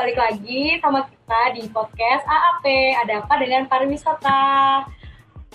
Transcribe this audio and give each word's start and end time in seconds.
balik 0.00 0.16
lagi 0.16 0.80
sama 0.80 1.04
kita 1.12 1.40
di 1.60 1.68
podcast 1.68 2.24
AAP 2.24 2.64
Ada 3.04 3.20
apa 3.20 3.36
dengan 3.36 3.68
pariwisata 3.68 4.40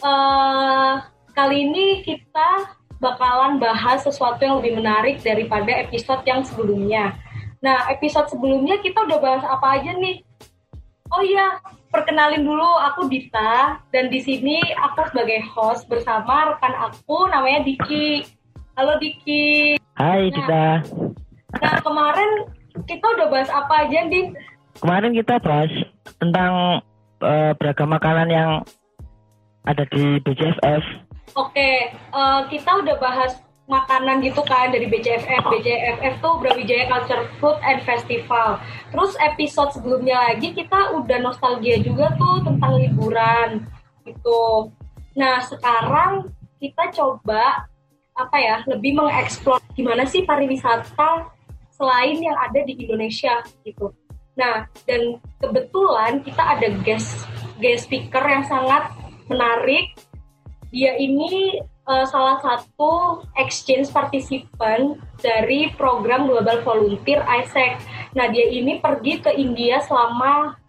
uh, 0.05 1.01
Kali 1.33 1.65
ini 1.65 2.05
kita 2.05 2.77
bakalan 3.01 3.57
bahas 3.57 4.05
sesuatu 4.05 4.45
yang 4.45 4.61
lebih 4.61 4.77
menarik 4.77 5.17
daripada 5.25 5.73
episode 5.81 6.21
yang 6.29 6.45
sebelumnya 6.45 7.17
Nah 7.57 7.89
episode 7.89 8.29
sebelumnya 8.29 8.77
kita 8.85 9.09
udah 9.09 9.17
bahas 9.17 9.41
apa 9.49 9.81
aja 9.81 9.97
nih 9.97 10.21
Oh 11.09 11.25
iya, 11.25 11.57
perkenalin 11.89 12.45
dulu 12.45 12.69
aku 12.85 13.09
Dita 13.09 13.81
dan 13.89 14.13
di 14.13 14.21
sini 14.21 14.61
aku 14.77 15.09
sebagai 15.09 15.41
host 15.53 15.89
bersama 15.89 16.49
rekan 16.49 16.73
aku 16.73 17.29
namanya 17.29 17.61
Diki. 17.61 18.25
Halo 18.73 18.97
Diki. 18.97 19.77
Hai 19.93 20.29
nah, 20.29 20.33
Dita. 20.33 20.65
Nah 21.61 21.77
kemarin 21.85 22.29
kita 22.83 23.05
udah 23.15 23.27
bahas 23.31 23.47
apa 23.47 23.87
aja, 23.87 24.03
Din? 24.11 24.35
Kemarin 24.75 25.15
kita 25.15 25.39
bahas 25.39 25.71
tentang 26.19 26.83
uh, 27.23 27.51
beragam 27.55 27.95
makanan 27.95 28.27
yang 28.27 28.51
ada 29.63 29.87
di 29.87 30.19
BJFF. 30.19 30.83
Oke, 31.39 31.95
uh, 32.11 32.43
kita 32.51 32.83
udah 32.83 32.95
bahas 32.99 33.39
makanan 33.65 34.21
gitu 34.21 34.45
kan 34.45 34.69
dari 34.69 34.85
BJFF. 34.85 35.41
BJFF 35.47 36.21
tuh 36.21 36.37
Brawijaya 36.37 36.85
Culture 36.85 37.23
Food 37.41 37.57
and 37.65 37.81
Festival. 37.81 38.61
Terus 38.93 39.17
episode 39.17 39.73
sebelumnya 39.73 40.21
lagi 40.31 40.53
kita 40.53 40.93
udah 40.93 41.17
nostalgia 41.23 41.81
juga 41.81 42.13
tuh 42.19 42.45
tentang 42.45 42.77
liburan 42.77 43.65
gitu. 44.05 44.69
Nah, 45.17 45.41
sekarang 45.41 46.29
kita 46.61 46.93
coba 46.93 47.65
apa 48.15 48.37
ya, 48.39 48.55
lebih 48.69 48.95
mengeksplor 48.95 49.59
gimana 49.75 50.07
sih 50.07 50.23
pariwisata 50.23 51.34
selain 51.75 52.17
yang 52.23 52.35
ada 52.39 52.63
di 52.63 52.73
Indonesia 52.79 53.43
gitu. 53.67 53.91
Nah, 54.35 54.67
dan 54.87 55.19
kebetulan 55.39 56.23
kita 56.23 56.43
ada 56.43 56.67
guest 56.83 57.23
guest 57.59 57.87
speaker 57.87 58.23
yang 58.23 58.43
sangat 58.47 58.91
menarik. 59.31 59.95
Dia 60.75 60.99
ini 60.99 61.59
uh, 61.87 62.03
salah 62.03 62.39
satu 62.43 63.23
exchange 63.39 63.91
participant 63.95 64.99
dari 65.23 65.71
program 65.79 66.27
Global 66.27 66.63
Volunteer 66.67 67.23
ISEC. 67.23 67.79
Nah, 68.15 68.27
dia 68.27 68.47
ini 68.51 68.79
pergi 68.83 69.23
ke 69.23 69.31
India 69.35 69.79
selama 69.83 70.59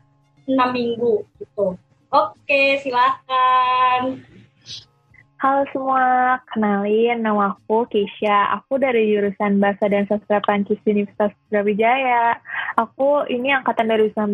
enam 0.47 0.71
minggu 0.71 1.27
gitu. 1.43 1.75
Oke, 2.11 2.79
silakan. 2.87 4.23
Halo 5.37 5.69
semua, 5.69 6.41
kenalin 6.49 7.21
nama 7.21 7.53
aku 7.53 7.85
Keisha. 7.93 8.57
Aku 8.57 8.81
dari 8.81 9.13
jurusan 9.13 9.61
Bahasa 9.61 9.85
dan 9.85 10.09
Sastra 10.09 10.41
Prancis 10.41 10.81
Universitas 10.89 11.29
Brawijaya. 11.53 12.41
Aku 12.81 13.21
ini 13.29 13.53
angkatan 13.53 13.93
dari 13.93 14.09
19. 14.17 14.33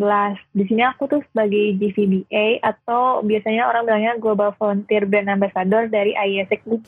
Di 0.55 0.63
sini 0.71 0.87
aku 0.87 1.11
tuh 1.11 1.19
sebagai 1.27 1.75
GVBA 1.75 2.63
atau 2.63 3.19
biasanya 3.27 3.67
orang 3.67 3.83
bilangnya 3.83 4.15
Global 4.23 4.55
Volunteer 4.55 5.03
Brand 5.03 5.27
Ambassador 5.27 5.91
dari 5.91 6.15
IESEC 6.15 6.63
UB. 6.71 6.87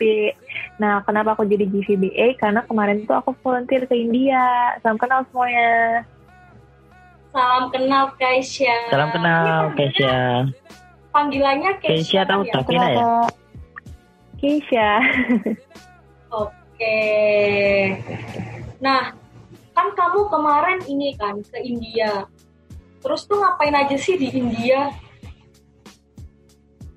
Nah, 0.78 1.02
kenapa 1.02 1.34
aku 1.34 1.50
jadi 1.50 1.66
GVBA? 1.66 2.38
Karena 2.38 2.62
kemarin 2.70 3.02
tuh 3.10 3.18
aku 3.18 3.34
volunteer 3.42 3.82
ke 3.90 3.98
India. 3.98 4.78
Salam 4.86 4.94
kenal 4.94 5.26
semuanya. 5.34 6.06
Salam 7.34 7.66
kenal 7.74 8.14
Keisha. 8.14 8.94
Salam 8.94 9.10
kenal 9.10 9.74
Keisha. 9.74 10.46
Panggilannya 11.10 11.82
Keisha. 11.82 12.22
Keisha 12.22 12.30
tahu 12.30 12.46
ya? 12.46 12.62
Ya? 12.94 13.42
Keisha. 14.44 15.00
Oke. 16.44 17.00
Nah, 18.76 19.16
kan 19.72 19.88
kamu 19.96 20.28
kemarin 20.28 20.84
ini 20.84 21.16
kan 21.16 21.40
ke 21.40 21.64
India. 21.64 22.28
Terus 23.00 23.24
tuh 23.24 23.40
ngapain 23.40 23.72
aja 23.72 23.96
sih 23.96 24.20
di 24.20 24.28
India? 24.36 24.92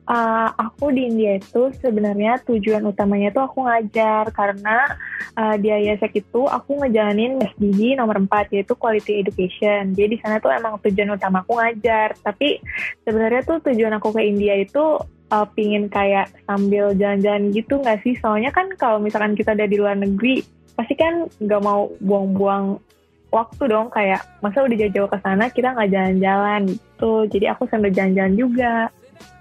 Uh, 0.07 0.47
aku 0.55 0.95
di 0.95 1.03
India 1.11 1.35
itu 1.35 1.67
sebenarnya 1.83 2.39
tujuan 2.47 2.79
utamanya 2.87 3.27
tuh 3.35 3.43
aku 3.43 3.67
ngajar 3.67 4.31
karena 4.31 4.95
uh, 5.35 5.59
di 5.59 5.67
IASEC 5.67 6.23
itu 6.23 6.47
aku 6.47 6.79
ngejalanin 6.79 7.43
SDG 7.43 7.99
nomor 7.99 8.15
4 8.23 8.55
yaitu 8.55 8.71
Quality 8.71 9.19
Education. 9.19 9.91
Jadi 9.91 10.15
di 10.15 10.19
sana 10.23 10.39
tuh 10.39 10.55
emang 10.55 10.79
tujuan 10.79 11.11
utama 11.11 11.43
aku 11.43 11.59
ngajar. 11.59 12.15
Tapi 12.23 12.63
sebenarnya 13.03 13.43
tuh 13.43 13.59
tujuan 13.67 13.99
aku 13.99 14.15
ke 14.15 14.23
India 14.23 14.55
itu 14.55 14.95
uh, 15.31 15.47
pingin 15.51 15.91
kayak 15.91 16.31
sambil 16.47 16.95
jalan-jalan 16.95 17.51
gitu 17.51 17.83
nggak 17.83 17.99
sih? 18.07 18.15
Soalnya 18.23 18.55
kan 18.55 18.71
kalau 18.79 19.03
misalkan 19.03 19.35
kita 19.35 19.53
ada 19.53 19.67
di 19.67 19.75
luar 19.75 19.99
negeri, 19.99 20.39
pasti 20.79 20.95
kan 20.95 21.27
nggak 21.43 21.61
mau 21.63 21.91
buang-buang 21.99 22.79
waktu 23.27 23.63
dong 23.67 23.91
kayak 23.91 24.23
masa 24.39 24.63
udah 24.63 24.77
jauh-jauh 24.87 25.09
ke 25.11 25.19
sana 25.19 25.51
kita 25.51 25.75
nggak 25.75 25.91
jalan-jalan 25.91 26.61
gitu. 26.71 27.13
Jadi 27.27 27.45
aku 27.51 27.67
sambil 27.67 27.91
jalan-jalan 27.91 28.35
juga. 28.39 28.87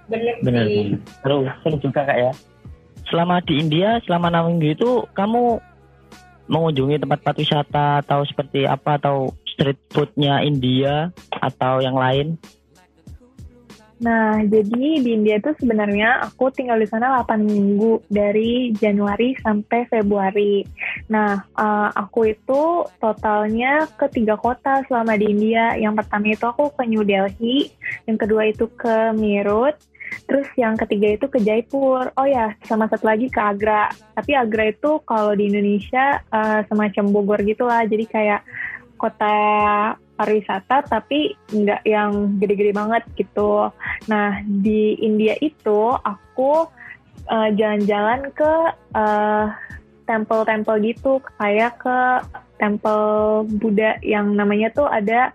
Bener, 0.07 0.35
Bener 0.39 0.65
sih. 0.67 0.95
Seru, 1.23 1.47
seru 1.63 1.77
juga 1.83 2.07
kak 2.07 2.17
ya. 2.17 2.31
Selama 3.07 3.39
di 3.43 3.59
India, 3.59 3.99
selama 4.03 4.31
enam 4.31 4.51
minggu 4.55 4.75
itu 4.75 4.91
kamu 5.15 5.59
mengunjungi 6.47 7.03
tempat-tempat 7.03 7.35
wisata 7.43 7.87
atau 8.03 8.23
seperti 8.23 8.63
apa 8.63 8.99
atau 8.99 9.35
street 9.43 9.79
foodnya 9.91 10.43
India 10.43 11.11
atau 11.31 11.83
yang 11.83 11.95
lain? 11.95 12.39
Nah, 13.97 14.45
jadi 14.45 15.01
di 15.01 15.09
India 15.09 15.41
itu 15.41 15.57
sebenarnya 15.57 16.29
aku 16.29 16.53
tinggal 16.53 16.77
di 16.77 16.85
sana 16.85 17.17
8 17.25 17.41
minggu 17.41 18.05
dari 18.05 18.69
Januari 18.77 19.33
sampai 19.41 19.89
Februari. 19.89 20.61
Nah, 21.09 21.41
uh, 21.57 21.89
aku 21.97 22.29
itu 22.29 22.85
totalnya 23.01 23.89
ke 23.97 24.05
tiga 24.13 24.37
kota 24.37 24.85
selama 24.85 25.17
di 25.17 25.33
India. 25.33 25.73
Yang 25.81 26.05
pertama 26.05 26.25
itu 26.29 26.45
aku 26.45 26.69
ke 26.77 26.83
New 26.85 27.01
Delhi, 27.01 27.73
yang 28.05 28.17
kedua 28.21 28.45
itu 28.45 28.69
ke 28.69 29.17
Meerut, 29.17 29.73
terus 30.29 30.45
yang 30.53 30.77
ketiga 30.77 31.17
itu 31.17 31.25
ke 31.25 31.41
Jaipur. 31.41 32.13
Oh 32.13 32.27
ya, 32.29 32.53
sama 32.69 32.85
satu 32.85 33.09
lagi 33.09 33.33
ke 33.33 33.41
Agra. 33.41 33.89
Tapi 34.13 34.37
Agra 34.37 34.69
itu 34.69 35.01
kalau 35.09 35.33
di 35.33 35.49
Indonesia 35.49 36.21
uh, 36.29 36.61
semacam 36.69 37.03
Bogor 37.09 37.41
gitulah, 37.41 37.81
jadi 37.89 38.05
kayak 38.05 38.41
kota 38.97 39.37
pariwisata 40.17 40.83
tapi 40.89 41.37
nggak 41.53 41.85
yang 41.85 42.41
gede-gede 42.41 42.73
banget 42.73 43.03
gitu. 43.13 43.69
Nah 44.09 44.41
di 44.43 44.97
India 44.99 45.37
itu 45.39 45.93
aku 45.93 46.65
uh, 47.29 47.49
jalan-jalan 47.53 48.33
ke 48.33 48.53
uh, 48.97 49.53
temple-temple 50.09 50.77
gitu 50.81 51.21
kayak 51.37 51.77
ke 51.77 51.97
temple 52.57 53.45
Buddha 53.61 54.01
yang 54.01 54.33
namanya 54.33 54.73
tuh 54.73 54.89
ada 54.89 55.29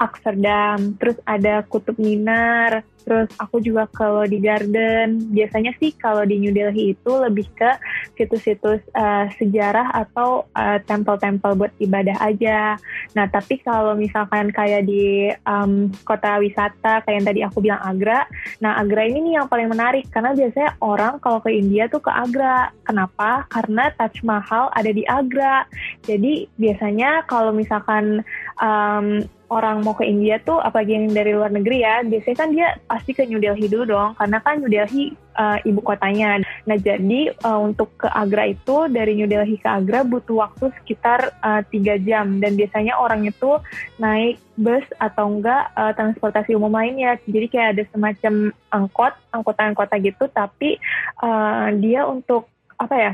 Amsterdam, 0.00 0.96
terus 0.96 1.20
ada 1.28 1.60
Kutub 1.68 2.00
Minar, 2.00 2.80
terus 3.04 3.28
aku 3.36 3.60
juga 3.60 3.84
kalau 3.92 4.24
di 4.24 4.40
Garden. 4.40 5.28
Biasanya 5.28 5.76
sih 5.76 5.92
kalau 5.92 6.24
di 6.24 6.40
New 6.40 6.56
Delhi 6.56 6.96
itu 6.96 7.12
lebih 7.12 7.44
ke 7.52 7.76
situs-situs 8.16 8.80
uh, 8.96 9.28
sejarah 9.36 9.92
atau 9.92 10.48
uh, 10.56 10.80
tempel-tempel 10.88 11.52
buat 11.52 11.72
ibadah 11.76 12.16
aja. 12.24 12.80
Nah, 13.12 13.28
tapi 13.28 13.60
kalau 13.60 13.92
misalkan 13.92 14.48
kayak 14.48 14.88
di 14.88 15.28
um, 15.44 15.92
kota 16.08 16.40
wisata 16.40 17.04
kayak 17.04 17.16
yang 17.20 17.28
tadi 17.28 17.40
aku 17.44 17.60
bilang 17.60 17.84
Agra, 17.84 18.24
nah 18.64 18.80
Agra 18.80 19.04
ini 19.04 19.20
nih 19.20 19.32
yang 19.36 19.52
paling 19.52 19.68
menarik 19.68 20.08
karena 20.08 20.32
biasanya 20.32 20.80
orang 20.80 21.20
kalau 21.20 21.44
ke 21.44 21.52
India 21.52 21.92
tuh 21.92 22.00
ke 22.00 22.08
Agra. 22.08 22.72
Kenapa? 22.88 23.44
Karena 23.52 23.92
Taj 24.00 24.24
Mahal 24.24 24.72
ada 24.72 24.90
di 24.90 25.04
Agra. 25.04 25.68
Jadi 26.08 26.48
biasanya 26.56 27.28
kalau 27.28 27.52
misalkan 27.52 28.24
um, 28.56 29.20
orang 29.50 29.82
mau 29.82 29.98
ke 29.98 30.06
India 30.06 30.38
tuh 30.38 30.62
apalagi 30.62 30.94
yang 30.94 31.10
dari 31.10 31.34
luar 31.34 31.50
negeri 31.50 31.82
ya 31.82 32.06
biasanya 32.06 32.38
kan 32.38 32.48
dia 32.54 32.68
pasti 32.86 33.10
ke 33.12 33.26
New 33.26 33.42
Delhi 33.42 33.66
dulu 33.66 33.84
dong 33.90 34.10
karena 34.14 34.38
kan 34.38 34.62
New 34.62 34.70
Delhi 34.70 35.10
uh, 35.40 35.58
ibu 35.64 35.80
kotanya. 35.80 36.38
Nah 36.68 36.76
jadi 36.78 37.34
uh, 37.42 37.60
untuk 37.60 37.90
ke 37.96 38.08
Agra 38.08 38.46
itu 38.46 38.86
dari 38.92 39.16
New 39.16 39.26
Delhi 39.26 39.56
ke 39.56 39.68
Agra 39.68 40.04
butuh 40.04 40.46
waktu 40.46 40.72
sekitar 40.80 41.32
eh, 41.40 41.62
tiga 41.72 41.96
uh, 41.96 42.02
jam. 42.04 42.38
Dan 42.38 42.54
biasanya 42.54 43.00
orang 43.00 43.24
itu 43.24 43.58
naik 43.96 44.38
bus 44.60 44.84
atau 45.00 45.32
enggak 45.32 45.72
uh, 45.74 45.92
transportasi 45.96 46.52
umum 46.54 46.72
lainnya. 46.72 47.16
Jadi 47.24 47.46
kayak 47.48 47.68
ada 47.76 47.84
semacam 47.90 48.32
angkot 48.70 49.12
angkutan 49.32 49.72
kota 49.72 49.96
gitu. 49.98 50.24
Tapi 50.30 50.76
uh, 51.24 51.72
dia 51.80 52.04
untuk 52.06 52.46
apa 52.80 52.94
ya 52.96 53.12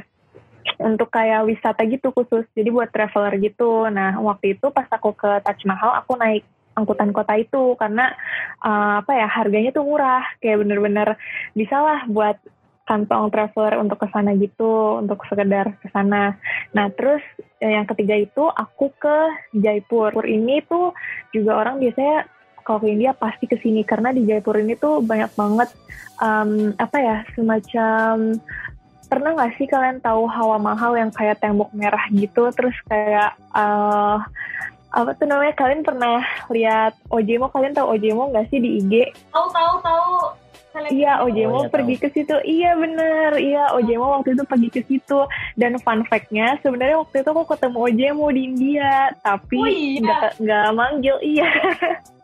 untuk 0.83 1.09
kayak 1.13 1.47
wisata 1.47 1.83
gitu 1.87 2.11
khusus 2.13 2.45
jadi 2.53 2.69
buat 2.71 2.91
traveler 2.91 3.35
gitu 3.43 3.87
nah 3.91 4.19
waktu 4.19 4.59
itu 4.59 4.71
pas 4.71 4.87
aku 4.91 5.15
ke 5.15 5.43
Taj 5.43 5.61
Mahal 5.67 6.03
aku 6.03 6.19
naik 6.19 6.45
angkutan 6.77 7.11
kota 7.11 7.35
itu 7.41 7.73
karena 7.81 8.13
uh, 8.61 9.01
apa 9.01 9.13
ya 9.17 9.27
harganya 9.27 9.73
tuh 9.73 9.89
murah 9.89 10.23
kayak 10.45 10.61
bener-bener 10.61 11.17
bisa 11.57 11.81
lah 11.81 12.05
buat 12.05 12.37
kantong 12.87 13.35
traveler 13.35 13.83
untuk 13.83 13.99
ke 13.99 14.07
sana 14.15 14.31
gitu 14.39 15.03
untuk 15.03 15.19
sekedar 15.27 15.75
ke 15.83 15.91
sana. 15.91 16.39
Nah, 16.71 16.87
terus 16.95 17.19
yang 17.59 17.83
ketiga 17.83 18.15
itu 18.15 18.47
aku 18.47 18.95
ke 18.95 19.19
Jaipur. 19.59 20.15
Jaipur 20.15 20.25
ini 20.31 20.63
tuh 20.63 20.95
juga 21.35 21.67
orang 21.67 21.83
biasanya 21.83 22.31
kalau 22.63 22.79
ke 22.83 22.91
India 22.95 23.11
pasti 23.15 23.51
ke 23.51 23.59
sini 23.59 23.83
karena 23.83 24.15
di 24.15 24.23
Jaipur 24.27 24.59
ini 24.59 24.79
tuh 24.79 25.03
banyak 25.03 25.35
banget 25.35 25.71
um, 26.23 26.75
apa 26.79 26.99
ya 26.99 27.17
semacam 27.35 28.39
pernah 29.07 29.35
nggak 29.35 29.55
sih 29.59 29.67
kalian 29.71 30.03
tahu 30.03 30.27
hawa 30.27 30.59
mahal 30.59 30.93
yang 30.99 31.11
kayak 31.15 31.39
tembok 31.39 31.71
merah 31.73 32.03
gitu 32.11 32.51
terus 32.53 32.75
kayak 32.91 33.35
uh, 33.55 34.19
apa 34.91 35.11
tuh 35.19 35.27
namanya 35.29 35.55
kalian 35.59 35.83
pernah 35.85 36.23
lihat 36.49 36.97
Ojemo 37.13 37.51
kalian 37.53 37.77
tahu 37.77 37.99
Ojemo 37.99 38.33
nggak 38.33 38.49
sih 38.49 38.59
di 38.59 38.81
IG 38.83 38.93
tahu 39.31 39.47
tahu 39.51 39.75
tahu 39.83 40.15
Iya, 40.77 41.25
Ojemo 41.25 41.57
Oh, 41.57 41.65
iya, 41.65 41.73
pergi 41.73 41.97
ke 41.97 42.13
situ. 42.13 42.37
Iya 42.45 42.77
bener, 42.77 43.33
iya 43.41 43.73
Ojemo 43.73 44.21
waktu 44.21 44.37
itu 44.37 44.45
pergi 44.45 44.69
ke 44.69 44.85
situ. 44.85 45.25
Dan 45.57 45.81
fun 45.81 46.05
fact-nya, 46.05 46.61
sebenarnya 46.61 47.01
waktu 47.01 47.25
itu 47.25 47.29
aku 47.33 47.49
ketemu 47.49 47.79
Ojemo 47.81 48.27
di 48.29 48.41
India, 48.45 49.09
tapi 49.25 49.57
Oh, 49.57 49.65
iya. 49.65 50.05
nggak 50.05 50.31
nggak 50.37 50.67
manggil. 50.77 51.17
Iya, 51.25 51.49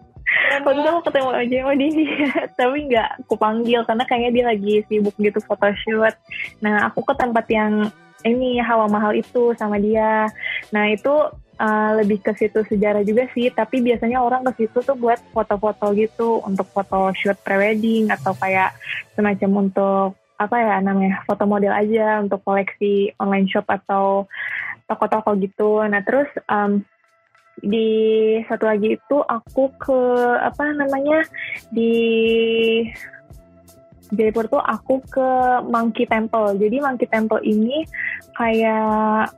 waktu 0.61 0.81
itu 0.85 0.89
aku 0.93 1.03
ketemu 1.09 1.31
Ojemo 1.33 1.73
di 1.73 1.85
India, 1.89 2.29
tapi 2.61 2.77
nggak 2.93 3.09
aku 3.25 3.35
panggil 3.41 3.81
karena 3.89 4.05
kayaknya 4.05 4.31
dia 4.37 4.45
lagi 4.53 4.75
sibuk 4.91 5.17
gitu 5.17 5.41
photoshoot. 5.41 6.15
Nah, 6.61 6.93
aku 6.93 7.01
ke 7.01 7.15
tempat 7.17 7.49
yang 7.49 7.89
ini 8.27 8.59
hawa 8.63 8.87
mahal 8.87 9.13
itu 9.15 9.55
sama 9.59 9.79
dia. 9.79 10.31
Nah 10.71 10.85
itu 10.91 11.11
uh, 11.59 11.91
lebih 11.99 12.23
ke 12.23 12.33
situ 12.39 12.63
sejarah 12.67 13.03
juga 13.03 13.27
sih, 13.35 13.51
tapi 13.51 13.83
biasanya 13.83 14.23
orang 14.23 14.47
ke 14.51 14.65
situ 14.65 14.83
tuh 14.83 14.97
buat 14.97 15.19
foto-foto 15.35 15.91
gitu 15.95 16.43
untuk 16.47 16.67
foto 16.71 17.11
shoot 17.19 17.39
prewedding 17.43 18.11
atau 18.11 18.33
kayak 18.39 18.75
semacam 19.19 19.69
untuk 19.69 20.19
apa 20.39 20.57
ya 20.59 20.77
namanya 20.83 21.23
foto 21.23 21.47
model 21.47 21.71
aja 21.71 22.19
untuk 22.19 22.43
koleksi 22.43 23.15
online 23.23 23.47
shop 23.47 23.67
atau 23.71 24.27
toko-toko 24.91 25.39
gitu. 25.39 25.83
Nah 25.87 26.03
terus 26.03 26.27
um, 26.51 26.83
di 27.61 27.89
satu 28.49 28.65
lagi 28.65 28.97
itu 28.97 29.19
aku 29.21 29.69
ke 29.77 30.01
apa 30.41 30.73
namanya 30.73 31.21
di 31.69 31.93
Jaipur 34.13 34.45
tuh 34.45 34.61
aku 34.61 35.01
ke 35.09 35.29
Monkey 35.65 36.05
Temple. 36.05 36.61
Jadi 36.61 36.77
Monkey 36.85 37.09
Temple 37.09 37.41
ini 37.45 37.85
kayak 38.37 39.33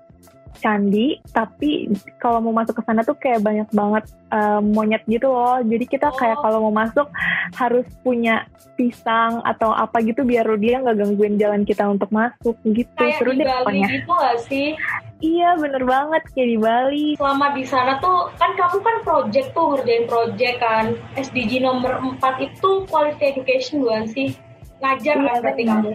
candi, 0.56 1.06
tapi 1.28 1.86
kalau 2.16 2.38
mau 2.40 2.54
masuk 2.54 2.78
ke 2.78 2.82
sana 2.82 3.00
tuh 3.00 3.14
kayak 3.14 3.40
banyak 3.40 3.68
banget 3.70 4.04
uh, 4.28 4.58
monyet 4.58 5.02
gitu 5.04 5.26
loh. 5.26 5.58
Jadi 5.58 5.84
kita 5.84 6.08
kayak 6.10 6.38
kalau 6.38 6.62
mau 6.62 6.74
masuk 6.76 7.06
harus 7.52 7.84
punya 8.00 8.46
pisang 8.74 9.38
atau 9.40 9.70
apa 9.70 9.98
gitu 10.00 10.22
biar 10.22 10.46
dia 10.56 10.78
nggak 10.78 10.96
gangguin 10.96 11.34
jalan 11.34 11.62
kita 11.62 11.86
untuk 11.86 12.08
masuk 12.08 12.58
gitu. 12.64 12.90
kayak 12.94 13.16
Seru 13.16 13.30
di 13.30 13.38
deh 13.38 13.46
Bali 13.46 13.62
pokoknya. 13.62 13.86
gitu 13.88 14.12
gak 14.12 14.38
sih 14.42 14.68
Iya 15.16 15.54
bener 15.54 15.80
banget 15.80 16.22
kayak 16.30 16.48
di 16.48 16.58
Bali. 16.58 17.06
selama 17.14 17.46
di 17.52 17.62
sana 17.62 17.96
tuh 17.96 18.28
kan 18.34 18.50
kamu 18.52 18.76
kan 18.78 18.96
project 19.00 19.48
tuh 19.52 19.66
ngerjain 19.72 20.04
project 20.04 20.56
kan 20.58 20.84
SDG 21.14 21.60
nomor 21.60 21.96
4 22.18 22.18
itu 22.42 22.70
quality 22.84 23.24
education 23.30 23.80
bukan 23.80 24.04
sih 24.06 24.34
ngajar 24.76 25.14
Iya, 25.14 25.22
kan 25.22 25.38
berarti 25.40 25.62
benar. 25.62 25.74
kamu 25.76 25.90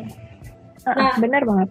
Nah. 0.90 1.14
bener 1.20 1.44
banget. 1.44 1.70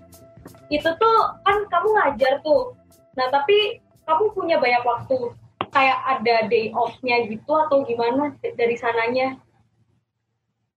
itu 0.69 0.91
tuh 0.93 1.17
kan 1.41 1.57
kamu 1.67 1.89
ngajar 1.91 2.33
tuh 2.39 2.77
nah 3.19 3.27
tapi 3.35 3.83
kamu 4.07 4.31
punya 4.31 4.57
banyak 4.63 4.87
waktu 4.87 5.35
kayak 5.75 5.99
ada 6.07 6.47
day 6.47 6.71
off-nya 6.71 7.27
gitu 7.27 7.51
atau 7.51 7.83
gimana 7.83 8.33
dari 8.55 8.79
sananya 8.79 9.37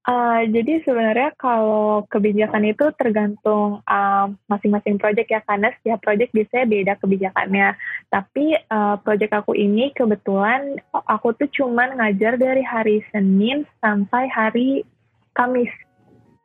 Uh, 0.02 0.50
jadi 0.50 0.82
sebenarnya 0.82 1.30
kalau 1.38 2.10
kebijakan 2.10 2.74
itu 2.74 2.90
tergantung 2.98 3.86
um, 3.86 4.28
masing-masing 4.50 4.98
project 4.98 5.30
ya 5.30 5.46
karena 5.46 5.70
setiap 5.78 6.02
project 6.02 6.34
biasanya 6.34 6.66
beda 6.66 6.94
kebijakannya. 6.98 7.78
Tapi 8.10 8.58
uh, 8.74 8.98
project 9.06 9.30
aku 9.30 9.54
ini 9.54 9.94
kebetulan 9.94 10.82
aku 11.06 11.38
tuh 11.38 11.46
cuman 11.54 12.02
ngajar 12.02 12.34
dari 12.42 12.66
hari 12.66 13.06
Senin 13.14 13.62
sampai 13.78 14.26
hari 14.26 14.82
Kamis. 15.38 15.70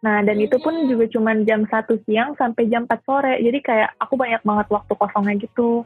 Nah 0.06 0.23
dan 0.23 0.38
itu 0.38 0.55
pun 0.62 0.87
juga 0.87 1.11
cuman 1.11 1.43
jam 1.43 1.67
1 1.67 2.06
siang 2.06 2.38
sampai 2.38 2.70
jam 2.70 2.87
4 2.87 3.03
sore. 3.03 3.43
Jadi 3.43 3.58
kayak 3.58 3.99
aku 3.99 4.14
banyak 4.14 4.38
banget 4.47 4.67
waktu 4.70 4.93
kosongnya 4.94 5.35
gitu. 5.43 5.82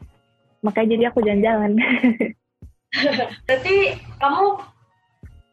Makanya 0.60 0.88
jadi 0.92 1.04
aku 1.08 1.24
jalan-jalan. 1.24 1.72
berarti 3.48 3.96
kamu 4.20 4.46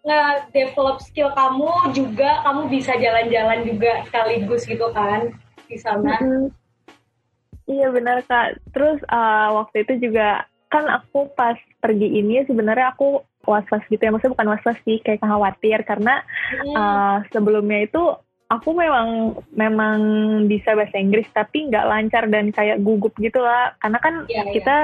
nge-develop 0.04 0.98
skill 1.00 1.32
kamu 1.32 1.70
juga 1.96 2.44
kamu 2.44 2.68
bisa 2.68 2.98
jalan-jalan 2.98 3.62
juga 3.64 4.04
sekaligus 4.10 4.66
gitu 4.66 4.90
kan 4.90 5.32
di 5.70 5.78
sana 5.78 6.18
Mm-mm. 6.18 6.50
Iya 7.68 7.92
benar 7.92 8.24
kak. 8.24 8.64
Terus 8.72 9.04
uh, 9.12 9.60
waktu 9.60 9.84
itu 9.84 10.08
juga 10.08 10.48
kan 10.72 10.88
aku 10.88 11.28
pas 11.36 11.60
pergi 11.84 12.20
ini 12.24 12.44
sebenarnya 12.48 12.96
aku 12.96 13.20
was-was 13.44 13.84
gitu 13.92 14.00
ya. 14.00 14.12
Maksudnya 14.12 14.40
bukan 14.40 14.50
was-was 14.56 14.80
sih, 14.88 15.04
kayak 15.04 15.20
khawatir 15.20 15.84
karena 15.84 16.24
Hmm. 16.48 16.76
uh, 16.80 17.18
sebelumnya 17.36 17.84
itu 17.84 18.04
aku 18.48 18.72
memang 18.72 19.36
memang 19.52 20.00
bisa 20.48 20.72
bahasa 20.72 20.96
Inggris 20.96 21.28
tapi 21.36 21.68
nggak 21.68 21.88
lancar 21.88 22.24
dan 22.32 22.56
kayak 22.56 22.80
gugup 22.80 23.12
gitu 23.20 23.44
lah. 23.44 23.76
Karena 23.84 24.00
kan 24.00 24.24
Iya, 24.28 24.44
iya. 24.48 24.52
kita 24.56 24.76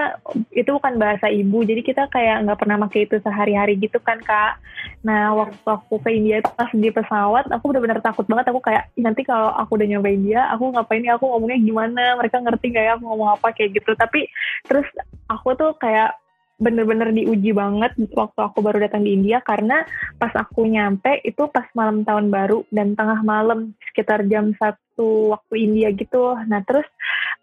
itu 0.51 0.69
bukan 0.75 1.00
bahasa 1.00 1.31
ibu, 1.31 1.63
jadi 1.63 1.80
kita 1.80 2.12
kayak 2.12 2.44
nggak 2.44 2.60
pernah 2.60 2.77
pakai 2.88 3.07
itu 3.07 3.15
sehari-hari 3.24 3.80
gitu 3.80 4.04
kan 4.04 4.19
kak. 4.19 4.60
Nah 5.07 5.31
waktu 5.31 5.63
aku 5.63 6.04
ke 6.04 6.12
India 6.12 6.44
itu 6.44 6.51
pas 6.51 6.71
di 6.75 6.89
pesawat, 6.92 7.48
aku 7.48 7.71
benar-benar 7.71 8.04
takut 8.04 8.27
banget. 8.27 8.51
Aku 8.51 8.60
kayak 8.60 8.92
"Ih, 9.00 9.04
nanti 9.04 9.24
kalau 9.24 9.56
aku 9.56 9.80
udah 9.80 9.88
nyoba 9.88 10.10
India, 10.12 10.42
aku 10.51 10.75
ngapain 10.75 11.04
ya? 11.07 11.15
Aku 11.15 11.31
ngomongnya 11.31 11.60
gimana? 11.63 12.04
Mereka 12.19 12.44
ngerti 12.44 12.65
nggak 12.75 12.83
ya 12.83 12.92
aku 13.00 13.04
ngomong 13.07 13.30
apa 13.39 13.48
kayak 13.56 13.80
gitu. 13.80 13.92
Tapi 13.95 14.27
terus 14.68 14.88
aku 15.31 15.56
tuh 15.56 15.71
kayak 15.80 16.19
bener-bener 16.63 17.12
diuji 17.12 17.51
banget 17.51 17.92
waktu 18.15 18.39
aku 18.39 18.63
baru 18.63 18.80
datang 18.80 19.04
di 19.04 19.12
India 19.12 19.44
karena 19.44 19.83
pas 20.15 20.31
aku 20.31 20.63
nyampe 20.63 21.19
itu 21.27 21.51
pas 21.51 21.68
malam 21.75 22.07
tahun 22.07 22.31
baru 22.31 22.63
dan 22.71 22.95
tengah 22.95 23.19
malam 23.21 23.75
sekitar 23.92 24.24
jam 24.31 24.56
satu 24.56 25.36
waktu 25.36 25.54
India 25.68 25.92
gitu. 25.92 26.39
Nah 26.48 26.63
terus 26.63 26.88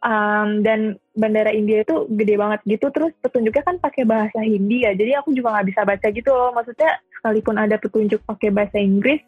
um, 0.01 0.65
dan 0.65 0.97
bandara 1.13 1.53
India 1.53 1.85
itu 1.85 2.09
gede 2.09 2.41
banget 2.41 2.61
gitu 2.65 2.89
terus 2.89 3.13
petunjuknya 3.21 3.65
kan 3.67 3.77
pakai 3.77 4.09
bahasa 4.09 4.41
Hindi 4.41 4.89
ya 4.89 4.97
jadi 4.97 5.21
aku 5.21 5.37
juga 5.37 5.53
nggak 5.53 5.69
bisa 5.69 5.81
baca 5.85 6.07
gitu 6.09 6.31
loh 6.33 6.51
maksudnya 6.57 6.97
sekalipun 7.21 7.61
ada 7.61 7.77
petunjuk 7.77 8.25
pakai 8.25 8.49
bahasa 8.49 8.81
Inggris 8.81 9.21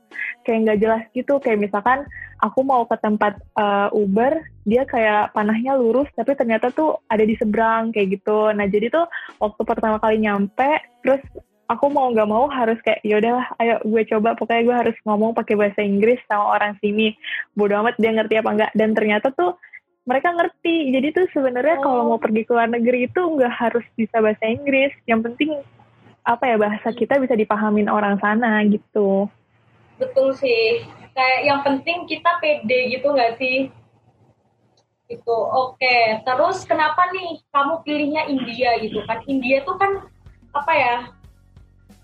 kayak 0.49 0.59
nggak 0.65 0.81
jelas 0.81 1.03
gitu. 1.13 1.37
Kayak 1.45 1.69
misalkan 1.69 2.09
aku 2.41 2.65
mau 2.65 2.89
ke 2.89 2.97
tempat 2.97 3.37
uh, 3.61 3.93
Uber 3.93 4.41
dia 4.65 4.89
kayak 4.89 5.37
panahnya 5.37 5.77
lurus 5.77 6.09
tapi 6.17 6.33
ternyata 6.33 6.73
tuh 6.73 7.05
ada 7.13 7.21
di 7.21 7.37
seberang 7.37 7.93
kayak 7.93 8.17
gitu. 8.17 8.49
Nah 8.57 8.65
jadi 8.65 8.89
tuh 8.89 9.05
waktu 9.39 9.63
pertama 9.69 10.01
kali 10.01 10.25
nyampe 10.25 10.81
terus 11.05 11.21
aku 11.69 11.89
mau 11.93 12.09
nggak 12.13 12.29
mau 12.29 12.49
harus 12.49 12.81
kayak 12.81 13.05
yaudah 13.05 13.45
ayo 13.61 13.77
gue 13.85 14.03
coba. 14.09 14.33
Pokoknya 14.41 14.63
gue 14.65 14.77
harus 14.89 14.97
ngomong 15.05 15.37
pakai 15.37 15.55
bahasa 15.55 15.85
Inggris 15.85 16.19
sama 16.25 16.57
orang 16.57 16.81
sini. 16.81 17.13
Bodo 17.53 17.77
amat 17.85 18.01
dia 18.01 18.17
ngerti 18.17 18.41
apa 18.41 18.51
enggak 18.51 18.73
dan 18.73 18.97
ternyata 18.97 19.29
tuh 19.37 19.61
mereka 20.03 20.35
ngerti. 20.35 20.91
Jadi 20.91 21.09
tuh 21.15 21.27
sebenarnya 21.31 21.79
Oh. 21.79 21.85
kalau 21.87 22.03
mau 22.15 22.19
pergi 22.19 22.43
ke 22.43 22.51
luar 22.51 22.67
negeri 22.67 23.07
itu 23.07 23.21
nggak 23.23 23.55
harus 23.55 23.87
bisa 23.95 24.19
bahasa 24.19 24.45
Inggris. 24.51 24.91
Yang 25.07 25.21
penting 25.31 25.51
apa 26.23 26.45
ya 26.47 26.57
bahasa 26.59 26.95
kita 26.95 27.19
bisa 27.19 27.35
dipahamin 27.35 27.91
orang 27.91 28.19
sana 28.23 28.63
gitu 28.71 29.27
betul 29.99 30.35
sih 30.39 30.87
kayak 31.13 31.41
yang 31.45 31.61
penting 31.67 32.07
kita 32.07 32.31
pede 32.39 32.95
gitu 32.95 33.13
nggak 33.13 33.37
sih 33.39 33.69
gitu 35.11 35.37
oke 35.37 35.97
terus 36.25 36.65
kenapa 36.65 37.11
nih 37.13 37.43
kamu 37.53 37.75
pilihnya 37.85 38.23
India 38.31 38.81
gitu 38.81 39.05
kan 39.05 39.21
India 39.29 39.61
tuh 39.67 39.77
kan 39.77 40.09
apa 40.57 40.73
ya 40.73 40.97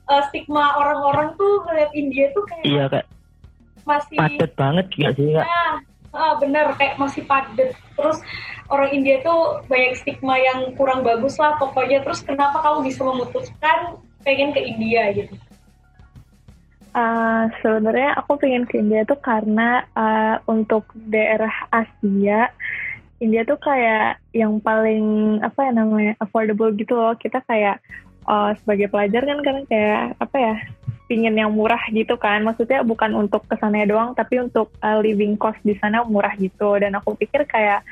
eh, 0.08 0.22
stigma 0.28 0.76
orang-orang 0.76 1.32
tuh 1.36 1.64
ngeliat 1.68 1.92
India 1.96 2.32
tuh 2.36 2.44
kayak 2.48 2.64
Iya 2.64 2.84
kak, 2.88 3.04
masih 3.84 4.16
padat 4.16 4.52
banget 4.56 4.86
gak 4.96 5.12
sih 5.16 5.28
kak? 5.32 5.46
Nah, 5.46 5.72
ah, 6.16 6.32
bener 6.40 6.66
kayak 6.76 6.96
masih 7.00 7.22
padat. 7.24 7.76
Terus 7.96 8.18
orang 8.68 8.90
India 8.92 9.20
tuh 9.24 9.64
banyak 9.68 10.00
stigma 10.00 10.36
yang 10.40 10.72
kurang 10.76 11.04
bagus 11.04 11.36
lah 11.40 11.56
pokoknya. 11.60 12.04
Terus 12.04 12.20
kenapa 12.24 12.60
kamu 12.60 12.88
bisa 12.88 13.00
memutuskan 13.04 14.00
pengen 14.22 14.50
ke 14.54 14.60
India 14.62 15.12
gitu? 15.14 15.34
Uh, 16.96 17.46
sebenarnya 17.62 18.16
aku 18.18 18.40
pengen 18.40 18.64
ke 18.66 18.80
India 18.80 19.06
tuh 19.06 19.20
karena 19.20 19.86
uh, 19.94 20.40
untuk 20.50 20.88
daerah 20.96 21.52
Asia 21.70 22.50
India 23.18 23.42
tuh 23.42 23.58
kayak 23.58 24.22
yang 24.30 24.62
paling 24.62 25.38
apa 25.42 25.68
ya 25.68 25.72
namanya 25.74 26.14
affordable 26.22 26.70
gitu 26.74 26.94
loh 26.94 27.14
kita 27.18 27.42
kayak 27.50 27.82
uh, 28.30 28.54
sebagai 28.62 28.90
pelajar 28.90 29.26
kan 29.26 29.38
kan 29.42 29.56
kayak 29.66 30.14
apa 30.22 30.36
ya 30.38 30.54
pingin 31.08 31.34
yang 31.34 31.50
murah 31.50 31.80
gitu 31.90 32.20
kan. 32.20 32.44
Maksudnya 32.44 32.84
bukan 32.84 33.16
untuk 33.16 33.48
kesannya 33.48 33.88
doang 33.88 34.12
tapi 34.12 34.44
untuk 34.44 34.70
uh, 34.84 35.00
living 35.00 35.40
cost 35.40 35.58
di 35.64 35.74
sana 35.80 36.04
murah 36.04 36.36
gitu. 36.36 36.76
Dan 36.76 36.94
aku 36.94 37.16
pikir 37.16 37.48
kayak 37.48 37.82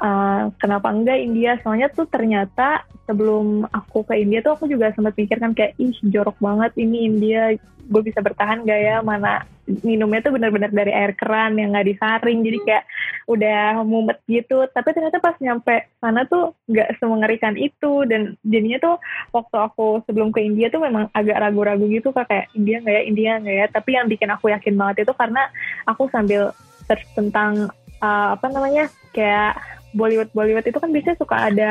uh, 0.00 0.48
kenapa 0.56 0.88
enggak 0.88 1.20
India? 1.20 1.60
Soalnya 1.60 1.92
tuh 1.92 2.08
ternyata 2.08 2.88
sebelum 3.04 3.68
aku 3.68 4.08
ke 4.08 4.16
India 4.16 4.40
tuh 4.40 4.56
aku 4.56 4.64
juga 4.66 4.88
sempat 4.96 5.12
pikirkan 5.12 5.52
kayak 5.52 5.76
ih 5.76 5.94
jorok 6.08 6.40
banget 6.40 6.72
ini 6.80 7.04
India 7.06 7.52
gue 7.88 8.02
bisa 8.02 8.22
bertahan 8.22 8.62
gak 8.62 8.80
ya? 8.80 8.96
Mana 9.02 9.46
minumnya 9.62 10.20
tuh 10.26 10.34
benar-benar 10.34 10.74
dari 10.74 10.90
air 10.90 11.14
keran 11.14 11.54
yang 11.54 11.72
nggak 11.72 11.88
disaring. 11.94 12.42
Jadi 12.42 12.58
kayak 12.66 12.84
udah 13.30 13.86
mumet 13.86 14.18
gitu. 14.26 14.66
Tapi 14.68 14.88
ternyata 14.90 15.22
pas 15.22 15.38
nyampe 15.38 15.86
sana 16.02 16.26
tuh 16.26 16.58
nggak 16.66 16.98
semengerikan 16.98 17.54
itu. 17.54 18.02
Dan 18.04 18.34
jadinya 18.42 18.78
tuh 18.82 18.94
waktu 19.30 19.56
aku 19.56 20.02
sebelum 20.04 20.34
ke 20.34 20.42
India 20.42 20.68
tuh 20.68 20.82
memang 20.82 21.08
agak 21.14 21.38
ragu-ragu 21.38 21.86
gitu 21.88 22.10
Kak, 22.10 22.26
kayak 22.26 22.46
India 22.58 22.82
nggak 22.82 22.94
ya? 22.94 23.02
India 23.06 23.30
nggak 23.38 23.56
ya? 23.56 23.66
Tapi 23.70 23.90
yang 23.94 24.06
bikin 24.10 24.30
aku 24.34 24.50
yakin 24.50 24.74
banget 24.74 25.06
itu 25.06 25.12
karena 25.14 25.42
aku 25.86 26.10
sambil 26.10 26.50
search 26.90 27.06
tentang 27.14 27.70
uh, 28.02 28.34
apa 28.34 28.46
namanya 28.50 28.90
kayak 29.14 29.54
Bollywood 29.92 30.30
Bollywood 30.32 30.66
itu 30.66 30.78
kan 30.80 30.90
biasanya 30.90 31.16
suka 31.20 31.36
ada 31.36 31.70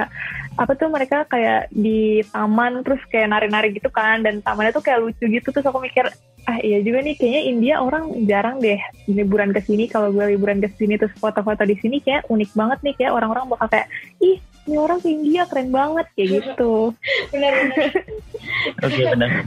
apa 0.57 0.73
tuh 0.77 0.89
mereka 0.89 1.25
kayak 1.29 1.69
di 1.73 2.21
taman 2.29 2.85
terus 2.85 3.01
kayak 3.09 3.29
nari-nari 3.33 3.73
gitu 3.73 3.89
kan 3.89 4.21
dan 4.21 4.39
tamannya 4.41 4.73
tuh 4.73 4.83
kayak 4.85 5.01
lucu 5.01 5.25
gitu. 5.27 5.47
Terus 5.49 5.65
aku 5.65 5.81
mikir 5.81 6.09
ah 6.49 6.57
iya 6.65 6.81
juga 6.81 7.05
nih 7.05 7.13
kayaknya 7.21 7.41
India 7.45 7.75
orang 7.77 8.25
jarang 8.25 8.57
deh 8.61 8.79
liburan 9.09 9.53
ke 9.53 9.61
sini. 9.65 9.85
Kalau 9.89 10.09
gue 10.13 10.25
liburan 10.33 10.61
ke 10.61 10.69
sini 10.77 10.97
terus 10.97 11.13
foto-foto 11.17 11.65
di 11.65 11.77
sini 11.77 12.01
kayak 12.01 12.29
unik 12.29 12.51
banget 12.53 12.79
nih. 12.85 12.95
Kayak 12.97 13.13
orang-orang 13.17 13.45
bakal 13.49 13.67
kayak 13.69 13.87
ih 14.21 14.37
ini 14.69 14.77
orang 14.77 15.01
ke 15.01 15.09
India 15.09 15.43
keren 15.49 15.69
banget. 15.73 16.05
Kayak 16.13 16.29
gitu. 16.41 16.93
Benar-benar 17.33 17.89
Oke 18.85 19.01
benar. 19.13 19.31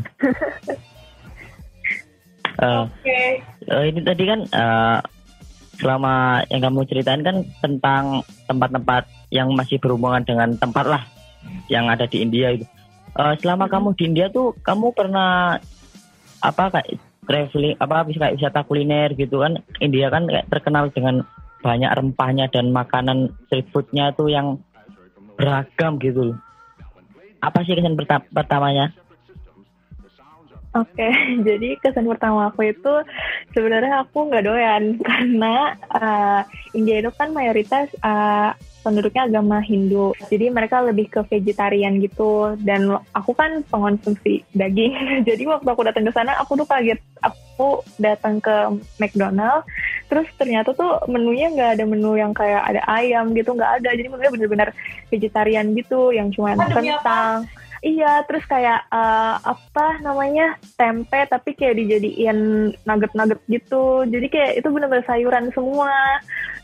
Eh, 2.54 2.81
oke. 2.87 3.21
eh, 3.66 3.83
ini 3.90 4.00
tadi 4.07 4.25
kan 4.31 4.40
eh, 4.47 4.99
selama 5.78 6.45
yang 6.50 6.62
kamu 6.62 6.87
ceritain 6.87 7.23
kan 7.23 7.43
tentang 7.59 8.23
tempat-tempat 8.47 9.11
yang 9.35 9.50
masih 9.52 9.83
berhubungan 9.83 10.23
dengan 10.23 10.54
tempat 10.54 10.87
lah 10.87 11.02
yang 11.69 11.90
ada 11.90 12.07
di 12.07 12.23
India 12.23 12.54
itu. 12.54 12.66
Eh, 13.14 13.35
selama 13.38 13.71
kamu 13.71 13.95
di 13.95 14.11
India 14.11 14.26
tuh 14.31 14.54
kamu 14.62 14.90
pernah 14.95 15.59
apa 16.43 16.64
kayak 16.75 16.99
traveling 17.25 17.78
apa 17.81 18.04
bisa 18.04 18.19
kayak 18.21 18.37
wisata 18.37 18.61
kuliner 18.69 19.16
gitu 19.16 19.40
kan 19.40 19.57
India 19.81 20.12
kan 20.12 20.28
kayak 20.28 20.45
terkenal 20.52 20.93
dengan 20.93 21.25
banyak 21.64 21.88
rempahnya 21.88 22.52
dan 22.52 22.69
makanan 22.69 23.33
street 23.49 23.73
foodnya 23.73 24.12
tuh 24.12 24.28
yang 24.28 24.61
beragam 25.40 25.97
gitu. 25.97 26.37
Apa 27.40 27.64
sih 27.64 27.73
kesan 27.73 27.97
perta- 27.97 28.28
pertamanya? 28.28 28.93
Oke, 30.75 31.07
jadi 31.47 31.78
kesan 31.78 32.11
pertama 32.11 32.50
aku 32.50 32.66
itu 32.66 32.95
sebenarnya 33.54 34.02
aku 34.02 34.26
nggak 34.26 34.45
doyan 34.45 34.83
karena 35.07 35.78
uh, 35.95 36.43
India 36.75 36.99
itu 36.99 37.14
kan 37.14 37.31
mayoritas 37.31 37.95
uh, 38.02 38.50
penduduknya 38.85 39.25
agama 39.25 39.64
Hindu, 39.64 40.12
jadi 40.28 40.52
mereka 40.52 40.85
lebih 40.85 41.09
ke 41.09 41.25
vegetarian 41.25 41.97
gitu. 42.04 42.52
Dan 42.61 42.93
aku 43.16 43.33
kan 43.33 43.64
pengonsumsi 43.64 44.45
daging, 44.52 45.25
jadi 45.28 45.43
waktu 45.49 45.69
aku 45.73 45.83
datang 45.88 46.04
ke 46.04 46.12
sana 46.12 46.37
aku 46.37 46.61
tuh 46.61 46.69
kaget. 46.69 47.00
Aku 47.25 47.81
datang 47.97 48.45
ke 48.45 48.52
McDonald, 49.00 49.64
terus 50.12 50.28
ternyata 50.37 50.76
tuh 50.76 51.00
menunya 51.09 51.49
nggak 51.49 51.81
ada 51.81 51.85
menu 51.88 52.19
yang 52.21 52.37
kayak 52.37 52.61
ada 52.61 52.85
ayam 52.85 53.33
gitu, 53.33 53.57
nggak 53.57 53.81
ada. 53.81 53.97
Jadi 53.97 54.11
menunya 54.12 54.33
bener-bener 54.35 54.69
vegetarian 55.09 55.73
gitu, 55.73 56.12
yang 56.12 56.28
cuma 56.28 56.52
Ah, 56.52 56.69
demi 56.69 56.93
apa? 56.93 57.40
Iya, 57.85 58.25
terus 58.25 58.49
kayak 58.49 58.88
eh, 58.88 59.35
apa 59.45 60.00
namanya 60.00 60.57
tempe 60.81 61.21
tapi 61.29 61.53
kayak 61.53 61.76
dijadiin 61.76 62.73
nugget-nugget 62.88 63.45
gitu. 63.45 64.09
Jadi 64.09 64.26
kayak 64.33 64.53
itu 64.64 64.69
bener-bener 64.73 65.05
sayuran 65.05 65.53
semua. 65.53 65.93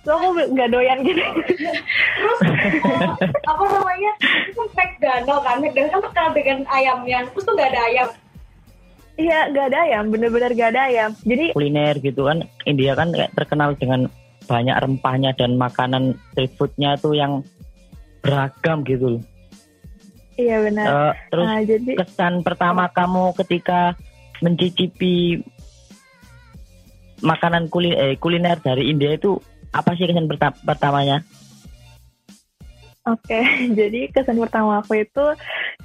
Terus 0.01 0.17
aku 0.17 0.29
nggak 0.57 0.71
doyan 0.73 1.05
gitu. 1.05 1.21
terus 1.21 2.41
eh, 2.49 3.05
apa 3.53 3.65
namanya 3.69 4.13
itu 4.49 4.63
McDonald 4.73 5.43
kan 5.45 5.57
McDonald 5.61 5.93
kan 5.93 6.01
terkenal 6.09 6.31
dengan 6.33 6.59
ayamnya 6.73 7.19
terus 7.29 7.45
tuh 7.45 7.53
nggak 7.53 7.71
ada 7.77 7.83
ayam 7.93 8.09
Iya, 9.21 9.53
nggak 9.53 9.67
ada 9.69 9.79
ayam, 9.85 10.05
bener-bener 10.09 10.51
nggak 10.57 10.71
ada 10.73 10.83
ayam. 10.89 11.11
Jadi 11.29 11.53
kuliner 11.53 12.01
gitu 12.01 12.25
kan 12.25 12.49
India 12.65 12.97
kan 12.97 13.13
kayak 13.13 13.37
terkenal 13.37 13.77
dengan 13.77 14.09
banyak 14.49 14.73
rempahnya 14.81 15.37
dan 15.37 15.61
makanan 15.61 16.17
street 16.33 16.57
foodnya 16.57 16.97
tuh 16.97 17.13
yang 17.13 17.45
beragam 18.25 18.81
gitu 18.89 19.21
loh. 19.21 19.23
Iya 20.37 20.57
benar. 20.63 20.87
Eh, 20.87 21.13
terus 21.31 21.47
Nah, 21.47 21.61
jadi 21.65 21.91
kesan 21.99 22.35
pertama 22.47 22.87
kamu 22.91 23.35
ketika 23.39 23.97
mencicipi 24.41 25.41
makanan 27.21 27.69
kuliner 27.69 27.99
eh, 28.01 28.17
kuliner 28.17 28.57
dari 28.61 28.89
India 28.89 29.13
itu 29.15 29.37
apa 29.71 29.95
sih 29.95 30.09
kesan 30.09 30.27
perta- 30.27 30.57
pertamanya? 30.65 31.23
Oke, 33.09 33.41
jadi 33.79 34.13
kesan 34.13 34.37
pertama 34.37 34.85
aku 34.85 35.01
itu 35.01 35.25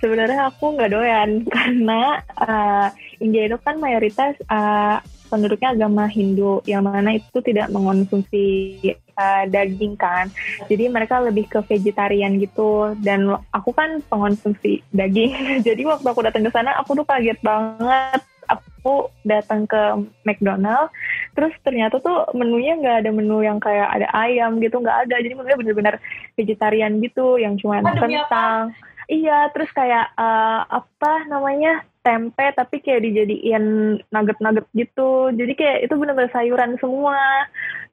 sebenarnya 0.03 0.51
aku 0.51 0.75
nggak 0.75 0.91
doyan 0.91 1.29
karena 1.55 2.19
eh, 2.35 2.87
India 3.23 3.47
itu 3.47 3.57
kan 3.63 3.79
mayoritas 3.79 4.35
eh, 4.39 4.97
penduduknya 5.31 5.73
agama 5.75 6.05
Hindu 6.07 6.61
yang 6.69 6.85
mana 6.85 7.17
itu 7.17 7.41
tidak 7.41 7.71
mengonsumsi 7.71 8.77
eh, 9.15 9.43
daging 9.49 9.95
kan. 9.95 10.29
Jadi 10.67 10.91
mereka 10.91 11.23
lebih 11.23 11.47
ke 11.47 11.59
vegetarian 11.65 12.37
gitu 12.39 12.93
dan 13.01 13.39
aku 13.51 13.71
kan 13.71 14.03
pengonsumsi 14.07 14.83
daging. 14.91 15.61
jadi 15.67 15.81
waktu 15.87 16.07
aku 16.07 16.21
datang 16.23 16.43
ke 16.45 16.51
sana 16.51 16.75
aku 16.79 16.95
tuh 16.95 17.07
kaget 17.07 17.39
banget. 17.41 18.21
Aku 18.45 19.09
datang 19.25 19.65
ke 19.65 20.05
McDonald, 20.21 20.93
terus 21.33 21.49
ternyata 21.65 21.97
tuh 21.97 22.29
menunya 22.37 22.77
nggak 22.77 23.01
ada 23.01 23.09
menu 23.09 23.41
yang 23.41 23.57
kayak 23.57 23.89
ada 23.89 24.05
ayam 24.13 24.61
gitu, 24.61 24.77
nggak 24.77 25.09
ada. 25.09 25.17
Jadi 25.17 25.33
menunya 25.33 25.57
bener-bener 25.57 25.95
vegetarian 26.37 26.93
gitu 27.01 27.41
yang 27.41 27.57
cuma 27.57 27.81
demi 27.81 28.13
kentang. 28.21 28.77
Iya, 29.09 29.49
terus 29.49 29.73
kayak 29.73 30.13
eh, 30.13 30.61
apa 30.69 31.25
namanya 31.25 31.81
tempe 32.05 32.45
tapi 32.53 32.77
kayak 32.85 33.01
dijadiin 33.01 33.97
nugget-nugget 34.13 34.69
gitu. 34.77 35.33
Jadi 35.33 35.53
kayak 35.57 35.89
itu 35.89 35.93
bener-bener 35.97 36.29
sayuran 36.29 36.77
semua. 36.77 37.17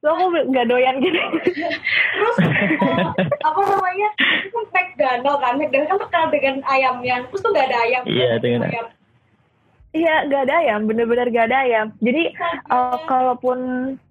Terus 0.05 0.13
aku 0.13 0.25
nggak 0.53 0.69
doyan 0.69 1.01
gitu. 1.01 1.17
terus 2.21 2.37
apa 3.41 3.61
namanya 3.65 4.09
itu 4.45 4.59
McDonald 4.69 5.39
kan 5.41 5.55
McDonald 5.57 5.89
kan 5.89 5.99
terkenal 5.99 6.29
dengan 6.29 6.55
ayamnya 6.69 7.17
terus 7.31 7.41
tuh 7.41 7.51
nggak 7.51 7.67
ada 7.71 7.79
ayam 7.89 8.03
Iya, 8.05 8.33
dengan 8.43 8.69
ayam 8.69 8.87
Iya, 9.93 10.25
nggak 10.25 10.43
ada 10.49 10.55
ayam, 10.65 10.89
bener-bener 10.89 11.29
nggak 11.29 11.47
ada 11.53 11.59
ayam. 11.69 11.87
Jadi 12.01 12.33
eh, 12.73 12.99
kalaupun 13.05 13.59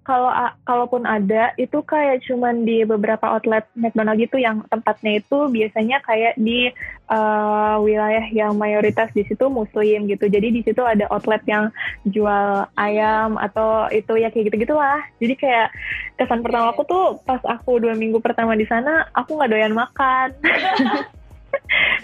kalau 0.06 0.30
kalaupun 0.62 1.02
ada 1.02 1.50
itu 1.58 1.82
kayak 1.82 2.22
cuman 2.22 2.62
di 2.62 2.86
beberapa 2.86 3.26
outlet 3.26 3.66
McDonald 3.74 4.22
gitu 4.22 4.38
yang 4.38 4.62
tempatnya 4.70 5.18
itu 5.18 5.50
biasanya 5.50 5.98
kayak 6.06 6.38
di 6.38 6.70
eh, 7.10 7.76
wilayah 7.82 8.22
yang 8.30 8.54
mayoritas 8.54 9.10
di 9.10 9.26
situ 9.26 9.50
Muslim 9.50 10.06
gitu. 10.06 10.30
Jadi 10.30 10.54
di 10.54 10.62
situ 10.62 10.86
ada 10.86 11.10
outlet 11.10 11.42
yang 11.50 11.74
jual 12.06 12.62
ayam 12.78 13.34
atau 13.42 13.90
itu 13.90 14.22
ya 14.22 14.30
kayak 14.30 14.54
gitu 14.54 14.62
gitulah. 14.62 15.02
Jadi 15.18 15.34
kayak 15.34 15.74
kesan 16.14 16.46
pertama 16.46 16.70
aku 16.70 16.86
tuh 16.86 17.18
pas 17.26 17.42
aku 17.42 17.82
dua 17.82 17.98
minggu 17.98 18.22
pertama 18.22 18.54
di 18.54 18.70
sana 18.70 19.10
aku 19.18 19.34
nggak 19.34 19.50
doyan 19.50 19.74
makan. 19.74 20.30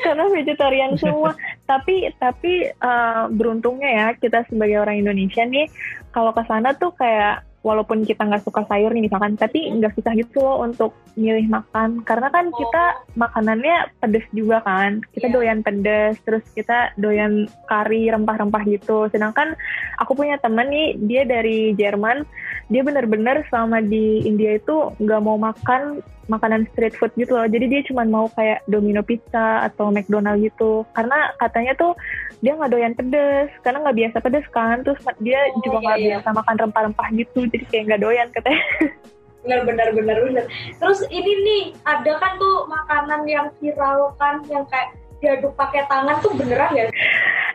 karena 0.09 0.25
vegetarian 0.33 0.97
semua. 1.03 1.37
Tapi 1.69 2.09
tapi 2.17 2.73
eh, 2.73 3.25
beruntungnya 3.29 3.91
ya 3.93 4.07
kita 4.17 4.49
sebagai 4.49 4.81
orang 4.81 5.05
Indonesia 5.05 5.45
nih 5.45 5.69
kalau 6.11 6.33
ke 6.33 6.41
sana 6.49 6.73
tuh 6.73 6.97
kayak 6.97 7.45
walaupun 7.59 8.07
kita 8.07 8.23
nggak 8.23 8.47
suka 8.47 8.63
sayur 8.71 8.95
nih 8.95 9.11
misalkan 9.11 9.35
tapi 9.35 9.67
nggak 9.69 9.93
susah 9.99 10.15
gitu 10.15 10.41
loh 10.41 10.63
untuk 10.65 10.95
milih 11.19 11.51
makan. 11.51 12.07
Karena 12.07 12.31
kan 12.31 12.55
kita 12.55 12.85
makanannya 13.19 13.77
pedes 13.99 14.25
juga 14.31 14.63
kan. 14.63 15.03
Kita 15.11 15.27
Iya. 15.29 15.35
doyan 15.35 15.61
pedes 15.67 16.17
terus 16.23 16.47
kita 16.55 16.95
doyan 16.97 17.51
kari 17.67 18.09
rempah-rempah 18.09 18.63
gitu. 18.71 19.11
Sedangkan 19.11 19.59
aku 19.99 20.15
punya 20.15 20.39
temen 20.39 20.71
nih 20.71 20.97
dia 21.03 21.23
dari 21.27 21.75
Jerman. 21.75 22.23
Dia 22.71 22.87
bener-bener 22.87 23.43
selama 23.51 23.83
di 23.83 24.23
India 24.23 24.57
itu 24.57 24.95
nggak 25.03 25.21
mau 25.21 25.37
makan 25.37 26.01
makanan 26.29 26.69
street 26.73 26.95
food 26.95 27.13
gitu 27.17 27.35
loh. 27.35 27.49
Jadi 27.49 27.67
dia 27.67 27.81
cuma 27.89 28.05
mau 28.05 28.29
kayak 28.33 28.63
Domino 28.69 29.01
Pizza 29.01 29.65
atau 29.65 29.89
McDonald 29.89 30.45
gitu. 30.45 30.85
Karena 30.93 31.33
katanya 31.41 31.73
tuh 31.75 31.93
dia 32.41 32.55
nggak 32.55 32.71
doyan 32.71 32.95
pedes. 32.95 33.49
Karena 33.65 33.83
nggak 33.83 33.99
biasa 33.99 34.17
pedes 34.21 34.47
kan. 34.53 34.85
Terus 34.85 35.01
dia 35.19 35.41
Oh, 35.51 35.61
juga 35.65 35.77
iya, 35.81 35.85
nggak 35.85 35.99
iya. 35.99 36.09
biasa 36.15 36.29
makan 36.37 36.57
rempah-rempah 36.69 37.09
gitu. 37.17 37.41
Jadi 37.49 37.65
kayak 37.73 37.85
nggak 37.91 38.03
doyan 38.05 38.29
katanya. 38.31 38.63
Benar 39.39 39.65
benar 39.65 39.89
benar 39.97 40.19
benar. 40.19 40.45
Terus 40.77 41.01
ini 41.09 41.33
nih 41.47 41.63
ada 41.87 42.21
kan 42.21 42.37
tuh 42.37 42.69
makanan 42.69 43.23
yang 43.25 43.47
viral 43.63 44.13
kan 44.21 44.45
yang 44.51 44.67
kayak 44.69 44.93
diaduk 45.25 45.55
pakai 45.57 45.87
tangan 45.89 46.19
tuh 46.21 46.35
beneran 46.37 46.69
ya 46.75 46.87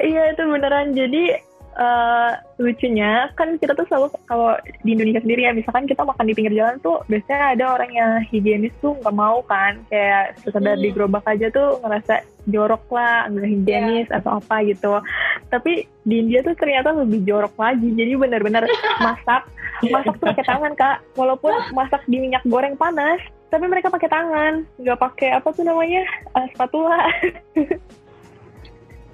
Iya 0.01 0.33
itu 0.33 0.41
beneran. 0.47 0.95
Jadi 0.95 1.37
eh, 1.73 2.31
lucunya 2.61 3.29
kan 3.33 3.57
kita 3.57 3.73
tuh 3.73 3.85
selalu 3.89 4.07
kalau 4.29 4.53
di 4.85 4.93
Indonesia 4.93 5.21
sendiri 5.21 5.49
ya 5.49 5.51
misalkan 5.51 5.89
kita 5.89 6.05
makan 6.05 6.29
di 6.29 6.33
pinggir 6.37 6.53
jalan 6.53 6.77
tuh 6.85 7.01
biasanya 7.09 7.57
ada 7.57 7.65
orang 7.73 7.91
yang 7.91 8.11
higienis 8.29 8.73
tuh 8.79 8.93
nggak 9.01 9.15
mau 9.17 9.41
kan 9.45 9.81
kayak 9.89 10.37
sekedar 10.45 10.77
Hmm. 10.77 10.83
di 10.85 10.89
gerobak 10.93 11.25
aja 11.25 11.49
tuh 11.49 11.81
ngerasa 11.81 12.25
jorok 12.49 12.83
lah 12.93 13.29
nggak 13.31 13.49
higienis 13.49 14.07
atau 14.13 14.37
apa 14.37 14.55
gitu. 14.67 14.93
Tapi 15.49 15.87
di 16.05 16.15
India 16.19 16.43
tuh 16.43 16.55
ternyata 16.57 16.93
lebih 16.93 17.23
jorok 17.25 17.55
lagi 17.57 17.89
jadi 17.93 18.17
benar-benar 18.17 18.63
masak 19.05 19.47
masak 19.89 20.13
tuh 20.21 20.29
pakai 20.31 20.45
tangan 20.45 20.73
kak. 20.77 20.97
Walaupun 21.17 21.53
masak 21.73 22.01
di 22.05 22.17
minyak 22.21 22.45
goreng 22.45 22.77
panas 22.77 23.19
tapi 23.53 23.69
mereka 23.69 23.93
pakai 23.93 24.09
tangan 24.09 24.65
nggak 24.81 24.97
pakai 24.97 25.29
apa 25.37 25.49
tuh 25.53 25.61
namanya 25.61 26.01
eh, 26.37 26.47
spatula. 26.57 27.01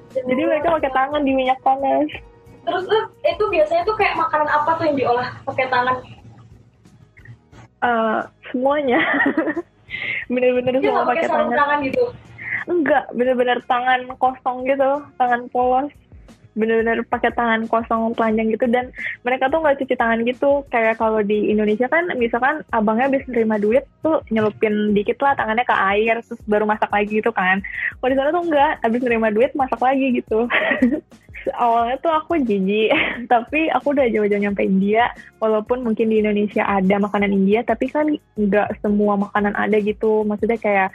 Jadi 0.09 0.41
mereka 0.41 0.73
pakai 0.73 0.89
tangan 0.89 1.21
di 1.21 1.31
minyak 1.37 1.61
panas 1.61 2.09
terus 2.65 2.83
tuh 2.87 3.01
itu 3.23 3.43
biasanya 3.47 3.83
tuh 3.87 3.95
kayak 3.95 4.15
makanan 4.19 4.49
apa 4.49 4.69
tuh 4.75 4.83
yang 4.87 4.97
diolah 4.97 5.27
pakai 5.47 5.65
tangan? 5.71 5.97
Eh, 7.79 8.19
semuanya. 8.51 8.99
Bener-bener 10.33 10.83
dia 10.83 10.91
semua 10.91 11.07
pakai 11.07 11.25
tangan. 11.25 11.55
tangan 11.55 11.79
gitu? 11.87 12.03
Enggak 12.69 13.09
bener-bener 13.17 13.57
tangan 13.65 14.01
kosong 14.21 14.67
gitu 14.67 15.01
tangan 15.17 15.49
polos. 15.49 15.89
Bener-bener 16.53 17.01
pakai 17.07 17.31
tangan 17.33 17.65
kosong 17.71 18.13
telanjang 18.13 18.53
gitu. 18.53 18.67
Dan 18.69 18.91
mereka 19.23 19.47
tuh 19.49 19.63
nggak 19.63 19.79
cuci 19.81 19.95
tangan 19.95 20.21
gitu. 20.27 20.61
Kayak 20.69 21.01
kalau 21.01 21.23
di 21.23 21.49
Indonesia 21.49 21.87
kan 21.89 22.11
misalkan 22.19 22.61
abangnya 22.75 23.09
habis 23.09 23.25
nerima 23.31 23.57
duit 23.57 23.87
tuh 24.05 24.21
nyelupin 24.29 24.93
dikit 24.93 25.17
lah 25.23 25.33
tangannya 25.39 25.65
ke 25.65 25.73
air 25.73 26.21
terus 26.21 26.41
baru 26.45 26.67
masak 26.67 26.91
lagi 26.91 27.23
gitu 27.23 27.31
kan. 27.31 27.63
Kalau 27.97 28.09
di 28.11 28.17
sana 28.19 28.29
tuh 28.35 28.43
enggak 28.43 28.71
habis 28.85 29.01
nerima 29.01 29.33
duit 29.33 29.55
masak 29.55 29.81
lagi 29.81 30.19
gitu 30.19 30.45
awalnya 31.55 31.97
tuh 32.03 32.11
aku 32.11 32.39
jijik 32.43 32.91
tapi 33.33 33.71
aku 33.71 33.95
udah 33.95 34.07
jauh-jauh 34.11 34.41
nyampe 34.41 34.65
India. 34.65 35.11
Walaupun 35.39 35.87
mungkin 35.87 36.11
di 36.11 36.19
Indonesia 36.19 36.67
ada 36.67 36.99
makanan 36.99 37.31
India 37.31 37.63
tapi 37.63 37.87
kan 37.87 38.11
nggak 38.35 38.83
semua 38.83 39.15
makanan 39.15 39.55
ada 39.55 39.79
gitu. 39.79 40.27
Maksudnya 40.27 40.59
kayak 40.59 40.89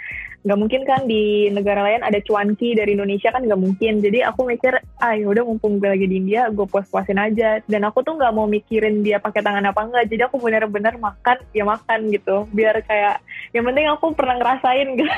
nggak 0.44 0.60
mungkin 0.60 0.82
kan 0.84 1.08
di 1.08 1.48
negara 1.48 1.80
lain 1.80 2.04
ada 2.04 2.20
cuanki 2.20 2.76
dari 2.76 2.92
Indonesia 2.92 3.32
kan 3.32 3.48
nggak 3.48 3.60
mungkin. 3.60 4.04
Jadi 4.04 4.20
aku 4.20 4.44
mikir 4.44 4.76
ah 5.00 5.16
ya 5.16 5.26
udah 5.28 5.44
mumpung 5.48 5.80
gue 5.80 5.88
lagi 5.88 6.04
di 6.04 6.20
India 6.20 6.52
gue 6.52 6.66
puas-puasin 6.68 7.16
aja. 7.16 7.64
Dan 7.64 7.88
aku 7.88 8.04
tuh 8.04 8.20
nggak 8.20 8.34
mau 8.36 8.44
mikirin 8.44 9.00
dia 9.00 9.16
pakai 9.16 9.40
tangan 9.40 9.64
apa 9.64 9.80
enggak 9.80 10.04
jadi 10.12 10.28
aku 10.28 10.36
bener-bener 10.42 11.00
makan 11.00 11.40
ya 11.56 11.64
makan 11.64 12.12
gitu. 12.12 12.44
Biar 12.52 12.78
kayak 12.84 13.24
yang 13.56 13.64
penting 13.64 13.88
aku 13.88 14.12
pernah 14.12 14.36
ngerasain 14.36 14.88
gitu. 15.00 15.14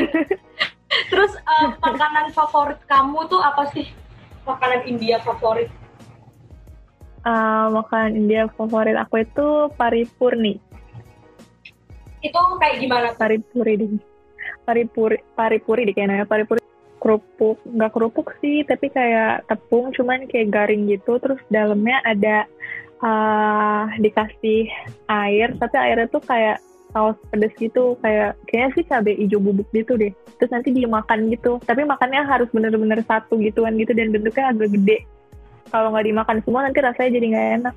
Terus 1.10 1.34
uh, 1.42 1.74
makanan 1.82 2.30
favorit 2.30 2.78
kamu 2.86 3.26
tuh 3.26 3.42
apa 3.42 3.66
sih 3.74 4.05
makanan 4.46 4.80
India 4.86 5.18
favorit? 5.20 5.68
Uh, 7.26 7.74
makanan 7.74 8.14
India 8.14 8.46
favorit 8.54 8.94
aku 8.94 9.26
itu 9.26 9.46
paripurni. 9.74 10.62
Itu 12.22 12.38
kayak 12.62 12.78
gimana? 12.78 13.06
Paripuri 13.18 13.74
deh 13.76 13.90
paripuri 14.66 15.22
paripuri 15.38 15.86
di 15.86 15.92
kayaknya 15.94 16.26
paripuri 16.26 16.58
kerupuk 16.98 17.62
nggak 17.62 17.92
kerupuk 17.94 18.34
sih 18.42 18.66
tapi 18.66 18.90
kayak 18.90 19.46
tepung 19.46 19.94
cuman 19.94 20.26
kayak 20.26 20.50
garing 20.50 20.90
gitu. 20.90 21.22
Terus 21.22 21.38
dalamnya 21.50 22.02
ada 22.02 22.36
uh, 23.02 23.86
dikasih 24.02 24.66
air 25.06 25.54
tapi 25.58 25.76
airnya 25.78 26.10
tuh 26.10 26.22
kayak 26.26 26.58
saus 26.96 27.16
pedas 27.28 27.52
gitu 27.60 28.00
kayak 28.00 28.40
kayaknya 28.48 28.70
sih 28.72 28.84
cabai 28.88 29.20
hijau 29.20 29.36
bubuk 29.36 29.68
gitu 29.76 30.00
deh. 30.00 30.16
Terus 30.40 30.48
nanti 30.48 30.72
dimakan 30.72 31.28
gitu. 31.28 31.60
Tapi 31.60 31.84
makannya 31.84 32.24
harus 32.24 32.48
bener-bener 32.48 33.04
satu 33.04 33.36
gituan 33.36 33.76
gitu 33.76 33.92
dan 33.92 34.16
bentuknya 34.16 34.56
agak 34.56 34.72
gede. 34.72 35.04
Kalau 35.68 35.92
nggak 35.92 36.08
dimakan 36.08 36.40
semua 36.40 36.64
nanti 36.64 36.80
rasanya 36.80 37.10
jadi 37.20 37.26
nggak 37.28 37.48
enak. 37.60 37.74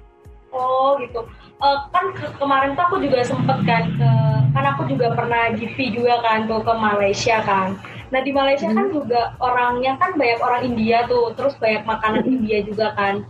Oh 0.56 0.96
gitu. 1.04 1.28
Uh, 1.60 1.84
kan 1.92 2.16
ke 2.16 2.32
kemarin 2.40 2.72
tuh 2.80 2.88
aku 2.88 3.04
juga 3.04 3.20
sempet 3.28 3.60
kan 3.68 3.84
ke 4.00 4.12
kan 4.56 4.66
aku 4.72 4.88
juga 4.88 5.12
pernah 5.12 5.52
GP 5.52 6.00
juga 6.00 6.24
kan 6.24 6.48
tuh 6.48 6.64
ke 6.64 6.74
Malaysia 6.80 7.44
kan. 7.44 7.76
Nah 8.10 8.20
di 8.24 8.32
Malaysia 8.32 8.72
kan 8.72 8.74
hmm. 8.74 8.80
kan 8.80 8.88
juga 8.96 9.22
orangnya 9.44 10.00
kan 10.00 10.16
banyak 10.16 10.40
orang 10.40 10.62
India 10.64 11.04
tuh 11.12 11.36
terus 11.36 11.60
banyak 11.60 11.84
makanan 11.84 12.24
hmm. 12.24 12.34
India 12.40 12.58
juga 12.64 12.96
kan. 12.96 13.28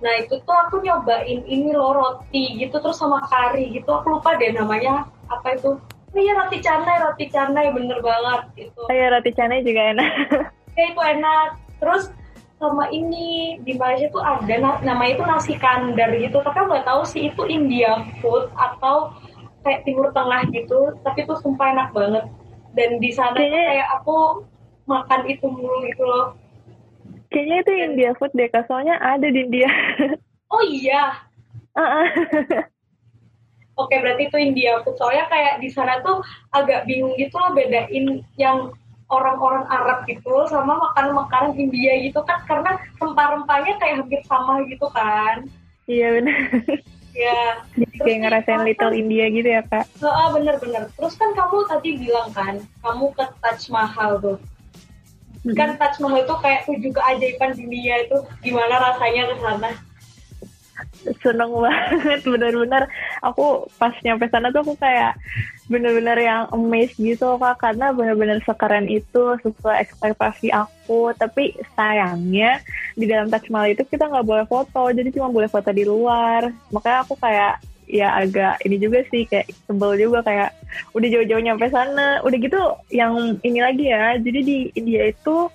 Nah 0.00 0.12
itu 0.18 0.34
tuh 0.42 0.56
aku 0.66 0.82
nyobain 0.82 1.40
ini 1.46 1.70
loh 1.72 1.94
roti 1.94 2.58
gitu 2.60 2.76
terus 2.82 2.98
sama 2.98 3.22
kari 3.30 3.70
gitu. 3.70 3.88
Aku 3.88 4.18
lupa 4.18 4.36
deh 4.36 4.52
namanya 4.52 5.08
apa 5.30 5.56
itu? 5.56 5.78
Oh 6.10 6.18
iya 6.18 6.34
roti 6.34 6.58
canai 6.58 6.98
roti 6.98 7.30
canai 7.30 7.70
bener 7.70 8.02
banget 8.02 8.66
itu 8.66 8.80
oh, 8.82 8.90
iya 8.90 9.14
roti 9.14 9.30
canai 9.30 9.62
juga 9.62 9.94
enak. 9.94 10.10
Ya 10.78 10.86
itu 10.86 11.02
enak. 11.02 11.48
Terus 11.82 12.14
sama 12.62 12.88
ini 12.94 13.58
di 13.66 13.74
Malaysia 13.74 14.08
tuh 14.14 14.22
ada 14.22 14.80
namanya 14.80 15.12
itu 15.18 15.24
nasi 15.26 15.54
kandar 15.58 16.14
gitu. 16.14 16.40
Tapi 16.40 16.56
aku 16.56 16.68
nggak 16.70 16.86
tahu 16.86 17.02
sih 17.04 17.28
itu 17.28 17.42
India 17.50 18.06
food 18.22 18.48
atau 18.54 19.12
kayak 19.66 19.82
Timur 19.82 20.14
Tengah 20.14 20.46
gitu. 20.54 20.94
Tapi 21.02 21.26
itu 21.26 21.34
sumpah 21.42 21.74
enak 21.74 21.88
banget. 21.90 22.24
Dan 22.78 23.02
di 23.02 23.10
sana 23.10 23.34
kayaknya, 23.34 23.62
kayak 23.66 23.88
aku 23.98 24.16
makan 24.86 25.20
itu 25.26 25.46
mulu 25.50 25.84
gitu 25.90 26.04
loh. 26.06 26.26
Kayaknya 27.34 27.56
itu 27.66 27.72
India 27.74 28.10
food 28.16 28.32
deh 28.32 28.48
soalnya 28.64 28.96
ada 29.02 29.26
di 29.26 29.38
India. 29.42 29.68
Oh 30.54 30.62
iya. 30.64 31.18
Uh 31.74 31.82
-uh. 32.06 32.06
Oke 33.80 33.96
berarti 33.96 34.28
itu 34.28 34.36
India 34.36 34.84
food 34.84 35.00
soalnya 35.00 35.24
kayak 35.32 35.64
di 35.64 35.72
sana 35.72 36.04
tuh 36.04 36.20
agak 36.52 36.84
bingung 36.84 37.16
gitu 37.16 37.40
loh 37.40 37.56
bedain 37.56 38.20
yang 38.36 38.76
orang-orang 39.10 39.64
Arab 39.66 40.04
gitu 40.06 40.46
sama 40.46 40.76
makanan-makanan 40.78 41.56
India 41.56 41.98
gitu 42.04 42.20
kan 42.22 42.44
karena 42.44 42.78
rempah-rempahnya 43.00 43.74
kayak 43.80 44.04
hampir 44.04 44.20
sama 44.28 44.62
gitu 44.68 44.86
kan. 44.92 45.48
Iya 45.88 46.20
benar. 46.20 46.38
Ya 47.10 47.58
jadi 47.74 47.96
kayak 48.06 48.18
ngerasain 48.22 48.62
little 48.62 48.94
India 48.94 49.26
gitu 49.34 49.48
ya 49.50 49.66
kak? 49.66 49.82
Ah 49.98 50.30
bener-bener 50.30 50.86
terus 50.94 51.18
kan 51.18 51.34
kamu 51.34 51.66
tadi 51.66 51.90
bilang 51.98 52.30
kan 52.30 52.62
kamu 52.86 53.10
ke 53.18 53.24
Taj 53.42 53.60
Mahal 53.66 54.22
tuh. 54.22 54.38
Hmm. 55.42 55.56
kan 55.58 55.74
Taj 55.74 55.98
Mahal 55.98 56.22
itu 56.22 56.36
kayak 56.38 56.62
tujuh 56.70 56.92
keajaiban 56.94 57.50
dunia 57.58 57.94
itu. 58.06 58.16
Gimana 58.46 58.78
rasanya 58.78 59.26
ke 59.26 59.36
sana 59.42 59.70
seneng 61.20 61.50
banget 61.54 62.20
bener-bener. 62.24 62.84
Aku 63.24 63.66
pas 63.76 63.94
nyampe 64.04 64.28
sana 64.28 64.52
tuh 64.52 64.62
aku 64.64 64.74
kayak 64.76 65.16
bener-bener 65.70 66.18
yang 66.18 66.42
amazed 66.52 66.98
gitu 66.98 67.38
kak. 67.40 67.60
Karena 67.60 67.92
bener-bener 67.94 68.38
sekeren 68.44 68.86
itu 68.86 69.36
sesuai 69.40 69.82
ekspektasi 69.86 70.52
aku. 70.52 71.14
Tapi 71.16 71.56
sayangnya 71.74 72.60
di 72.94 73.08
dalam 73.08 73.30
Taj 73.32 73.48
Mahal 73.48 73.72
itu 73.72 73.82
kita 73.86 74.08
nggak 74.08 74.26
boleh 74.26 74.46
foto. 74.46 74.90
Jadi 74.92 75.08
cuma 75.14 75.32
boleh 75.32 75.48
foto 75.48 75.70
di 75.72 75.84
luar. 75.86 76.52
Makanya 76.74 76.98
aku 77.06 77.14
kayak 77.16 77.62
ya 77.90 78.14
agak 78.22 78.62
ini 78.62 78.78
juga 78.78 79.02
sih 79.10 79.26
kayak 79.26 79.50
sebel 79.66 79.98
juga. 79.98 80.22
Kayak 80.22 80.56
udah 80.92 81.08
jauh-jauh 81.08 81.42
nyampe 81.42 81.66
sana. 81.72 82.20
Udah 82.22 82.38
gitu 82.38 82.60
yang 82.92 83.38
ini 83.40 83.58
lagi 83.58 83.88
ya. 83.88 84.16
Jadi 84.20 84.40
di 84.42 84.58
India 84.76 85.08
itu 85.08 85.48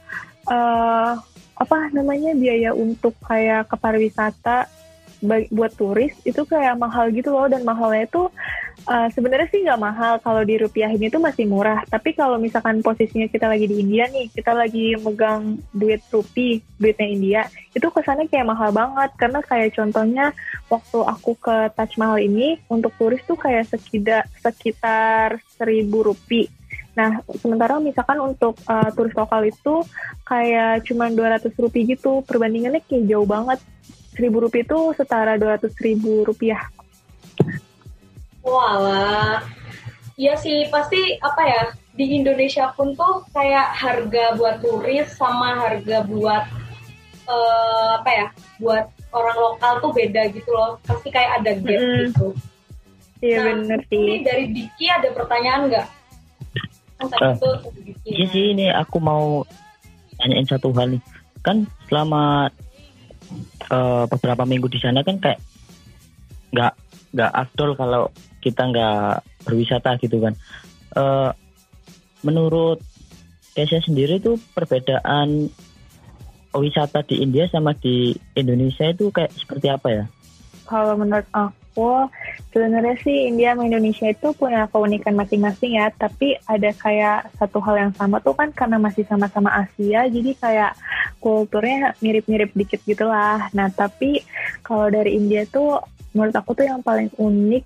uh, 0.49 1.13
apa 1.55 1.77
namanya 1.95 2.36
biaya 2.36 2.75
untuk 2.75 3.15
kayak 3.23 3.71
ke 3.71 3.75
pariwisata 3.79 4.67
buat 5.23 5.71
turis 5.75 6.12
itu 6.28 6.41
kayak 6.43 6.80
mahal 6.80 7.12
gitu 7.12 7.32
loh. 7.32 7.47
Dan 7.47 7.63
mahalnya 7.63 8.08
itu 8.08 8.28
uh, 8.88 9.08
sebenarnya 9.12 9.47
sih 9.51 9.62
nggak 9.63 9.82
mahal. 9.82 10.13
Kalau 10.19 10.41
di 10.43 10.56
rupiah 10.60 10.91
ini 10.91 11.08
tuh 11.08 11.23
masih 11.23 11.45
murah. 11.45 11.84
Tapi 11.88 12.15
kalau 12.15 12.41
misalkan 12.41 12.80
posisinya 12.82 13.30
kita 13.30 13.47
lagi 13.47 13.69
di 13.69 13.82
India 13.84 14.10
nih 14.12 14.32
kita 14.32 14.51
lagi 14.51 14.95
megang 14.99 15.60
duit 15.71 16.01
rupiah 16.12 16.60
duitnya 16.75 17.08
India 17.08 17.41
itu 17.71 17.88
kesannya 17.88 18.28
kayak 18.28 18.49
mahal 18.49 18.71
banget. 18.75 19.12
Karena 19.15 19.39
kayak 19.43 19.75
contohnya 19.75 20.36
waktu 20.67 20.99
aku 21.04 21.32
ke 21.39 21.58
Taj 21.75 21.91
Mahal 22.01 22.23
ini 22.23 22.60
untuk 22.71 22.91
turis 22.97 23.21
tuh 23.23 23.38
kayak 23.39 23.69
sekitar 23.69 24.25
sekitar 24.41 25.39
seribu 25.56 26.12
rupiah 26.12 26.49
Nah, 26.95 27.19
sementara 27.43 27.78
misalkan 27.84 28.17
untuk 28.23 28.56
uh, 28.65 28.89
turis 28.95 29.12
lokal 29.13 29.43
itu 29.43 29.84
kayak 30.23 30.88
cuma 30.88 31.12
200 31.12 31.51
rupiah 31.60 31.86
gitu, 31.91 32.23
perbandingannya 32.23 32.82
kayak 32.88 33.06
jauh 33.12 33.28
banget 33.28 33.60
seribu 34.15 34.47
rupiah 34.47 34.63
itu 34.63 34.80
setara 34.95 35.38
dua 35.38 35.60
ratus 35.60 35.75
ribu 35.84 36.23
rupiah. 36.25 36.65
Walah, 38.45 39.41
iya 40.15 40.38
sih 40.38 40.69
pasti 40.69 41.17
apa 41.19 41.41
ya 41.43 41.63
di 41.95 42.15
Indonesia 42.15 42.71
pun 42.75 42.93
tuh 42.93 43.25
kayak 43.32 43.73
harga 43.73 44.36
buat 44.38 44.62
turis 44.62 45.08
sama 45.15 45.60
harga 45.65 46.06
buat 46.06 46.43
uh, 47.25 47.89
apa 47.99 48.10
ya 48.12 48.28
buat 48.60 48.86
orang 49.15 49.38
lokal 49.39 49.73
tuh 49.80 49.91
beda 49.95 50.28
gitu 50.36 50.49
loh 50.51 50.78
pasti 50.84 51.10
kayak 51.10 51.41
ada 51.41 51.51
gap 51.58 51.82
mm. 51.82 51.99
gitu. 52.12 52.28
Iya 53.23 53.38
nah, 53.41 53.45
bener 53.63 53.80
sih. 53.89 54.04
Ini 54.04 54.17
dari 54.21 54.45
Diki 54.51 54.86
ada 54.91 55.10
pertanyaan 55.15 55.62
nggak? 55.71 55.88
uh, 57.04 57.36
iya 58.08 58.25
sih 58.32 58.56
ini 58.56 58.71
aku 58.71 58.97
mau 59.04 59.43
tanyain 60.15 60.47
satu 60.47 60.71
hal 60.71 60.95
nih 60.95 61.04
kan 61.43 61.67
selama 61.91 62.49
uh, 63.71 64.05
beberapa 64.09 64.43
minggu 64.43 64.67
di 64.69 64.79
sana 64.81 65.01
kan 65.01 65.17
kayak 65.21 65.39
nggak 66.55 66.73
nggak 67.15 67.31
afdol 67.31 67.75
kalau 67.79 68.03
kita 68.43 68.61
nggak 68.69 69.25
berwisata 69.47 69.97
gitu 70.01 70.21
kan. 70.21 70.33
Uh, 70.95 71.31
menurut 72.25 72.79
Kesia 73.55 73.79
sendiri 73.79 74.19
tuh 74.19 74.35
perbedaan 74.51 75.47
wisata 76.51 77.07
di 77.07 77.23
India 77.23 77.47
sama 77.47 77.71
di 77.71 78.11
Indonesia 78.35 78.91
itu 78.91 79.07
kayak 79.15 79.31
seperti 79.31 79.71
apa 79.71 79.88
ya? 79.91 80.03
Kalau 80.67 80.99
menurut 80.99 81.23
aku 81.31 81.64
sebenarnya 82.55 82.95
sih 83.03 83.27
India 83.27 83.51
sama 83.51 83.67
Indonesia 83.67 84.07
itu 84.07 84.31
punya 84.31 84.65
keunikan 84.71 85.13
masing-masing 85.19 85.75
ya, 85.75 85.91
tapi 85.91 86.39
ada 86.47 86.71
kayak 86.71 87.29
satu 87.35 87.59
hal 87.59 87.75
yang 87.89 87.93
sama 87.93 88.23
tuh 88.23 88.31
kan 88.31 88.49
karena 88.55 88.79
masih 88.79 89.03
sama-sama 89.05 89.51
Asia, 89.51 90.07
jadi 90.07 90.31
kayak 90.39 90.71
kulturnya 91.19 91.91
mirip-mirip 91.99 92.55
dikit 92.55 92.79
gitu 92.88 93.05
lah. 93.05 93.51
Nah 93.51 93.67
tapi 93.69 94.23
kalau 94.63 94.88
dari 94.88 95.19
India 95.19 95.43
tuh 95.45 95.83
menurut 96.15 96.31
aku 96.31 96.55
tuh 96.55 96.63
yang 96.63 96.79
paling 96.79 97.11
unik 97.19 97.63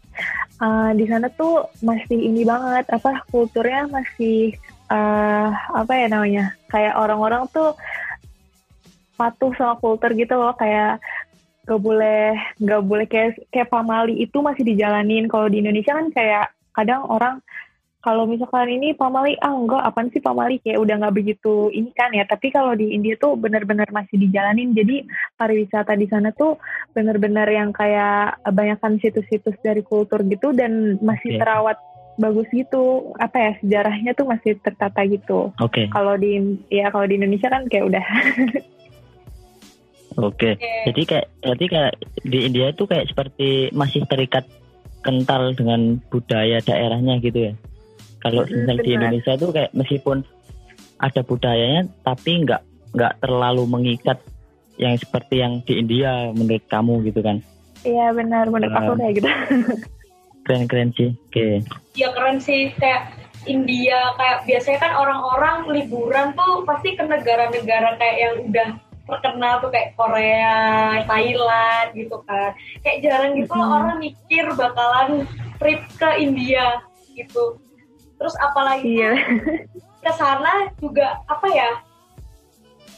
uh, 0.57 0.91
di 0.97 1.05
sana 1.05 1.29
tuh 1.29 1.69
masih 1.85 2.17
ini 2.17 2.41
banget 2.41 2.89
apa 2.89 3.21
kulturnya 3.29 3.85
masih 3.93 4.57
uh, 4.89 5.53
apa 5.53 5.93
ya 5.93 6.09
namanya 6.09 6.57
kayak 6.73 6.97
orang-orang 6.97 7.45
tuh 7.53 7.77
patuh 9.13 9.53
sama 9.53 9.77
kultur 9.77 10.15
gitu 10.17 10.33
loh 10.33 10.57
kayak 10.57 10.97
gak 11.69 11.81
boleh 11.85 12.33
gak 12.57 12.81
boleh 12.81 13.05
kayak 13.05 13.37
kayak 13.53 13.69
pamali 13.69 14.17
itu 14.25 14.41
masih 14.41 14.65
dijalanin. 14.65 15.29
Kalau 15.29 15.45
di 15.45 15.61
Indonesia 15.61 15.93
kan 15.93 16.09
kayak 16.09 16.49
kadang 16.73 17.05
orang 17.05 17.37
kalau 17.99 18.23
misalkan 18.23 18.71
ini 18.71 18.95
pamali 18.95 19.35
ah 19.43 19.51
enggak 19.51 19.83
apaan 19.83 20.07
sih 20.09 20.23
pamali? 20.23 20.63
Kayak 20.63 20.79
udah 20.87 20.95
nggak 21.03 21.15
begitu 21.19 21.67
ini 21.75 21.91
kan 21.91 22.15
ya. 22.15 22.23
Tapi 22.23 22.47
kalau 22.49 22.71
di 22.71 22.95
India 22.95 23.19
tuh 23.19 23.35
benar-benar 23.35 23.91
masih 23.91 24.15
dijalanin. 24.15 24.71
Jadi 24.71 25.03
pariwisata 25.35 25.99
di 25.99 26.07
sana 26.07 26.31
tuh 26.31 26.55
benar-benar 26.95 27.45
yang 27.51 27.75
kayak 27.75 28.39
banyakkan 28.55 28.97
situs-situs 29.03 29.59
dari 29.59 29.83
kultur 29.83 30.23
gitu 30.25 30.55
dan 30.55 30.95
masih 31.03 31.35
Oke. 31.35 31.39
terawat 31.43 31.77
bagus 32.15 32.47
gitu. 32.55 33.11
Apa 33.19 33.35
ya 33.35 33.51
sejarahnya 33.59 34.15
tuh 34.15 34.31
masih 34.31 34.55
tertata 34.63 35.03
gitu. 35.03 35.51
Oke, 35.59 35.91
kalau 35.91 36.15
di 36.15 36.39
ya 36.71 36.87
kalau 36.95 37.03
di 37.03 37.19
Indonesia 37.19 37.51
kan 37.51 37.67
kayak 37.67 37.83
udah 37.83 38.05
oke. 40.21 40.49
Oke. 40.55 40.59
Jadi 40.85 41.01
kayak 41.03 41.27
berarti 41.39 41.65
kayak 41.65 41.93
di 42.21 42.39
India 42.43 42.67
itu 42.69 42.83
kayak 42.83 43.05
seperti 43.07 43.47
masih 43.71 44.03
terikat 44.05 44.43
kental 44.99 45.55
dengan 45.55 45.97
budaya 46.07 46.59
daerahnya 46.59 47.17
gitu 47.19 47.51
ya. 47.51 47.53
Kalau 48.19 48.43
Mm, 48.43 48.51
misal 48.67 48.77
di. 48.83 48.89
Indonesia 48.91 49.31
itu 49.33 49.47
kayak 49.49 49.71
meskipun 49.71 50.17
ada 50.99 51.21
budayanya 51.23 51.87
tapi 52.03 52.43
nggak 52.43 52.61
nggak 52.91 53.13
terlalu 53.23 53.63
mengikat 53.63 54.19
yang 54.75 54.95
seperti 54.95 55.39
yang 55.39 55.63
di 55.63 55.79
India 55.79 56.31
menurut 56.31 56.63
kamu 56.67 57.07
gitu 57.07 57.23
kan. 57.23 57.39
Iya 57.81 58.11
benar 58.11 58.51
menurut 58.51 58.75
aku 58.75 58.91
kayak 58.95 59.13
gitu 59.15 59.29
Keren-keren 60.45 60.89
sih. 60.91 61.09
Oke. 61.29 61.63
ya 61.93 62.09
keren 62.11 62.39
sih 62.39 62.71
kayak 62.75 63.15
India 63.45 64.11
kayak 64.15 64.43
biasanya 64.43 64.79
kan 64.81 64.93
orang-orang 64.95 65.57
liburan 65.71 66.35
tuh 66.35 66.67
pasti 66.67 66.91
ke 66.91 67.03
negara-negara 67.03 67.95
kayak 67.95 68.17
yang 68.19 68.35
udah 68.45 68.69
terkenal 69.09 69.57
tuh 69.59 69.73
kayak 69.73 69.97
Korea, 69.97 70.57
Thailand 71.03 71.87
gitu 71.97 72.17
kan. 72.23 72.53
Kayak 72.85 72.97
jarang 73.01 73.33
gitu 73.33 73.53
Mhm. 73.53 73.73
orang 73.73 73.97
mikir 73.97 74.45
bakalan 74.53 75.25
trip 75.57 75.81
ke 75.97 76.09
India 76.21 76.79
gitu. 77.11 77.57
Terus 78.15 78.35
apalagi 78.37 78.85
iya 78.85 79.11
ke 80.05 80.11
sana 80.13 80.69
juga 80.77 81.19
apa 81.25 81.47
ya? 81.49 81.69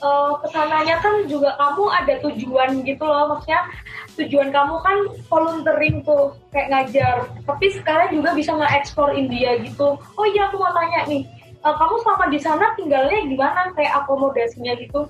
eh 0.02 0.32
ke 0.42 0.48
sananya 0.50 0.98
kan 0.98 1.30
juga 1.30 1.54
kamu 1.62 1.86
ada 1.94 2.18
tujuan 2.26 2.82
gitu 2.82 3.06
loh 3.06 3.30
maksudnya 3.30 3.70
tujuan 4.18 4.50
kamu 4.50 4.82
kan 4.82 4.98
volunteering 5.30 6.02
tuh 6.02 6.34
kayak 6.50 6.74
ngajar 6.74 7.30
tapi 7.46 7.70
sekarang 7.70 8.10
juga 8.10 8.34
bisa 8.34 8.50
nge-explore 8.58 9.14
India 9.14 9.62
gitu 9.62 10.02
oh 10.02 10.26
iya 10.26 10.50
aku 10.50 10.58
mau 10.58 10.74
tanya 10.74 11.06
nih 11.06 11.22
eh, 11.54 11.76
kamu 11.78 12.02
selama 12.02 12.26
di 12.34 12.40
sana 12.42 12.66
tinggalnya 12.74 13.30
gimana 13.30 13.70
kayak 13.78 13.94
akomodasinya 14.02 14.74
gitu 14.82 15.06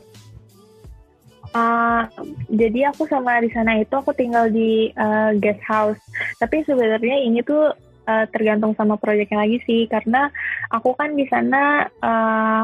Ah, 1.52 2.08
jadi 2.48 2.96
aku 2.96 3.12
sama 3.12 3.44
di 3.44 3.52
sana 3.52 3.76
itu 3.76 3.92
aku 3.92 4.16
tinggal 4.16 4.48
di 4.48 4.88
eh, 4.96 5.32
guest 5.36 5.60
house. 5.68 6.00
Tapi 6.40 6.64
sebenarnya 6.64 7.28
ini 7.28 7.44
tuh 7.44 7.76
eh, 8.08 8.26
tergantung 8.32 8.72
sama 8.80 8.96
proyeknya 8.96 9.44
lagi 9.44 9.60
sih, 9.68 9.84
karena 9.92 10.32
aku 10.72 10.96
kan 10.96 11.12
di 11.12 11.28
sana 11.28 11.92
eh, 11.92 12.64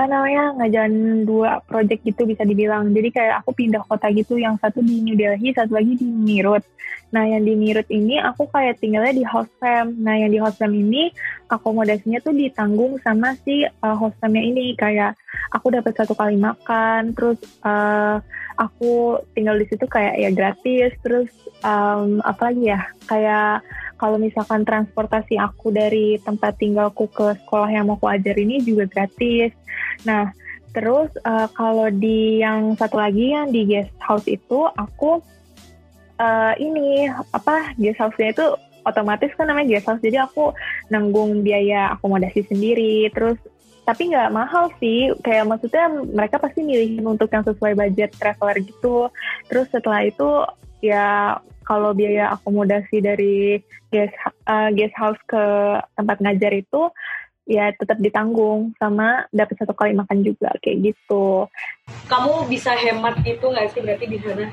apa 0.00 0.08
namanya 0.08 0.56
ngajarin 0.56 1.28
dua 1.28 1.60
proyek 1.68 2.00
gitu 2.08 2.24
bisa 2.24 2.40
dibilang. 2.48 2.88
Jadi 2.88 3.12
kayak 3.12 3.44
aku 3.44 3.52
pindah 3.52 3.84
kota 3.84 4.08
gitu, 4.16 4.40
yang 4.40 4.56
satu 4.56 4.80
di 4.80 5.04
New 5.04 5.12
Delhi, 5.12 5.52
satu 5.52 5.76
lagi 5.76 5.92
di 6.00 6.08
Meerut. 6.08 6.64
Nah 7.12 7.28
yang 7.28 7.44
di 7.44 7.52
Meerut 7.52 7.84
ini 7.92 8.16
aku 8.16 8.48
kayak 8.48 8.80
tinggalnya 8.80 9.12
di 9.12 9.28
host 9.28 9.52
fam. 9.60 9.92
Nah 10.00 10.16
yang 10.16 10.32
di 10.32 10.40
host 10.40 10.56
fam 10.56 10.72
ini 10.72 11.12
akomodasinya 11.52 12.16
tuh 12.24 12.32
ditanggung 12.32 12.96
sama 13.04 13.36
si 13.44 13.68
eh, 13.68 13.96
host 14.00 14.16
famnya 14.24 14.40
ini 14.40 14.72
kayak 14.72 15.20
aku 15.52 15.68
dapat 15.68 15.92
satu 15.92 16.16
kali 16.16 16.40
makan 16.40 17.12
terus 17.12 17.36
eh, 17.60 18.16
aku 18.56 19.20
tinggal 19.36 19.60
di 19.60 19.68
situ 19.68 19.84
kayak 19.84 20.16
ya 20.16 20.30
gratis 20.32 20.96
terus 21.04 21.28
em, 21.60 22.20
apa 22.24 22.52
lagi 22.52 22.72
ya 22.72 22.80
kayak 23.08 23.64
kalau 24.00 24.16
misalkan 24.16 24.64
transportasi 24.64 25.36
aku 25.36 25.68
dari 25.68 26.16
tempat 26.24 26.56
tinggalku 26.56 27.04
ke 27.12 27.36
sekolah 27.44 27.68
yang 27.68 27.84
mau 27.92 28.00
aku 28.00 28.08
ajar 28.08 28.32
ini 28.40 28.64
juga 28.64 28.88
gratis. 28.88 29.52
Nah 30.08 30.32
terus 30.72 31.12
eh, 31.20 31.48
kalau 31.52 31.92
di 31.92 32.40
yang 32.40 32.72
satu 32.80 32.96
lagi 32.96 33.36
yang 33.36 33.52
di 33.52 33.68
guest 33.68 33.92
house 34.00 34.24
itu 34.24 34.64
aku 34.72 35.20
eh, 36.16 36.54
ini 36.56 37.12
apa 37.12 37.76
guest 37.76 38.00
house-nya 38.00 38.32
itu 38.32 38.46
otomatis 38.88 39.28
kan 39.36 39.44
namanya 39.44 39.76
guest 39.76 39.92
house 39.92 40.00
jadi 40.00 40.24
aku 40.24 40.56
nanggung 40.88 41.44
biaya 41.44 41.92
akomodasi 41.92 42.48
sendiri. 42.48 43.12
Terus 43.12 43.36
tapi 43.84 44.08
nggak 44.16 44.32
mahal 44.32 44.72
sih 44.80 45.12
kayak 45.20 45.44
maksudnya 45.44 45.90
mereka 45.90 46.40
pasti 46.40 46.64
milihin 46.64 47.04
untuk 47.04 47.28
yang 47.28 47.44
sesuai 47.44 47.76
budget 47.76 48.16
traveler 48.16 48.56
gitu. 48.64 49.12
Terus 49.52 49.68
setelah 49.68 50.08
itu 50.08 50.48
ya 50.80 51.36
kalau 51.70 51.94
biaya 51.94 52.34
akomodasi 52.34 52.98
dari 52.98 53.62
guest 53.94 54.10
uh, 54.50 54.74
guest 54.74 54.94
house 54.98 55.22
ke 55.30 55.42
tempat 55.94 56.18
ngajar 56.18 56.50
itu 56.58 56.90
ya 57.46 57.70
tetap 57.78 58.02
ditanggung 58.02 58.74
sama 58.82 59.30
dapat 59.30 59.54
satu 59.54 59.70
kali 59.78 59.94
makan 59.94 60.26
juga 60.26 60.50
kayak 60.58 60.90
gitu 60.90 61.46
kamu 62.10 62.50
bisa 62.50 62.74
hemat 62.74 63.22
gitu 63.22 63.54
nggak 63.54 63.70
sih 63.70 63.80
berarti 63.86 64.06
di 64.10 64.18
sana 64.18 64.50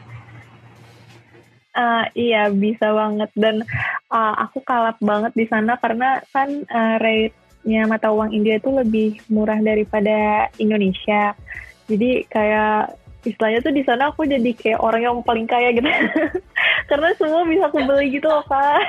Ah, 1.78 2.10
iya 2.18 2.50
bisa 2.50 2.90
banget 2.90 3.30
dan 3.38 3.62
ah, 4.10 4.34
aku 4.50 4.66
kalap 4.66 4.98
banget 4.98 5.30
di 5.38 5.46
sana 5.46 5.78
karena 5.78 6.26
kan 6.34 6.66
ah, 6.74 6.98
rate-nya 6.98 7.86
mata 7.86 8.10
uang 8.10 8.34
India 8.34 8.58
itu 8.58 8.74
lebih 8.74 9.22
murah 9.30 9.62
daripada 9.62 10.50
Indonesia. 10.58 11.38
Jadi 11.86 12.26
kayak 12.34 12.98
istilahnya 13.30 13.62
tuh 13.62 13.78
di 13.78 13.86
sana 13.86 14.10
aku 14.10 14.26
jadi 14.26 14.58
kayak 14.58 14.82
orang 14.82 15.02
yang 15.06 15.18
paling 15.22 15.46
kaya 15.46 15.70
gitu. 15.70 15.86
karena 16.88 17.12
semua 17.20 17.44
bisa 17.44 17.68
aku 17.68 17.84
beli 17.84 18.16
gitu 18.16 18.28
loh 18.32 18.44
kak. 18.48 18.80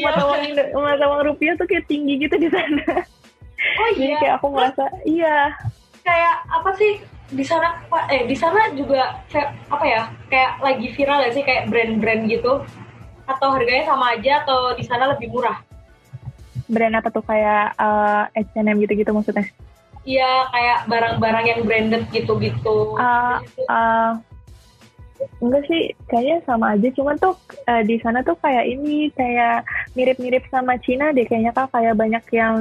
mata 0.00 0.22
uang 0.24 0.42
mata 0.80 1.04
uang 1.06 1.22
rupiah 1.32 1.54
tuh 1.54 1.68
kayak 1.68 1.84
tinggi 1.86 2.24
gitu 2.24 2.34
di 2.40 2.48
sana. 2.48 3.04
oh 3.80 3.88
Jadi 3.94 4.08
iya 4.08 4.18
kayak 4.20 4.34
aku 4.40 4.46
merasa 4.50 4.84
iya 5.04 5.36
kayak 6.04 6.34
apa 6.48 6.70
sih 6.76 6.92
di 7.32 7.44
sana 7.44 7.80
Pak? 7.88 8.04
eh 8.12 8.22
di 8.28 8.36
sana 8.36 8.68
juga 8.76 9.24
kayak 9.32 9.50
apa 9.72 9.84
ya 9.88 10.02
kayak 10.28 10.52
lagi 10.60 10.86
viral 10.92 11.24
gak 11.24 11.34
sih 11.34 11.44
kayak 11.44 11.72
brand-brand 11.72 12.28
gitu 12.28 12.60
atau 13.24 13.48
harganya 13.56 13.88
sama 13.88 14.12
aja 14.12 14.44
atau 14.44 14.76
di 14.76 14.84
sana 14.84 15.08
lebih 15.16 15.32
murah 15.32 15.56
brand 16.68 16.96
apa 16.96 17.08
tuh 17.12 17.24
kayak 17.24 17.76
ah, 17.76 18.28
H&M 18.32 18.76
gitu-gitu 18.84 19.12
maksudnya. 19.12 19.44
Iya 20.04 20.48
kayak 20.52 20.78
barang-barang 20.88 21.44
yang 21.48 21.60
branded 21.64 22.04
gitu-gitu 22.12 22.96
Ah, 23.00 23.40
ah, 23.68 24.20
enggak 25.38 25.62
sih, 25.70 25.82
kayaknya 26.10 26.42
sama 26.46 26.74
aja. 26.74 26.88
Cuman 26.94 27.16
tuh 27.18 27.34
eh, 27.66 27.82
di 27.86 27.96
sana 28.02 28.20
tuh 28.26 28.36
kayak 28.38 28.64
ini 28.66 29.10
kayak 29.14 29.66
mirip-mirip 29.94 30.44
sama 30.50 30.78
Cina 30.82 31.14
deh. 31.14 31.26
Kayaknya 31.26 31.52
kan 31.54 31.66
kayak 31.70 31.94
banyak 31.98 32.24
yang 32.34 32.56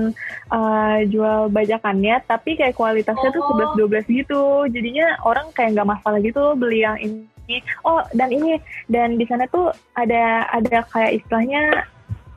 eh, 0.51 0.97
jual 1.09 1.49
bajakannya, 1.49 2.15
tapi 2.25 2.55
kayak 2.59 2.77
kualitasnya 2.77 3.29
tuh 3.33 3.43
Oh. 3.43 3.75
11-12 3.75 4.07
gitu. 4.23 4.41
Jadinya 4.71 5.19
orang 5.27 5.51
kayak 5.51 5.75
nggak 5.77 5.89
masalah 5.89 6.19
gitu 6.23 6.55
beli 6.55 6.85
yang 6.85 6.97
ini. 7.01 7.59
Oh, 7.83 7.99
dan 8.15 8.31
ini 8.31 8.55
dan 8.87 9.19
di 9.19 9.27
sana 9.27 9.43
tuh 9.51 9.75
ada 9.99 10.47
ada 10.47 10.87
kayak 10.87 11.19
istilahnya 11.19 11.83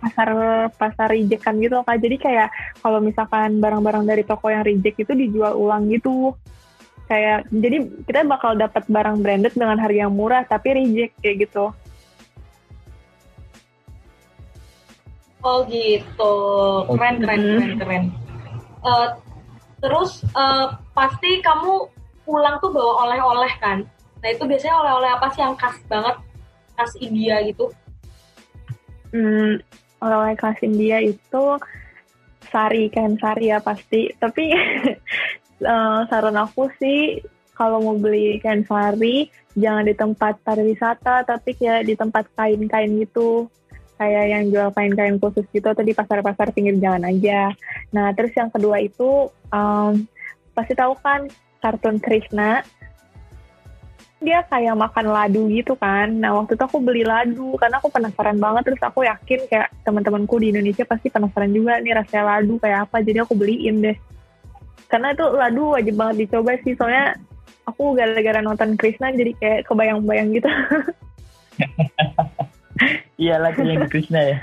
pasar 0.03 0.29
pasar 0.77 1.09
rejekan 1.15 1.59
gitu 1.63 1.83
kak. 1.87 1.99
Jadi 2.03 2.17
kayak 2.19 2.49
kalau 2.83 2.99
misalkan 2.99 3.59
barang-barang 3.63 4.05
dari 4.07 4.23
toko 4.27 4.51
yang 4.51 4.67
reject 4.67 4.99
itu 5.03 5.13
dijual 5.15 5.55
ulang 5.57 5.89
gitu 5.91 6.35
kayak 7.07 7.47
jadi 7.55 7.87
kita 8.03 8.27
bakal 8.27 8.59
dapat 8.59 8.83
barang 8.91 9.23
branded 9.23 9.55
dengan 9.55 9.79
harga 9.79 10.07
yang 10.07 10.15
murah 10.15 10.43
tapi 10.43 10.75
reject 10.75 11.15
kayak 11.23 11.47
gitu. 11.47 11.71
Oh 15.47 15.63
gitu. 15.71 16.35
Keren 16.91 17.23
keren 17.23 17.39
Mhm. 17.39 17.55
keren 17.55 17.73
keren. 17.79 18.05
Eh, 18.83 19.09
terus 19.79 20.27
eh, 20.27 20.67
pasti 20.91 21.39
kamu 21.39 21.87
pulang 22.27 22.59
tuh 22.59 22.75
bawa 22.75 23.07
oleh-oleh 23.07 23.53
kan? 23.63 23.87
Nah 24.19 24.29
itu 24.35 24.43
biasanya 24.43 24.83
oleh-oleh 24.83 25.11
apa 25.15 25.27
sih 25.31 25.41
yang 25.47 25.55
khas 25.55 25.79
banget 25.87 26.19
khas 26.75 26.93
India 26.99 27.39
gitu? 27.47 27.71
Hmm, 29.15 29.63
oleh 30.03 30.35
kelas 30.35 30.59
India 30.67 30.99
itu 30.99 31.45
sari 32.51 32.91
kan 32.91 33.15
sari 33.23 33.55
ya 33.55 33.63
pasti. 33.63 34.11
Tapi 34.19 34.51
eh, 35.63 36.01
saran 36.09 36.37
aku 36.37 36.69
sih 36.81 37.21
kalau 37.57 37.81
mau 37.81 37.97
beli 37.97 38.37
kain 38.45 38.63
sari 38.69 39.33
jangan 39.57 39.89
di 39.89 39.95
tempat 39.97 40.37
pariwisata 40.45 41.25
tapi 41.25 41.57
kayak 41.57 41.89
di 41.89 41.97
tempat 41.97 42.29
kain-kain 42.37 42.93
gitu 43.01 43.49
kayak 43.97 44.25
yang 44.29 44.45
jual 44.53 44.69
kain-kain 44.77 45.17
khusus 45.17 45.49
gitu 45.51 45.65
atau 45.73 45.81
di 45.81 45.97
pasar-pasar 45.97 46.53
pinggir 46.53 46.77
jalan 46.77 47.09
aja. 47.09 47.57
Nah 47.97 48.13
terus 48.13 48.37
yang 48.37 48.53
kedua 48.53 48.85
itu 48.85 49.33
em, 49.49 50.05
pasti 50.53 50.77
tahu 50.77 50.93
kan 51.01 51.25
kartun 51.65 51.97
Krishna 51.97 52.61
dia 54.21 54.41
kayak 54.49 54.77
makan 54.77 55.13
ladu 55.13 55.49
gitu 55.49 55.77
kan. 55.77 56.13
Nah 56.13 56.37
waktu 56.37 56.57
itu 56.57 56.65
aku 56.65 56.81
beli 56.81 57.05
ladu 57.05 57.57
karena 57.57 57.81
aku 57.81 57.89
penasaran 57.89 58.37
banget 58.37 58.73
terus 58.73 58.83
aku 58.85 59.05
yakin 59.05 59.49
kayak 59.49 59.73
teman-temanku 59.85 60.37
di 60.41 60.53
Indonesia 60.53 60.85
pasti 60.85 61.09
penasaran 61.09 61.53
juga 61.53 61.81
nih 61.81 61.97
rasanya 61.97 62.25
ladu 62.37 62.61
kayak 62.61 62.89
apa 62.89 63.01
jadi 63.01 63.25
aku 63.25 63.33
beliin 63.33 63.81
deh. 63.81 63.97
Karena 64.87 65.13
itu 65.13 65.27
ladu 65.35 65.75
wajib 65.75 65.95
banget 65.99 66.27
dicoba 66.27 66.55
sih 66.63 66.75
soalnya 66.79 67.19
aku 67.67 67.99
gara-gara 67.99 68.41
nonton 68.41 68.79
Krishna 68.79 69.11
jadi 69.11 69.33
kayak 69.39 69.61
kebayang-bayang 69.67 70.35
gitu. 70.35 70.51
Iya 73.17 73.41
lagi 73.41 73.65
yang 73.65 73.89
Krishna 73.89 74.21
ya. 74.21 74.37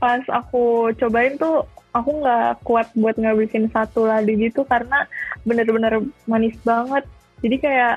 Pas 0.00 0.24
aku 0.32 0.88
cobain 0.96 1.36
tuh 1.36 1.68
aku 1.92 2.24
nggak 2.24 2.64
kuat 2.64 2.88
buat 2.96 3.16
ngabisin 3.16 3.68
satu 3.68 4.08
lagi 4.08 4.36
gitu 4.36 4.64
karena 4.64 5.04
bener-bener 5.42 6.04
manis 6.28 6.56
banget 6.62 7.04
jadi 7.40 7.56
kayak 7.58 7.94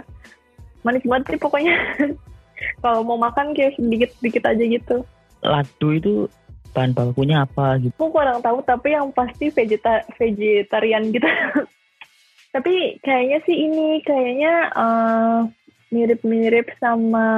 manis 0.81 1.03
banget 1.05 1.35
sih 1.35 1.39
pokoknya 1.41 1.75
kalau 2.83 3.05
mau 3.05 3.19
makan 3.19 3.53
kayak 3.53 3.75
sedikit 3.77 4.09
sedikit 4.19 4.43
aja 4.47 4.63
gitu 4.63 4.97
ladu 5.41 5.87
itu 5.93 6.13
bahan 6.71 6.91
bakunya 6.95 7.43
apa 7.43 7.77
gitu. 7.79 7.95
Aku 7.99 8.09
kurang 8.11 8.39
tahu 8.39 8.63
tapi 8.63 8.95
yang 8.95 9.11
pasti 9.11 9.51
vegeta 9.51 10.07
vegetarian 10.15 11.11
gitu. 11.11 11.27
Tapi 12.51 12.99
kayaknya 12.99 13.39
sih 13.47 13.55
ini 13.63 14.03
kayaknya 14.03 14.75
uh, 14.75 15.47
mirip-mirip 15.87 16.67
sama 16.83 17.29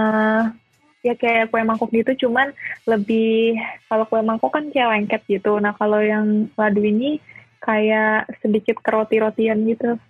ya 1.05 1.13
kayak 1.13 1.53
kue 1.53 1.61
mangkok 1.61 1.93
gitu 1.93 2.25
cuman 2.25 2.49
lebih 2.89 3.59
kalau 3.85 4.09
kue 4.09 4.25
mangkok 4.25 4.57
kan 4.57 4.73
kayak 4.73 4.89
lengket 4.89 5.21
gitu. 5.29 5.61
Nah 5.61 5.77
kalau 5.77 6.01
yang 6.01 6.49
ladu 6.57 6.81
ini 6.81 7.21
kayak 7.61 8.25
sedikit 8.41 8.81
keroti-rotian 8.81 9.61
gitu. 9.69 10.01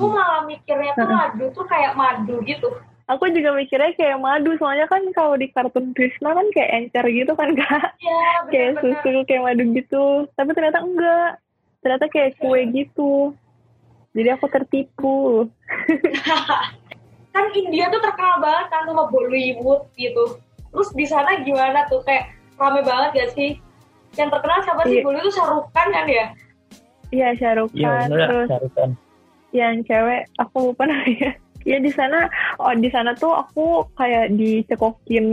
Aku 0.00 0.08
malah 0.08 0.46
mikirnya 0.48 0.96
tuh 0.96 1.04
ladu 1.04 1.44
tuh 1.52 1.66
kayak 1.68 1.92
madu 1.92 2.40
gitu 2.48 2.70
aku 3.08 3.32
juga 3.32 3.56
mikirnya 3.56 3.96
kayak 3.96 4.20
madu 4.20 4.52
soalnya 4.60 4.84
kan 4.84 5.00
kalau 5.16 5.34
di 5.40 5.48
kartun 5.48 5.96
Krishna 5.96 6.36
kan 6.36 6.46
kayak 6.52 6.70
encer 6.76 7.04
gitu 7.08 7.32
kan 7.32 7.56
kak. 7.56 7.96
Ya, 8.04 8.20
kayak 8.52 8.84
susu 8.84 9.24
kayak 9.24 9.42
madu 9.42 9.64
gitu. 9.72 10.28
Tapi 10.36 10.50
ternyata 10.52 10.84
enggak. 10.84 11.40
Ternyata 11.80 12.06
kayak 12.12 12.36
kue 12.36 12.60
gitu. 12.68 13.32
Jadi 14.12 14.28
aku 14.34 14.46
tertipu. 14.50 15.46
Kan 17.28 17.54
India 17.54 17.86
tuh 17.86 18.02
terkenal 18.02 18.42
banget 18.42 18.66
kan 18.72 18.82
sama 18.88 19.06
Bollywood 19.14 19.86
gitu. 19.94 20.42
Terus 20.74 20.90
di 20.96 21.06
sana 21.06 21.38
gimana 21.46 21.86
tuh? 21.86 22.02
Kayak 22.02 22.34
rame 22.58 22.82
banget 22.82 23.14
gak 23.14 23.30
sih? 23.38 23.62
Yang 24.18 24.34
terkenal 24.34 24.58
siapa 24.66 24.82
sih? 24.90 24.98
Iya. 24.98 25.04
Bollywood 25.06 25.26
tuh 25.30 25.34
Shahrukh 25.38 25.68
Khan 25.70 25.88
kan 25.94 26.06
ya? 26.10 26.26
Iya 27.14 27.28
Shahrukh 27.38 27.70
Khan. 27.78 28.10
ya, 28.10 28.26
terus 28.26 28.48
Khan. 28.74 28.90
yang 29.54 29.80
cewek 29.86 30.26
aku 30.36 30.72
lupa 30.72 30.82
namanya 30.84 31.38
ya 31.68 31.78
di 31.84 31.92
sana 31.92 32.32
oh 32.56 32.72
di 32.72 32.88
sana 32.88 33.12
tuh 33.12 33.36
aku 33.36 33.84
kayak 33.92 34.32
dicekokin 34.32 35.26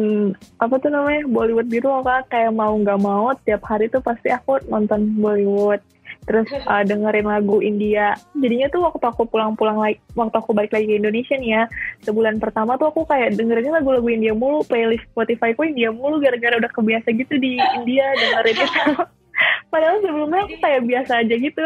apa 0.60 0.76
tuh 0.84 0.92
namanya 0.92 1.24
Bollywood 1.32 1.72
gitu 1.72 1.88
loh 1.88 2.04
kak. 2.04 2.28
Kayak 2.28 2.52
mau 2.52 2.76
nggak 2.76 3.00
mau 3.00 3.32
tiap 3.48 3.64
hari 3.64 3.88
tuh 3.88 4.04
pasti 4.04 4.28
aku 4.36 4.60
nonton 4.68 5.16
Bollywood. 5.16 5.80
Terus 6.28 6.52
uh, 6.68 6.84
dengerin 6.90 7.32
lagu 7.32 7.64
India. 7.64 8.20
Jadinya 8.36 8.68
tuh 8.68 8.84
waktu 8.84 9.06
aku 9.08 9.24
pulang-pulang 9.32 9.80
lagi 9.80 10.04
waktu 10.12 10.36
aku 10.36 10.52
balik 10.52 10.76
lagi 10.76 10.92
ke 10.92 11.00
Indonesia 11.00 11.40
nih 11.40 11.52
ya 11.56 11.64
sebulan 12.04 12.44
pertama 12.44 12.76
tuh 12.76 12.92
aku 12.92 13.08
kayak 13.08 13.40
dengerin 13.40 13.72
lagu-lagu 13.72 14.08
India 14.12 14.36
mulu 14.36 14.68
playlist 14.68 15.08
Spotify 15.16 15.56
ku 15.56 15.64
India 15.64 15.96
mulu 15.96 16.20
gara-gara 16.20 16.60
udah 16.60 16.72
kebiasa 16.76 17.16
gitu 17.16 17.40
di 17.40 17.56
India 17.80 18.06
dengerin 18.20 18.60
itu. 18.60 18.92
Padahal 19.72 20.00
sebelumnya 20.00 20.48
aku 20.48 20.56
kayak 20.64 20.82
biasa 20.88 21.12
aja 21.24 21.36
gitu. 21.36 21.66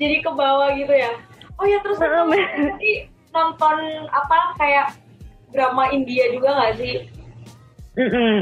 Jadi 0.00 0.16
ke 0.24 0.30
bawah 0.32 0.72
gitu 0.72 0.92
ya? 0.92 1.12
Oh 1.60 1.66
ya 1.68 1.78
terus 1.84 2.00
jadi 2.00 3.11
nonton 3.32 3.76
apa 4.12 4.38
kayak 4.60 4.86
drama 5.52 5.88
India 5.92 6.32
juga 6.32 6.52
gak 6.56 6.76
sih 6.80 7.08
Mm 7.92 8.08
-mm, 8.08 8.34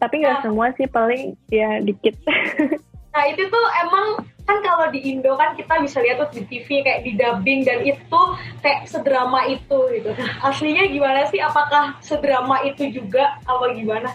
tapi 0.00 0.24
nggak 0.24 0.40
nah. 0.40 0.42
semua 0.48 0.66
sih 0.80 0.88
paling 0.88 1.36
ya 1.52 1.76
dikit. 1.84 2.16
nah 3.14 3.24
itu 3.28 3.44
tuh 3.52 3.66
emang 3.84 4.24
kan 4.44 4.60
kalau 4.60 4.88
di 4.92 5.00
Indo 5.04 5.36
kan 5.36 5.56
kita 5.56 5.80
bisa 5.80 6.00
lihat 6.00 6.20
tuh 6.20 6.28
di 6.36 6.44
TV 6.48 6.84
kayak 6.84 7.04
di 7.04 7.16
dubbing 7.16 7.64
dan 7.64 7.84
itu 7.84 8.20
kayak 8.64 8.88
sedrama 8.88 9.44
itu 9.48 9.78
gitu. 9.92 10.08
Nah, 10.08 10.48
aslinya 10.48 10.88
gimana 10.88 11.24
sih? 11.28 11.40
Apakah 11.40 11.96
sedrama 12.00 12.64
itu 12.64 12.88
juga 12.92 13.40
apa 13.44 13.76
gimana? 13.76 14.08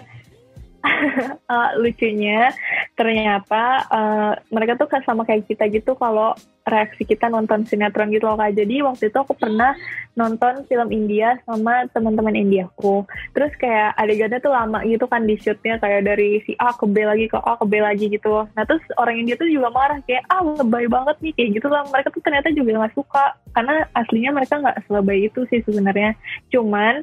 Uh, 0.83 1.69
lucunya 1.81 2.51
ternyata 2.95 3.87
uh, 3.87 4.33
mereka 4.51 4.75
tuh 4.75 4.91
sama 5.03 5.23
kayak 5.23 5.47
kita 5.47 5.67
gitu 5.71 5.95
kalau 5.95 6.35
reaksi 6.69 7.01
kita 7.01 7.27
nonton 7.27 7.65
sinetron 7.65 8.13
gitu 8.13 8.29
loh 8.29 8.37
kak. 8.37 8.53
Jadi 8.53 8.85
waktu 8.85 9.09
itu 9.09 9.17
aku 9.17 9.33
pernah 9.33 9.73
nonton 10.13 10.67
film 10.69 10.89
India 10.93 11.39
sama 11.47 11.87
teman-teman 11.95 12.35
Indiaku 12.35 13.07
terus 13.33 13.49
kayak 13.57 13.95
adegannya 13.97 14.37
tuh 14.43 14.53
lama 14.53 14.83
gitu 14.85 15.07
kan 15.09 15.23
di 15.25 15.39
shootnya 15.39 15.79
kayak 15.79 16.05
dari 16.05 16.43
si 16.43 16.53
A 16.59 16.75
ke 16.75 16.85
B 16.85 17.07
lagi 17.07 17.25
ke 17.31 17.39
A 17.39 17.57
ke 17.57 17.65
B 17.65 17.81
lagi 17.81 18.05
gitu. 18.11 18.45
Nah 18.53 18.63
terus 18.67 18.83
orang 19.01 19.17
India 19.17 19.39
tuh 19.39 19.49
juga 19.49 19.73
marah 19.73 19.99
kayak 20.05 20.23
ah 20.29 20.43
lebay 20.43 20.85
banget 20.85 21.15
nih 21.23 21.33
kayak 21.33 21.49
gitu 21.57 21.67
lah. 21.71 21.83
Mereka 21.89 22.07
tuh 22.13 22.23
ternyata 22.23 22.49
juga 22.53 22.69
nggak 22.85 22.95
suka 22.95 23.25
karena 23.57 23.75
aslinya 23.97 24.31
mereka 24.35 24.53
nggak 24.61 24.77
selebay 24.85 25.17
itu 25.25 25.41
sih 25.49 25.59
sebenarnya. 25.65 26.13
Cuman 26.53 27.01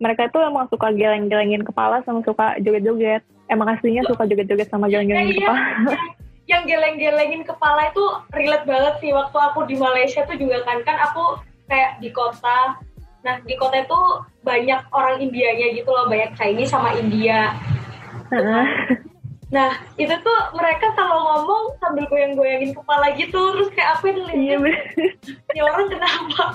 mereka 0.00 0.32
tuh 0.32 0.40
emang 0.40 0.66
suka 0.72 0.90
geleng-gelengin 0.96 1.60
kepala 1.62 2.00
sama 2.08 2.24
suka 2.24 2.56
joget-joget. 2.64 3.20
Emang 3.52 3.68
aslinya 3.68 4.02
suka 4.08 4.24
joget-joget 4.24 4.72
sama 4.72 4.88
geleng-gelengin 4.88 5.36
ya, 5.36 5.44
kepala. 5.44 5.60
Yang, 5.60 6.00
yang 6.50 6.62
geleng-gelengin 6.64 7.42
kepala 7.44 7.92
itu 7.92 8.04
relate 8.32 8.66
banget 8.66 8.94
sih 9.04 9.12
waktu 9.12 9.38
aku 9.38 9.68
di 9.68 9.76
Malaysia 9.76 10.24
tuh 10.24 10.40
juga 10.40 10.64
kan 10.64 10.80
kan 10.82 10.96
aku 11.04 11.38
kayak 11.68 12.00
di 12.00 12.08
kota. 12.10 12.80
Nah 13.20 13.36
di 13.44 13.54
kota 13.60 13.84
itu 13.84 14.00
banyak 14.40 14.80
orang 14.96 15.20
Indianya 15.20 15.76
gitu 15.76 15.92
loh, 15.92 16.08
banyak 16.08 16.32
Chinese 16.34 16.72
sama 16.72 16.96
India. 16.96 17.52
Nah, 19.50 19.82
itu 19.98 20.14
tuh 20.22 20.40
mereka 20.54 20.94
kalau 20.94 21.18
ngomong 21.26 21.74
sambil 21.82 22.06
goyang-goyangin 22.06 22.70
kepala 22.70 23.10
gitu, 23.18 23.34
terus 23.34 23.66
kayak 23.74 23.98
aku 23.98 24.14
yang 24.14 24.22
lihat, 24.30 24.38
iya, 24.38 24.56
ini 25.26 25.60
orang 25.66 25.90
kenapa? 25.90 26.54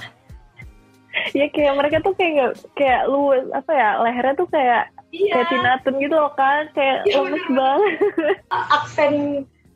ya 1.37 1.45
kayak 1.51 1.73
mereka 1.79 1.97
tuh 2.03 2.13
kayak 2.17 2.59
kayak 2.75 3.07
lu 3.07 3.31
apa 3.51 3.71
ya 3.71 3.89
lehernya 4.03 4.35
tuh 4.35 4.47
kayak 4.51 4.91
iya. 5.11 5.33
kayak 5.33 5.47
tinatun 5.51 5.95
gitu 6.01 6.15
loh 6.15 6.33
kan 6.35 6.67
kayak 6.75 7.07
iya, 7.07 7.17
lemes 7.23 7.45
banget. 7.51 7.93
Aksen 8.75 9.13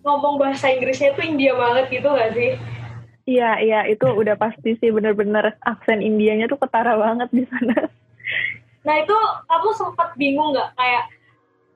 ngomong 0.03 0.39
bahasa 0.39 0.71
Inggrisnya 0.71 1.15
tuh 1.15 1.27
India 1.27 1.53
banget 1.55 1.91
gitu 1.91 2.07
gak 2.07 2.31
sih? 2.35 2.55
Iya 3.29 3.61
iya 3.61 3.79
itu 3.85 4.09
udah 4.09 4.33
pasti 4.41 4.73
sih 4.81 4.89
bener-bener 4.89 5.53
aksen 5.61 6.01
Indianya 6.01 6.49
tuh 6.49 6.57
ketara 6.57 6.97
banget 6.97 7.29
di 7.29 7.45
sana. 7.45 7.77
Nah 8.81 8.95
itu 8.97 9.13
kamu 9.45 9.69
sempat 9.77 10.17
bingung 10.17 10.49
nggak? 10.49 10.73
Kayak 10.73 11.13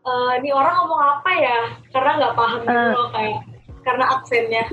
e, 0.02 0.12
ini 0.42 0.50
orang 0.50 0.74
ngomong 0.82 1.02
apa 1.22 1.32
ya? 1.38 1.60
Karena 1.94 2.12
nggak 2.18 2.34
paham 2.34 2.60
gitu 2.66 2.74
uh, 2.74 2.90
loh 2.98 3.08
kayak 3.14 3.38
karena 3.86 4.06
aksennya 4.18 4.66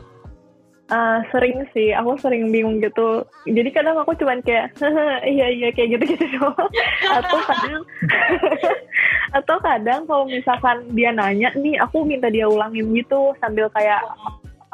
Uh, 0.91 1.23
sering 1.31 1.63
sih, 1.71 1.95
aku 1.95 2.19
sering 2.19 2.51
bingung 2.51 2.83
gitu. 2.83 3.23
Jadi 3.47 3.71
kadang 3.71 3.95
aku 4.03 4.11
cuman 4.19 4.43
kayak, 4.43 4.75
iya 5.23 5.47
iya 5.47 5.69
kayak 5.71 5.95
gitu 5.95 6.19
gitu 6.19 6.27
doang. 6.35 6.71
atau 7.07 7.39
kadang, 7.47 7.83
atau 9.39 9.57
kadang 9.63 10.01
kalau 10.11 10.27
misalkan 10.27 10.83
dia 10.91 11.15
nanya 11.15 11.55
nih, 11.55 11.79
aku 11.79 12.03
minta 12.03 12.27
dia 12.27 12.51
ulangin 12.51 12.91
gitu 12.91 13.31
sambil 13.39 13.71
kayak 13.71 14.03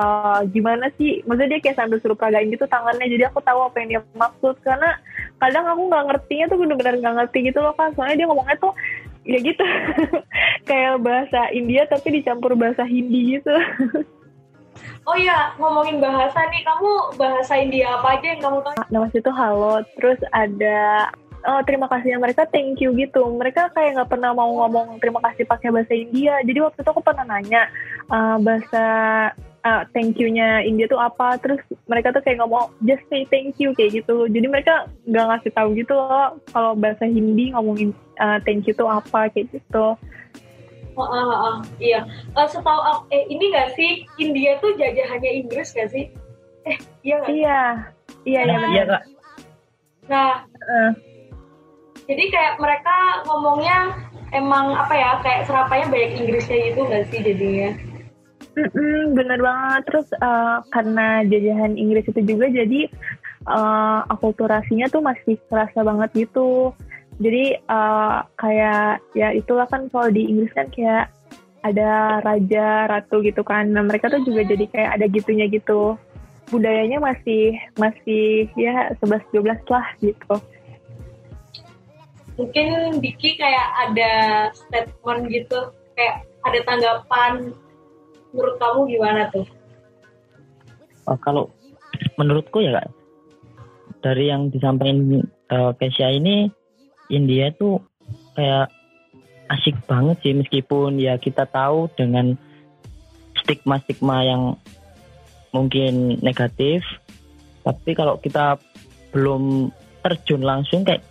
uh, 0.00 0.40
gimana 0.48 0.88
sih? 0.96 1.20
Maksudnya 1.28 1.56
dia 1.56 1.60
kayak 1.60 1.78
sambil 1.80 1.98
suruh 2.00 2.16
peragain 2.16 2.48
gitu 2.48 2.64
tangannya. 2.64 3.12
Jadi 3.12 3.24
aku 3.28 3.44
tahu 3.44 3.68
apa 3.68 3.76
yang 3.84 3.88
dia 3.92 4.00
maksud. 4.16 4.56
Karena 4.64 4.96
kadang 5.36 5.68
aku 5.68 5.82
nggak 5.92 6.06
ngertinya 6.12 6.44
tuh 6.48 6.58
bener-bener 6.60 6.94
nggak 7.00 7.16
ngerti 7.20 7.38
gitu 7.52 7.58
loh 7.60 7.74
kan. 7.76 7.92
Soalnya 7.92 8.24
dia 8.24 8.26
ngomongnya 8.28 8.56
tuh 8.56 8.72
ya 9.26 9.42
gitu, 9.42 9.64
kayak 10.70 11.02
bahasa 11.02 11.50
India 11.50 11.82
tapi 11.90 12.22
dicampur 12.22 12.54
bahasa 12.54 12.86
Hindi 12.86 13.36
gitu. 13.36 13.52
Oh 15.06 15.14
iya, 15.14 15.54
ngomongin 15.62 16.02
bahasa 16.02 16.50
nih, 16.50 16.66
kamu 16.66 17.14
bahasa 17.14 17.54
India 17.54 17.94
apa 17.94 18.18
aja 18.18 18.26
yang 18.26 18.42
kamu 18.42 18.58
tahu? 18.66 18.74
Nama 18.90 19.06
itu 19.14 19.30
halo, 19.30 19.78
terus 19.94 20.18
ada 20.34 21.06
oh, 21.46 21.62
terima 21.62 21.86
kasihnya 21.86 22.18
mereka 22.18 22.42
thank 22.50 22.82
you 22.82 22.90
gitu. 22.98 23.22
Mereka 23.38 23.70
kayak 23.70 23.94
nggak 23.94 24.10
pernah 24.10 24.34
mau 24.34 24.50
ngomong 24.66 24.98
terima 24.98 25.22
kasih 25.22 25.46
pakai 25.46 25.70
bahasa 25.70 25.94
India. 25.94 26.42
Jadi 26.42 26.58
waktu 26.58 26.82
itu 26.82 26.90
aku 26.90 27.06
pernah 27.06 27.22
nanya 27.22 27.70
uh, 28.10 28.42
bahasa 28.42 28.84
uh, 29.62 29.82
thank 29.94 30.18
you-nya 30.18 30.66
India 30.66 30.90
tuh 30.90 30.98
apa. 30.98 31.38
Terus 31.38 31.62
mereka 31.86 32.10
tuh 32.10 32.26
kayak 32.26 32.42
ngomong 32.42 32.74
just 32.82 33.06
say 33.06 33.22
thank 33.30 33.54
you 33.62 33.70
kayak 33.78 34.02
gitu. 34.02 34.26
Jadi 34.26 34.46
mereka 34.50 34.90
nggak 35.06 35.26
ngasih 35.30 35.52
tahu 35.54 35.68
gitu 35.78 35.94
loh 35.94 36.34
kalau 36.50 36.74
bahasa 36.74 37.06
Hindi 37.06 37.54
ngomongin 37.54 37.94
uh, 38.18 38.42
thank 38.42 38.66
you 38.66 38.74
tuh 38.74 38.90
apa 38.90 39.30
kayak 39.30 39.54
gitu. 39.54 39.94
Oh, 40.96 41.04
oh, 41.04 41.28
oh, 41.28 41.56
iya. 41.76 42.08
Uh, 42.32 42.48
setahu 42.48 42.80
aku, 42.80 43.00
eh 43.12 43.28
ini 43.28 43.52
gak 43.52 43.76
sih 43.76 44.08
India 44.16 44.56
tuh 44.64 44.72
jajahannya 44.80 45.44
Inggris 45.44 45.76
gak 45.76 45.92
sih? 45.92 46.08
Eh 46.64 46.76
iya 47.04 47.20
gak? 47.20 47.28
Iya, 47.28 47.60
iya 48.24 48.40
iya 48.48 48.58
Iya 48.72 48.84
kak. 48.88 49.02
Nah, 50.08 50.30
uh. 50.48 50.92
jadi 52.08 52.24
kayak 52.32 52.54
mereka 52.64 52.96
ngomongnya 53.28 53.92
emang 54.32 54.72
apa 54.72 54.94
ya 54.96 55.10
kayak 55.20 55.44
serapanya 55.44 55.86
banyak 55.92 56.12
Inggrisnya 56.16 56.58
gitu 56.72 56.80
gak 56.88 57.04
sih 57.12 57.20
jadinya? 57.20 57.70
Mm-mm, 58.56 59.12
bener 59.12 59.38
banget. 59.44 59.82
Terus 59.92 60.08
uh, 60.24 60.64
karena 60.72 61.28
jajahan 61.28 61.76
Inggris 61.76 62.08
itu 62.08 62.24
juga 62.24 62.48
jadi 62.48 62.88
uh, 63.44 64.00
akulturasinya 64.08 64.88
tuh 64.88 65.04
masih 65.04 65.36
kerasa 65.52 65.84
banget 65.84 66.26
gitu 66.26 66.72
jadi 67.16 67.64
uh, 67.64 68.28
kayak 68.36 69.00
ya 69.16 69.32
itulah 69.32 69.64
kan 69.64 69.88
kalau 69.88 70.12
di 70.12 70.28
Inggris 70.28 70.52
kan 70.52 70.68
kayak 70.68 71.08
ada 71.64 72.20
raja 72.20 72.86
ratu 72.86 73.24
gitu 73.24 73.40
kan. 73.40 73.72
Nah 73.72 73.82
mereka 73.82 74.12
tuh 74.12 74.22
juga 74.22 74.44
jadi 74.44 74.64
kayak 74.68 74.90
ada 75.00 75.06
gitunya 75.08 75.48
gitu. 75.48 75.96
Budayanya 76.52 77.02
masih 77.02 77.58
masih 77.74 78.46
ya 78.54 78.94
11 79.02 79.34
12 79.34 79.72
lah 79.72 79.86
gitu. 79.98 80.34
Mungkin 82.36 83.00
Diki 83.00 83.40
kayak 83.40 83.68
ada 83.88 84.12
statement 84.52 85.32
gitu 85.32 85.72
kayak 85.96 86.28
ada 86.44 86.58
tanggapan 86.68 87.32
menurut 88.36 88.56
kamu 88.60 88.80
gimana 88.92 89.22
tuh? 89.32 89.48
Oh, 91.08 91.16
kalau 91.16 91.48
menurutku 92.20 92.60
ya 92.60 92.76
kak, 92.76 92.92
dari 94.04 94.28
yang 94.28 94.52
disampaikan 94.52 95.24
uh, 95.48 95.72
Kesia 95.80 96.12
ini, 96.12 96.52
India 97.10 97.54
tuh 97.54 97.82
kayak 98.34 98.70
asik 99.46 99.78
banget 99.86 100.16
sih 100.26 100.34
meskipun 100.34 100.98
ya 100.98 101.18
kita 101.22 101.46
tahu 101.46 101.86
dengan 101.94 102.34
stigma-stigma 103.42 104.26
yang 104.26 104.42
mungkin 105.54 106.18
negatif, 106.20 106.82
tapi 107.62 107.94
kalau 107.94 108.18
kita 108.18 108.58
belum 109.14 109.70
terjun 110.02 110.42
langsung 110.42 110.82
kayak 110.82 111.02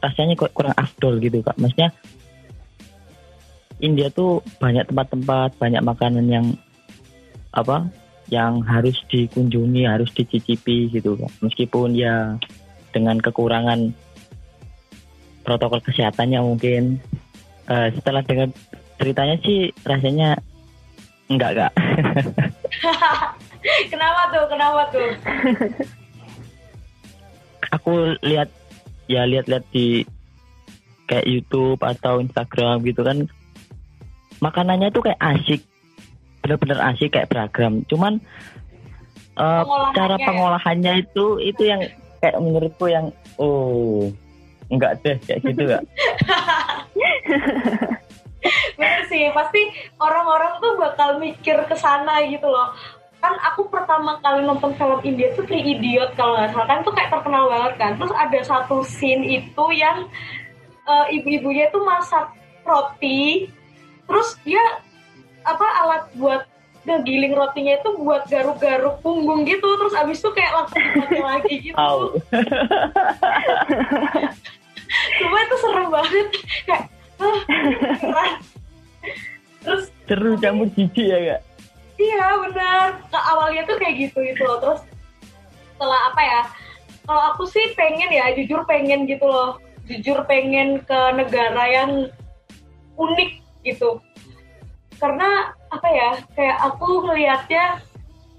rasanya 0.00 0.38
kok 0.38 0.54
kurang 0.56 0.74
afdol 0.78 1.20
gitu 1.20 1.42
kak. 1.44 1.58
Maksudnya 1.58 1.92
India 3.80 4.08
tuh 4.12 4.44
banyak 4.60 4.88
tempat-tempat, 4.88 5.56
banyak 5.58 5.82
makanan 5.84 6.26
yang 6.30 6.46
apa 7.50 7.90
yang 8.30 8.62
harus 8.62 8.94
dikunjungi, 9.10 9.84
harus 9.84 10.08
dicicipi 10.14 10.88
gitu 10.94 11.18
kak. 11.18 11.32
Meskipun 11.42 11.98
ya 11.98 12.38
dengan 12.94 13.18
kekurangan 13.18 13.92
protokol 15.50 15.82
kesehatannya 15.82 16.38
mungkin 16.46 17.02
uh, 17.66 17.90
setelah 17.90 18.22
dengar 18.22 18.54
ceritanya 19.02 19.34
sih 19.42 19.74
rasanya 19.82 20.38
enggak 21.26 21.58
kak. 21.58 21.72
kenapa 23.92 24.20
tuh? 24.30 24.44
Kenapa 24.46 24.80
tuh? 24.94 25.10
Aku 27.74 28.14
lihat 28.22 28.46
ya 29.10 29.26
lihat-lihat 29.26 29.66
di 29.74 30.06
kayak 31.10 31.26
YouTube 31.26 31.82
atau 31.82 32.22
Instagram 32.22 32.86
gitu 32.86 33.02
kan 33.02 33.26
makanannya 34.38 34.94
tuh 34.94 35.02
kayak 35.02 35.18
asik 35.18 35.66
bener-bener 36.46 36.78
asik 36.94 37.18
kayak 37.18 37.26
beragam 37.26 37.82
cuman 37.90 38.22
uh, 39.34 39.66
cara 39.98 40.14
ya? 40.14 40.24
pengolahannya 40.30 41.02
itu 41.02 41.42
itu 41.42 41.62
yang 41.66 41.82
kayak 42.22 42.38
menurutku 42.38 42.86
yang 42.86 43.10
oh 43.42 44.14
enggak 44.70 45.02
deh 45.02 45.16
kayak 45.26 45.40
gitu 45.44 45.62
gak 45.66 45.82
bener 48.78 49.02
sih 49.08 49.28
pasti 49.36 49.62
orang-orang 50.00 50.52
tuh 50.58 50.72
bakal 50.80 51.20
mikir 51.20 51.56
ke 51.68 51.76
sana 51.76 52.24
gitu 52.24 52.48
loh. 52.48 52.72
Kan 53.20 53.36
aku 53.44 53.68
pertama 53.68 54.16
kali 54.24 54.48
nonton 54.48 54.72
film 54.80 54.96
India 55.04 55.28
tuh 55.36 55.44
Three 55.44 55.76
Idiot 55.76 56.16
kalau 56.16 56.40
nggak 56.40 56.56
salah. 56.56 56.68
Kan 56.68 56.78
tuh 56.80 56.92
kayak 56.96 57.12
terkenal 57.12 57.44
banget 57.52 57.74
kan. 57.76 57.92
Terus 58.00 58.14
ada 58.16 58.40
satu 58.40 58.80
scene 58.80 59.24
itu 59.28 59.64
yang 59.76 60.08
uh, 60.88 61.06
ibu-ibunya 61.12 61.68
tuh 61.68 61.84
masak 61.84 62.32
roti. 62.64 63.52
Terus 64.08 64.28
dia 64.42 64.62
apa 65.44 65.66
alat 65.84 66.04
buat 66.16 66.42
ngegiling 66.88 67.36
rotinya 67.36 67.76
itu 67.76 67.90
buat 68.00 68.24
garuk-garuk 68.24 69.04
punggung 69.04 69.44
gitu. 69.44 69.68
Terus 69.68 69.94
abis 70.00 70.24
itu 70.24 70.30
kayak 70.32 70.52
langsung 70.56 70.80
lagi 71.20 71.54
gitu. 71.60 71.76
cuma 75.20 75.36
itu 75.44 75.56
serem 75.60 75.88
banget. 75.88 76.28
Kayak 76.66 76.84
ah, 77.20 78.34
terus 79.60 79.84
seru 80.08 80.32
campur 80.40 80.68
jijik 80.72 81.06
ya 81.06 81.18
kak? 81.18 81.40
Iya 82.00 82.26
benar. 82.48 82.86
Ke 83.12 83.18
awalnya 83.18 83.62
tuh 83.68 83.76
kayak 83.76 84.08
gitu 84.08 84.18
gitu 84.24 84.42
loh. 84.44 84.58
Terus 84.60 84.80
setelah 85.76 86.00
apa 86.12 86.22
ya 86.22 86.40
kalau 87.04 87.22
aku 87.34 87.44
sih 87.48 87.72
pengen 87.76 88.10
ya 88.12 88.32
jujur 88.36 88.64
pengen 88.64 89.04
gitu 89.04 89.24
loh. 89.28 89.60
Jujur 89.88 90.22
pengen 90.24 90.80
ke 90.84 91.00
negara 91.16 91.64
yang 91.68 92.08
unik 92.96 93.30
gitu. 93.66 94.00
Karena 95.00 95.52
apa 95.72 95.88
ya 95.88 96.10
kayak 96.36 96.58
aku 96.72 97.08
ngelihatnya 97.08 97.80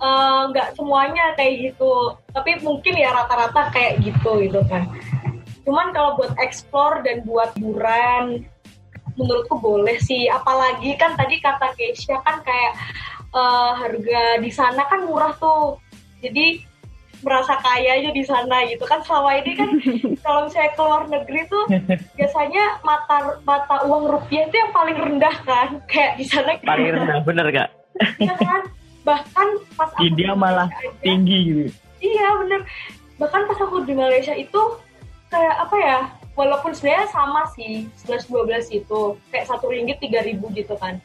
eh, 0.02 0.42
nggak 0.54 0.68
uh, 0.70 0.74
semuanya 0.74 1.38
kayak 1.38 1.74
gitu. 1.74 2.18
Tapi 2.34 2.62
mungkin 2.66 2.94
ya 2.98 3.14
rata-rata 3.14 3.70
kayak 3.74 4.02
gitu 4.02 4.42
gitu 4.42 4.62
kan 4.66 4.90
cuman 5.64 5.94
kalau 5.94 6.18
buat 6.18 6.34
explore 6.42 7.06
dan 7.06 7.22
buat 7.26 7.54
buran 7.58 8.46
menurutku 9.20 9.60
boleh 9.60 9.98
sih. 10.00 10.28
Apalagi 10.32 10.96
kan 10.96 11.16
tadi 11.20 11.40
kata 11.42 11.76
Keisha 11.76 12.20
kan 12.24 12.44
kayak 12.44 12.74
uh, 13.36 13.76
harga 13.76 14.40
di 14.40 14.52
sana 14.52 14.88
kan 14.88 15.08
murah 15.08 15.36
tuh. 15.38 15.80
Jadi 16.22 16.64
merasa 17.22 17.54
kaya 17.62 18.02
aja 18.02 18.10
di 18.10 18.24
sana 18.26 18.66
gitu. 18.66 18.84
Kan 18.86 19.06
selama 19.06 19.38
ini 19.42 19.52
kan 19.58 19.70
kalau 20.26 20.50
saya 20.50 20.74
keluar 20.74 21.06
negeri 21.06 21.46
tuh 21.50 21.64
biasanya 22.18 22.82
mata 22.82 23.38
mata 23.46 23.86
uang 23.86 24.10
rupiah 24.10 24.50
itu 24.50 24.56
yang 24.58 24.72
paling 24.74 24.98
rendah 24.98 25.36
kan. 25.46 25.70
Kayak 25.90 26.18
di 26.18 26.26
sana 26.26 26.58
paling 26.62 26.90
rendah 26.98 27.20
bener 27.22 27.46
gak? 27.54 27.70
Iya 28.18 28.36
kan? 28.38 28.62
Bahkan 29.02 29.48
pas 29.74 29.90
aku 29.98 30.06
India 30.06 30.38
malah 30.38 30.70
aja, 30.70 30.90
tinggi 31.02 31.38
gitu. 31.50 31.64
Iya 32.02 32.28
bener. 32.46 32.62
Bahkan 33.18 33.42
pas 33.50 33.60
aku 33.62 33.86
di 33.86 33.94
Malaysia 33.94 34.34
itu 34.34 34.62
kayak 35.32 35.56
apa 35.64 35.78
ya 35.80 36.00
walaupun 36.36 36.76
sebenarnya 36.76 37.08
sama 37.10 37.48
sih 37.56 37.88
11 38.04 38.28
12 38.28 38.80
itu 38.84 39.00
kayak 39.32 39.48
satu 39.48 39.72
ringgit 39.72 39.98
tiga 40.04 40.22
ribu 40.22 40.52
gitu 40.52 40.76
kan. 40.76 41.00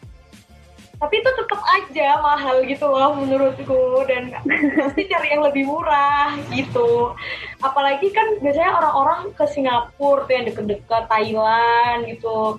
Tapi 0.96 1.20
itu 1.20 1.28
tetap 1.28 1.60
aja 1.60 2.24
mahal 2.24 2.64
gitu 2.64 2.88
loh 2.88 3.12
menurutku 3.20 4.00
dan 4.08 4.32
pasti 4.80 5.04
cari 5.12 5.28
yang 5.28 5.44
lebih 5.44 5.68
murah 5.68 6.32
gitu. 6.48 7.12
Apalagi 7.60 8.08
kan 8.16 8.40
biasanya 8.40 8.80
orang-orang 8.80 9.28
ke 9.36 9.44
Singapura 9.44 10.24
tuh 10.24 10.32
yang 10.32 10.44
deket-deket 10.48 11.04
Thailand 11.04 12.08
gitu. 12.08 12.56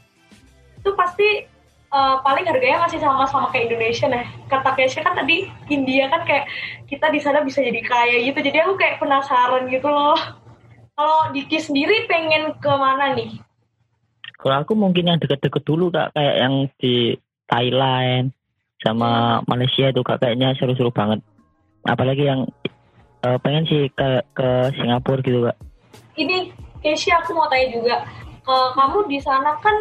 Itu 0.77 0.93
pasti 0.93 1.49
uh, 1.89 2.21
paling 2.21 2.45
harganya 2.45 2.85
masih 2.85 3.01
sama-sama 3.01 3.49
kayak 3.49 3.73
Indonesia. 3.73 4.05
Nah 4.05 4.29
kata 4.53 4.69
Kesha 4.77 5.01
kan 5.01 5.17
tadi 5.17 5.49
India 5.73 6.05
kan 6.13 6.21
kayak 6.21 6.45
kita 6.85 7.09
di 7.09 7.17
sana 7.17 7.41
bisa 7.41 7.65
jadi 7.65 7.81
kaya 7.81 8.21
gitu. 8.21 8.37
Jadi 8.37 8.57
aku 8.61 8.77
kayak 8.77 9.01
penasaran 9.01 9.65
gitu 9.65 9.89
loh 9.89 10.45
kalau 10.97 11.29
Diki 11.29 11.61
sendiri 11.61 12.09
pengen 12.09 12.57
ke 12.57 12.71
mana 12.73 13.13
nih? 13.13 13.37
Kalau 14.41 14.65
aku 14.65 14.73
mungkin 14.73 15.13
yang 15.13 15.21
deket-deket 15.21 15.61
dulu 15.61 15.93
kak. 15.93 16.09
Kayak 16.17 16.35
yang 16.41 16.53
di 16.81 17.13
Thailand 17.45 18.33
sama 18.81 19.41
Malaysia 19.45 19.93
itu 19.93 20.01
kak. 20.01 20.17
Kayaknya 20.17 20.57
seru-seru 20.57 20.89
banget. 20.89 21.21
Apalagi 21.85 22.25
yang 22.25 22.49
uh, 23.21 23.37
pengen 23.45 23.69
sih 23.69 23.93
ke 23.93 24.25
ke 24.33 24.73
Singapura 24.73 25.21
gitu 25.21 25.45
kak. 25.45 25.57
Ini 26.17 26.49
Keisha 26.81 27.21
aku 27.21 27.37
mau 27.37 27.45
tanya 27.45 27.69
juga. 27.77 27.95
Uh, 28.47 28.73
kamu 28.73 29.11
di 29.11 29.19
sana 29.21 29.53
kan 29.61 29.75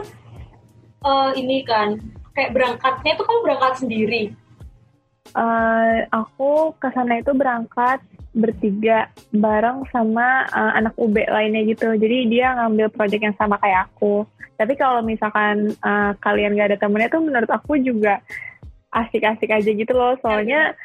uh, 1.00 1.30
ini 1.32 1.64
kan 1.64 1.96
kayak 2.36 2.52
berangkatnya 2.52 3.16
itu 3.16 3.22
kamu 3.24 3.40
berangkat 3.40 3.72
sendiri? 3.80 4.22
Uh, 5.32 6.04
aku 6.12 6.76
ke 6.76 6.92
sana 6.92 7.24
itu 7.24 7.32
berangkat 7.32 8.04
bertiga 8.36 9.08
bareng 9.32 9.88
sama 9.88 10.44
uh, 10.52 10.76
anak 10.76 10.92
UB 11.00 11.16
lainnya 11.16 11.64
gitu. 11.64 11.96
Jadi 11.96 12.28
dia 12.28 12.52
ngambil 12.52 12.92
project 12.92 13.22
yang 13.24 13.36
sama 13.40 13.56
kayak 13.58 13.88
aku. 13.88 14.28
Tapi 14.60 14.76
kalau 14.76 15.00
misalkan 15.00 15.72
uh, 15.80 16.12
kalian 16.20 16.56
gak 16.56 16.76
ada 16.76 16.78
temennya 16.80 17.08
tuh 17.08 17.24
menurut 17.24 17.48
aku 17.48 17.80
juga 17.80 18.20
asik-asik 18.92 19.48
aja 19.48 19.70
gitu 19.72 19.92
loh. 19.96 20.20
Soalnya 20.20 20.76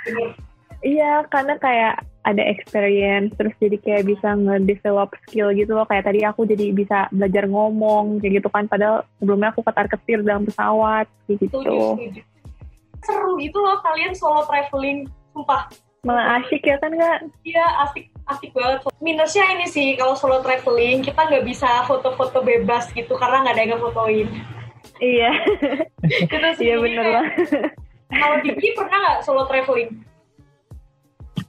iya 0.80 1.28
karena 1.28 1.60
kayak 1.60 2.08
ada 2.22 2.44
experience 2.46 3.34
terus 3.34 3.54
jadi 3.58 3.78
kayak 3.82 4.04
bisa 4.14 4.38
nge-develop 4.38 5.10
skill 5.26 5.50
gitu 5.58 5.74
loh 5.74 5.90
kayak 5.90 6.06
tadi 6.06 6.22
aku 6.22 6.46
jadi 6.46 6.70
bisa 6.70 7.10
belajar 7.10 7.50
ngomong 7.50 8.22
kayak 8.22 8.42
gitu 8.42 8.50
kan 8.54 8.70
padahal 8.70 9.02
sebelumnya 9.18 9.50
aku 9.50 9.66
ketar 9.66 9.90
ketir 9.90 10.22
dalam 10.22 10.46
pesawat 10.46 11.10
gitu 11.26 11.50
seru 13.02 13.32
gitu 13.42 13.58
loh 13.58 13.82
kalian 13.82 14.14
solo 14.14 14.46
traveling 14.46 15.10
sumpah 15.34 15.66
malah 16.02 16.42
asik 16.42 16.66
ya 16.66 16.82
kan 16.82 16.90
nggak? 16.90 17.30
Iya 17.46 17.66
asik 17.86 18.10
asik 18.26 18.50
banget. 18.58 18.90
Minusnya 18.98 19.46
ini 19.54 19.66
sih 19.70 19.94
kalau 19.94 20.18
solo 20.18 20.42
traveling 20.42 21.06
kita 21.06 21.30
nggak 21.30 21.46
bisa 21.46 21.86
foto-foto 21.86 22.42
bebas 22.42 22.90
gitu 22.98 23.14
karena 23.18 23.46
nggak 23.46 23.56
ada 23.58 23.64
yang 23.70 23.82
fotoin. 23.82 24.28
Iya. 24.98 25.32
iya 26.66 26.76
bener 26.82 27.06
lah. 27.06 27.26
Kalau 28.10 28.36
Diki 28.42 28.74
pernah 28.74 28.98
nggak 28.98 29.20
solo 29.22 29.46
traveling? 29.46 30.02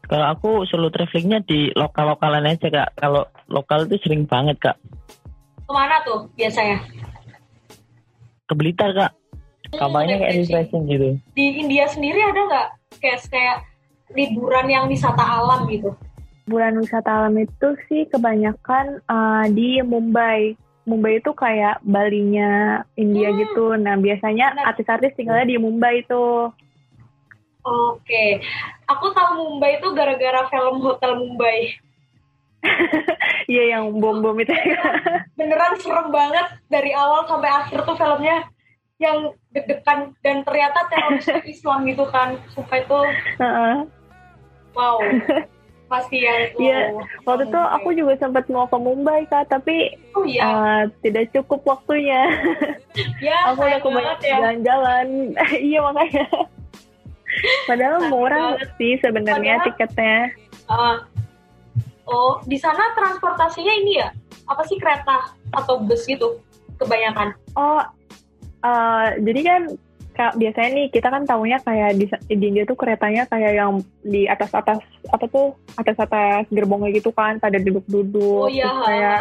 Kalau 0.05 0.27
aku 0.29 0.51
solo 0.69 0.93
travelingnya 0.93 1.41
di 1.49 1.73
lokal-lokalan 1.73 2.45
aja 2.45 2.69
kak. 2.69 2.89
Kalau 3.01 3.25
lokal 3.49 3.89
itu 3.89 3.97
sering 4.05 4.29
banget 4.29 4.61
kak. 4.61 4.77
Ke 5.65 5.73
mana 5.73 6.05
tuh 6.05 6.29
biasanya? 6.37 6.85
Ke 8.45 8.53
Blitar 8.53 8.93
kak. 8.93 9.13
Hmm, 9.73 9.89
Kampanye 9.89 10.21
kayak 10.21 10.45
refreshing 10.45 10.85
gitu. 10.93 11.17
Di 11.33 11.47
India 11.65 11.89
sendiri 11.89 12.21
ada 12.21 12.41
nggak 12.45 12.69
kayak 13.01 13.25
kayak 13.33 13.72
liburan 14.13 14.67
yang 14.69 14.85
wisata 14.89 15.21
alam 15.21 15.69
gitu? 15.69 15.93
Liburan 16.47 16.81
wisata 16.81 17.11
alam 17.23 17.35
itu 17.39 17.69
sih 17.89 18.09
kebanyakan 18.09 19.01
uh, 19.09 19.47
di 19.49 19.81
Mumbai. 19.81 20.57
Mumbai 20.83 21.23
itu 21.23 21.31
kayak 21.31 21.79
Balinya 21.87 22.83
India 22.99 23.31
hmm. 23.31 23.39
gitu. 23.47 23.79
Nah 23.79 23.95
biasanya 23.97 24.57
artis-artis 24.67 25.15
tinggalnya 25.15 25.55
di 25.55 25.57
Mumbai 25.59 26.03
itu. 26.03 26.51
Oke, 27.63 28.43
aku 28.91 29.15
tahu 29.15 29.31
Mumbai 29.39 29.79
itu 29.79 29.89
gara-gara 29.95 30.51
film 30.51 30.83
Hotel 30.83 31.13
Mumbai. 31.19 31.59
Iya 33.51 33.75
yang 33.77 33.99
bom-bom 33.99 34.39
itu. 34.39 34.55
Beneran 35.39 35.75
serem 35.83 36.15
banget 36.15 36.47
dari 36.71 36.95
awal 36.95 37.27
sampai 37.27 37.51
akhir 37.51 37.83
tuh 37.85 37.99
filmnya. 37.99 38.47
yang 39.03 39.35
deg-degan 39.51 40.15
dan 40.23 40.47
ternyata 40.47 40.87
teroris 40.87 41.27
Islam 41.43 41.83
gitu 41.91 42.07
kan 42.07 42.39
sumpah 42.55 42.79
itu 42.79 42.99
Heeh. 43.43 43.75
Wow 44.73 44.97
pasti 45.93 46.25
yang 46.25 46.49
Iya, 46.57 46.89
wow. 46.89 47.05
Waktu 47.29 47.53
itu 47.53 47.61
aku 47.61 47.89
juga 47.93 48.17
sempat 48.17 48.49
mau 48.49 48.65
ke 48.65 48.81
Mumbai 48.81 49.29
kak, 49.29 49.53
tapi 49.53 49.93
oh 50.17 50.25
iya 50.25 50.41
eh, 50.41 50.83
tidak 51.05 51.29
cukup 51.37 51.61
waktunya. 51.69 52.33
ya 53.27 53.53
aku 53.53 53.61
udah 53.61 53.77
kebanyakan 53.77 53.93
banget 54.01 54.19
ya 54.25 54.37
jalan-jalan. 54.41 55.07
iya 55.69 55.79
makanya. 55.85 56.25
Padahal 57.65 57.97
Sayang 57.99 58.09
murah 58.09 58.47
banget. 58.57 58.69
sih 58.77 58.93
sebenarnya 58.99 59.55
Padahal- 59.55 59.67
tiketnya. 59.69 60.17
Ah. 60.65 60.97
oh 62.03 62.41
di 62.45 62.57
sana 62.57 62.97
transportasinya 62.97 63.75
ini 63.77 64.01
ya 64.01 64.09
apa 64.45 64.65
sih 64.65 64.75
kereta 64.75 65.29
atau 65.53 65.77
bus 65.79 66.03
gitu 66.03 66.41
kebanyakan 66.75 67.37
Oh, 67.53 67.85
eh, 68.65 69.07
jadi 69.21 69.41
kan 69.45 69.63
Kak, 70.13 70.37
biasanya 70.37 70.71
nih 70.77 70.87
kita 70.93 71.09
kan 71.09 71.25
tahunya 71.25 71.59
kayak 71.65 71.91
di, 71.97 72.05
di 72.29 72.45
India 72.53 72.69
tuh 72.69 72.77
keretanya 72.77 73.25
kayak 73.27 73.53
yang 73.57 73.81
di 74.05 74.29
atas 74.29 74.53
atas 74.53 74.79
apa 75.09 75.25
tuh 75.27 75.57
atas 75.81 75.97
atas 75.99 76.45
gerbongnya 76.53 76.93
gitu 76.93 77.11
kan 77.17 77.41
pada 77.41 77.57
duduk-duduk 77.59 78.47
oh 78.47 78.51
iya 78.51 78.69
kayak 78.71 79.21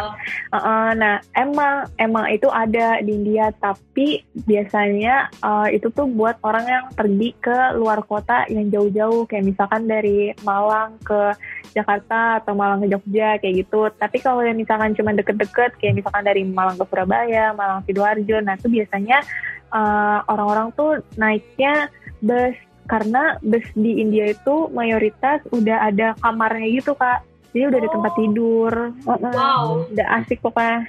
Uh-uh, 0.52 0.92
nah 0.92 1.16
emang 1.32 1.88
emang 1.96 2.28
itu 2.28 2.44
ada 2.52 3.00
di 3.00 3.16
India 3.16 3.48
tapi 3.56 4.20
biasanya 4.44 5.32
uh, 5.40 5.64
itu 5.72 5.88
tuh 5.88 6.04
buat 6.04 6.36
orang 6.44 6.64
yang 6.68 6.84
pergi 6.92 7.32
ke 7.40 7.72
luar 7.80 8.04
kota 8.04 8.44
yang 8.52 8.68
jauh-jauh 8.68 9.24
kayak 9.24 9.48
misalkan 9.48 9.88
dari 9.88 10.36
Malang 10.44 11.00
ke 11.00 11.32
Jakarta 11.72 12.44
atau 12.44 12.52
Malang 12.52 12.84
ke 12.84 12.92
Jogja 12.92 13.40
kayak 13.40 13.64
gitu. 13.64 13.88
Tapi 13.96 14.20
kalau 14.20 14.44
yang 14.44 14.60
misalkan 14.60 14.92
cuma 14.92 15.16
deket-deket 15.16 15.80
kayak 15.80 16.04
misalkan 16.04 16.24
dari 16.28 16.44
Malang 16.44 16.76
ke 16.76 16.84
Surabaya 16.84 17.56
Malang 17.56 17.80
sidoarjo 17.88 18.44
nah 18.44 18.54
itu 18.58 18.68
biasanya 18.68 19.24
uh, 19.72 20.20
orang-orang 20.28 20.68
tuh 20.76 21.00
naiknya 21.16 21.88
bus. 22.20 22.54
Karena 22.82 23.38
bus 23.40 23.64
di 23.78 24.02
India 24.02 24.34
itu 24.34 24.68
mayoritas 24.74 25.40
udah 25.48 25.88
ada 25.88 26.12
kamarnya 26.20 26.68
gitu 26.76 26.92
kak. 26.92 27.24
Jadi 27.54 27.64
udah 27.72 27.78
ada 27.78 27.88
Oh. 27.88 27.94
tempat 27.96 28.12
tidur. 28.18 28.72
Uh-uh 29.06 29.32
wow. 29.32 29.64
Udah 29.88 30.06
asik 30.20 30.38
pokoknya. 30.42 30.88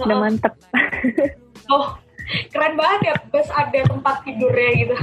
Udah 0.00 0.16
Oh, 0.16 0.20
mantep. 0.22 0.54
Oh 1.66 1.98
keren 2.50 2.74
banget 2.74 3.00
ya 3.10 3.14
bus 3.30 3.48
ada 3.50 3.80
tempat 3.86 4.22
tidurnya 4.22 4.70
gitu. 4.86 4.96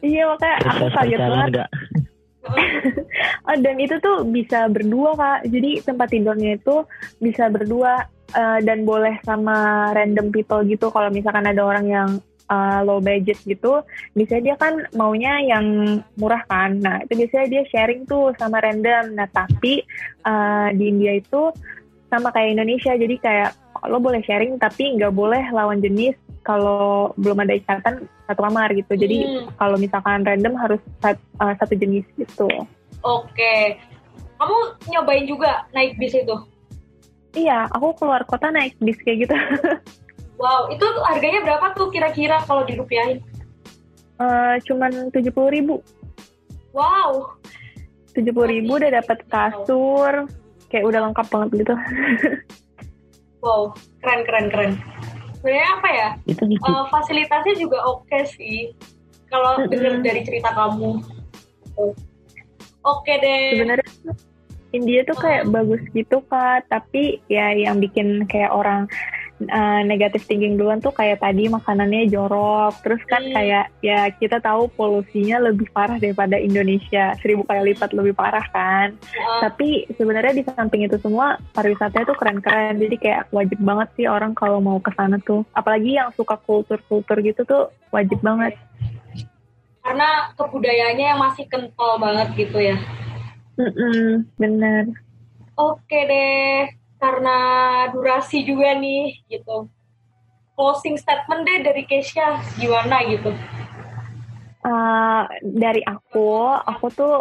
Iya 0.00 0.22
makanya 0.28 0.56
aku 0.68 0.84
kaget 0.92 1.20
banget? 1.20 1.52
Oh, 3.46 3.56
dan 3.58 3.74
itu 3.82 3.98
tuh 3.98 4.22
bisa 4.22 4.70
berdua 4.70 5.18
kak. 5.18 5.50
Jadi 5.50 5.82
tempat 5.82 6.14
tidurnya 6.14 6.54
itu 6.54 6.86
bisa 7.18 7.50
berdua 7.50 8.06
eh, 8.32 8.58
dan 8.64 8.82
boleh 8.82 9.20
sama 9.22 9.90
random 9.92 10.32
people 10.34 10.62
gitu. 10.66 10.90
Kalau 10.90 11.10
misalkan 11.12 11.46
ada 11.46 11.62
orang 11.62 11.86
yang 11.86 12.08
eh, 12.46 12.80
low 12.86 12.98
budget 12.98 13.38
gitu 13.42 13.82
biasanya 14.14 14.42
dia 14.52 14.56
kan 14.56 14.74
maunya 14.94 15.38
yang 15.42 15.66
murah 16.16 16.42
kan. 16.46 16.78
Nah 16.78 17.02
itu 17.02 17.18
biasanya 17.18 17.46
dia 17.50 17.62
sharing 17.70 18.06
tuh 18.06 18.32
sama 18.38 18.58
random. 18.58 19.14
Nah 19.14 19.28
tapi 19.30 19.82
eh, 20.22 20.68
di 20.74 20.84
India 20.90 21.14
itu 21.14 21.50
sama 22.10 22.30
kayak 22.30 22.54
Indonesia. 22.58 22.94
Jadi 22.94 23.14
kayak 23.18 23.50
lo 23.86 24.00
boleh 24.00 24.24
sharing 24.24 24.56
tapi 24.56 24.96
nggak 24.96 25.12
boleh 25.12 25.42
lawan 25.52 25.82
jenis 25.84 26.16
kalau 26.40 27.10
belum 27.18 27.42
ada 27.42 27.58
ikatan 27.58 28.06
satu 28.30 28.40
kamar 28.40 28.70
gitu. 28.72 28.94
Jadi 28.94 29.18
Hmm, 29.26 29.50
kalau 29.58 29.76
misalkan 29.76 30.22
random 30.22 30.54
harus 30.54 30.78
sat- 31.02 31.18
uh, 31.42 31.54
satu 31.58 31.74
jenis 31.74 32.06
gitu. 32.14 32.46
oke. 33.02 33.54
Kamu 34.36 34.58
nyobain 34.92 35.24
juga 35.26 35.64
naik 35.72 35.96
bis 35.98 36.14
itu 36.14 36.36
Iya, 37.36 37.68
aku 37.68 37.92
keluar 37.94 38.24
kota 38.24 38.48
naik 38.48 38.74
bis 38.80 38.96
kayak 38.98 39.28
gitu. 39.28 39.36
wow 40.40 40.68
itu 40.68 40.84
harganya 41.04 41.40
berapa 41.44 41.72
tuh 41.72 41.88
kira-kira 41.88 42.40
kalau 42.44 42.64
dirupiahin 42.64 43.20
Eh, 44.16 44.56
cuman 44.64 45.12
tujuh 45.12 45.28
puluh 45.28 45.52
ribu, 45.52 45.74
wow 46.72 47.36
tujuh 48.12 48.32
puluh 48.32 48.48
ribu 48.48 48.80
udah 48.80 48.88
dapat 48.96 49.20
kasur, 49.28 50.24
kayak 50.68 50.88
udah 50.88 51.04
lengkap 51.04 51.26
banget 51.28 51.48
gitu. 51.60 51.74
wow 53.44 53.76
keren 54.00 54.24
keren 54.24 54.46
keren 54.48 54.72
sebenarnya 55.36 55.68
apa 55.76 55.88
ya 55.92 56.08
Itu 56.24 56.42
Eh, 56.48 56.84
fasilitasnya 56.88 57.54
juga 57.54 57.84
oke 57.84 58.18
sih 58.26 58.72
kalau 59.28 59.60
Mm-mm. 59.60 59.68
dengar 59.68 59.92
dari 60.00 60.20
cerita 60.24 60.48
kamu 60.50 60.96
Oh. 61.76 61.92
oke 62.82 63.12
deh 63.12 63.52
Sebenarnya 63.52 63.88
India 64.76 65.00
tuh 65.08 65.16
kayak 65.16 65.48
bagus 65.48 65.80
gitu 65.96 66.20
kak, 66.28 66.68
tapi 66.68 67.24
ya 67.32 67.56
yang 67.56 67.80
bikin 67.80 68.28
kayak 68.28 68.52
orang 68.52 68.84
uh, 69.48 69.80
negatif 69.84 70.24
thinking 70.24 70.56
duluan 70.56 70.80
tuh 70.80 70.92
kayak 70.92 71.20
tadi 71.20 71.48
makanannya 71.48 72.08
jorok, 72.08 72.76
terus 72.80 73.02
kan 73.08 73.24
Hmm. 73.26 73.32
kayak 73.32 73.66
ya 73.80 74.08
kita 74.12 74.38
tahu 74.40 74.68
polusinya 74.76 75.40
lebih 75.50 75.68
parah 75.72 75.96
daripada 75.96 76.36
Indonesia, 76.36 77.16
seribu 77.20 77.42
kali 77.44 77.72
lipat 77.72 77.90
lebih 77.96 78.14
parah 78.14 78.44
kan. 78.52 78.94
Eh, 78.94 79.40
tapi 79.42 79.68
sebenarnya 79.96 80.36
di 80.36 80.44
samping 80.44 80.86
itu 80.86 81.00
semua 81.00 81.40
pariwisatanya 81.56 82.06
tuh 82.06 82.18
keren-keren. 82.18 82.76
Jadi 82.78 82.96
kayak 83.00 83.32
wajib 83.32 83.58
banget 83.60 83.88
sih 83.96 84.06
orang 84.06 84.32
kalau 84.36 84.60
mau 84.62 84.78
ke 84.78 84.92
sana 84.94 85.16
tuh. 85.24 85.42
Apalagi 85.56 85.96
yang 85.96 86.12
suka 86.14 86.36
kultur-kultur 86.38 87.18
gitu 87.24 87.42
tuh 87.48 87.72
wajib 87.90 88.20
banget. 88.22 88.54
Karena 89.82 90.34
kebudayaannya 90.34 91.06
yang 91.14 91.20
masih 91.22 91.46
kental 91.46 91.98
banget 92.02 92.28
gitu 92.34 92.58
ya 92.58 92.76
Mm-mm, 93.56 94.28
bener 94.36 94.92
oke 95.56 95.98
deh 96.06 96.68
karena 97.00 97.38
durasi 97.92 98.44
juga 98.44 98.76
nih 98.76 99.20
gitu. 99.28 99.68
Closing 100.56 100.96
statement 100.96 101.44
deh 101.44 101.58
dari 101.68 101.84
Keisha 101.84 102.40
gimana 102.56 103.04
gitu? 103.04 103.32
Uh, 104.64 105.28
dari 105.44 105.84
aku 105.84 106.56
aku 106.64 106.86
tuh 106.96 107.16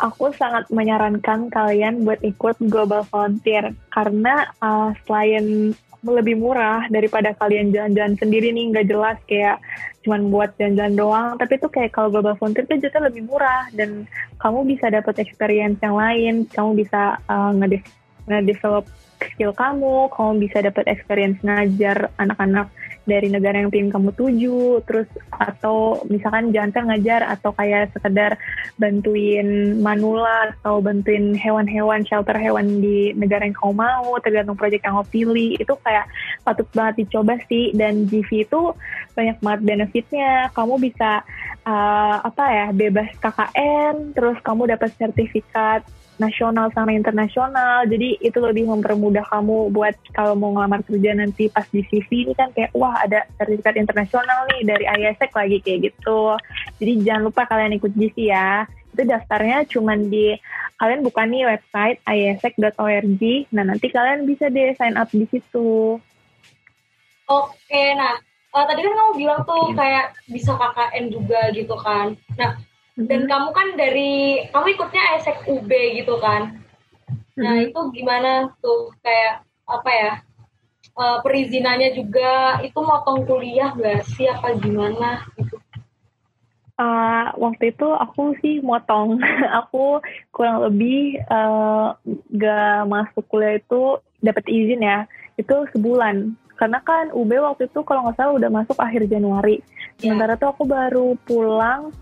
aku 0.00 0.32
sangat 0.32 0.66
menyarankan 0.72 1.52
kalian 1.52 2.08
buat 2.08 2.24
ikut 2.24 2.56
Global 2.72 3.04
Volunteer. 3.12 3.76
Karena 3.92 4.48
uh, 4.64 4.96
selain 5.04 5.76
lebih 6.04 6.36
murah 6.36 6.84
daripada 6.92 7.32
kalian 7.32 7.72
jalan-jalan 7.72 8.14
sendiri 8.20 8.52
nih 8.52 8.74
nggak 8.74 8.86
jelas 8.92 9.16
kayak 9.24 9.56
cuman 10.04 10.28
buat 10.28 10.52
jalan-jalan 10.60 10.94
doang. 10.94 11.28
Tapi 11.40 11.56
tuh 11.56 11.72
kayak 11.72 11.96
kalau 11.96 12.12
Global 12.12 12.36
Volunteer 12.36 12.68
tuh 12.68 12.76
justru 12.76 13.00
lebih 13.00 13.24
murah 13.24 13.72
dan 13.72 14.04
kamu 14.36 14.68
bisa 14.68 14.92
dapat 14.92 15.16
experience 15.22 15.80
yang 15.80 15.96
lain. 15.96 16.44
Kamu 16.52 16.76
bisa 16.76 17.16
uh, 17.24 17.52
ngede- 17.56 17.88
ngedevelop 18.28 18.84
skill 19.24 19.56
kamu 19.56 20.12
kamu 20.12 20.32
bisa 20.44 20.58
dapat 20.60 20.84
experience 20.90 21.40
ngajar 21.40 22.12
anak-anak 22.20 22.68
dari 23.04 23.28
negara 23.28 23.60
yang 23.60 23.68
pengen 23.68 23.92
kamu 23.92 24.10
tuju 24.16 24.80
terus 24.88 25.08
atau 25.28 26.00
misalkan 26.08 26.50
jangan 26.50 26.92
ngajar 26.92 27.24
atau 27.28 27.52
kayak 27.52 27.92
sekedar 27.92 28.40
bantuin 28.80 29.78
manula 29.80 30.52
atau 30.60 30.80
bantuin 30.80 31.36
hewan-hewan 31.36 32.02
shelter 32.08 32.36
hewan 32.36 32.80
di 32.80 33.12
negara 33.12 33.44
yang 33.44 33.56
kamu 33.56 33.74
mau 33.76 34.16
tergantung 34.20 34.56
proyek 34.56 34.84
yang 34.84 35.00
kamu 35.00 35.06
pilih. 35.12 35.50
Itu 35.60 35.74
kayak 35.80 36.08
patut 36.42 36.68
banget 36.72 37.04
dicoba 37.04 37.36
sih. 37.46 37.70
Dan 37.76 38.08
GV 38.08 38.48
itu 38.48 38.60
banyak 39.12 39.36
banget 39.44 39.60
benefitnya. 39.62 40.48
Kamu 40.56 40.80
bisa 40.80 41.22
uh, 41.68 42.16
apa 42.24 42.44
ya 42.48 42.66
bebas 42.72 43.10
KKN 43.18 44.16
terus 44.16 44.38
kamu 44.44 44.76
dapat 44.76 44.92
sertifikat 44.96 45.82
nasional 46.18 46.70
sama 46.70 46.94
internasional. 46.94 47.86
Jadi 47.86 48.18
itu 48.22 48.38
lebih 48.38 48.70
mempermudah 48.70 49.26
kamu 49.26 49.70
buat 49.74 49.94
kalau 50.14 50.38
mau 50.38 50.54
ngelamar 50.54 50.86
kerja 50.86 51.14
nanti 51.14 51.50
pas 51.50 51.66
di 51.70 51.82
CV 51.86 52.30
ini 52.30 52.32
kan 52.34 52.50
kayak 52.54 52.70
wah 52.74 52.94
ada 53.02 53.26
sertifikat 53.38 53.74
internasional 53.78 54.46
nih 54.54 54.62
dari 54.62 54.84
ISEC 54.86 55.30
lagi 55.34 55.58
kayak 55.62 55.80
gitu. 55.90 56.38
Jadi 56.78 56.92
jangan 57.02 57.22
lupa 57.30 57.42
kalian 57.50 57.76
ikut 57.78 57.92
GC 57.94 58.30
ya. 58.30 58.68
Itu 58.94 59.02
daftarnya 59.10 59.66
cuman 59.66 60.06
di 60.06 60.38
kalian 60.78 61.02
buka 61.06 61.22
nih 61.26 61.46
website 61.46 61.98
isec.org 62.06 63.22
nah 63.54 63.64
nanti 63.66 63.86
kalian 63.90 64.26
bisa 64.26 64.50
deh 64.50 64.74
sign 64.74 64.98
up 64.98 65.10
di 65.10 65.26
situ. 65.30 65.98
Oke 67.24 67.84
nah 67.96 68.18
eh, 68.54 68.64
tadi 68.68 68.80
kan 68.82 68.92
kamu 68.94 69.12
bilang 69.18 69.40
tuh 69.42 69.74
kayak 69.74 70.14
bisa 70.30 70.54
KKN 70.54 71.04
juga 71.10 71.40
gitu 71.54 71.74
kan. 71.78 72.14
Nah 72.38 72.58
dan 72.94 73.26
kamu 73.26 73.48
kan 73.50 73.68
dari 73.74 74.46
kamu 74.54 74.66
ikutnya 74.78 75.02
ESEC 75.18 75.38
UB 75.50 75.70
gitu 75.98 76.14
kan 76.22 76.62
nah 77.34 77.58
Mhm. 77.58 77.74
itu 77.74 77.80
gimana 77.98 78.54
tuh 78.62 78.94
kayak 79.02 79.42
apa 79.66 79.90
ya 79.90 80.12
eh, 80.94 81.18
perizinannya 81.26 81.90
juga 81.98 82.62
itu 82.62 82.78
motong 82.78 83.26
kuliah 83.26 83.74
gak 83.74 84.06
sih 84.14 84.30
apa 84.30 84.54
gimana 84.58 85.26
gitu 85.38 85.58
Uh, 86.74 87.30
waktu 87.38 87.70
itu 87.70 87.86
aku 87.86 88.34
sih 88.42 88.58
motong. 88.58 89.22
aku 89.62 90.02
kurang 90.34 90.58
lebih 90.66 91.22
uh, 91.30 91.94
gak 92.34 92.90
masuk 92.90 93.22
kuliah 93.30 93.62
itu 93.62 94.02
dapat 94.18 94.42
izin 94.50 94.82
ya. 94.82 95.06
Itu 95.38 95.70
sebulan. 95.70 96.34
Karena 96.58 96.82
kan 96.82 97.14
UB 97.14 97.30
waktu 97.30 97.70
itu 97.70 97.86
kalau 97.86 98.10
nggak 98.10 98.18
salah 98.18 98.34
udah 98.34 98.50
masuk 98.50 98.74
akhir 98.82 99.06
Januari. 99.06 99.62
Ya. 100.02 100.10
Sementara 100.10 100.34
tuh 100.34 100.50
aku 100.50 100.66
baru 100.66 101.14
pulang 101.22 101.94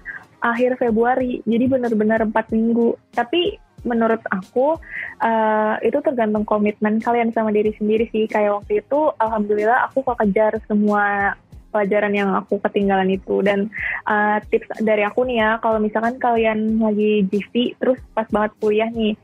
akhir 0.43 0.77
Februari. 0.77 1.41
Jadi 1.47 1.65
benar-benar 1.71 2.27
empat 2.27 2.51
minggu. 2.51 2.99
Tapi 3.15 3.57
menurut 3.83 4.23
aku 4.31 4.79
uh, 5.23 5.75
itu 5.83 5.99
tergantung 6.03 6.47
komitmen 6.47 7.03
kalian 7.03 7.31
sama 7.31 7.55
diri 7.55 7.71
sendiri 7.79 8.11
sih. 8.11 8.27
Kayak 8.27 8.63
waktu 8.63 8.83
itu, 8.83 9.01
alhamdulillah 9.19 9.87
aku 9.91 10.03
kekejar 10.03 10.59
semua 10.67 11.35
pelajaran 11.73 12.13
yang 12.13 12.31
aku 12.37 12.61
ketinggalan 12.61 13.09
itu. 13.09 13.41
Dan 13.41 13.73
uh, 14.05 14.39
tips 14.53 14.69
dari 14.85 15.03
aku 15.03 15.25
nih 15.25 15.41
ya 15.41 15.51
kalau 15.65 15.81
misalkan 15.81 16.21
kalian 16.21 16.77
lagi 16.77 17.25
GV 17.27 17.81
terus 17.81 17.99
pas 18.13 18.29
banget 18.29 18.53
kuliah 18.61 18.93
nih 18.93 19.17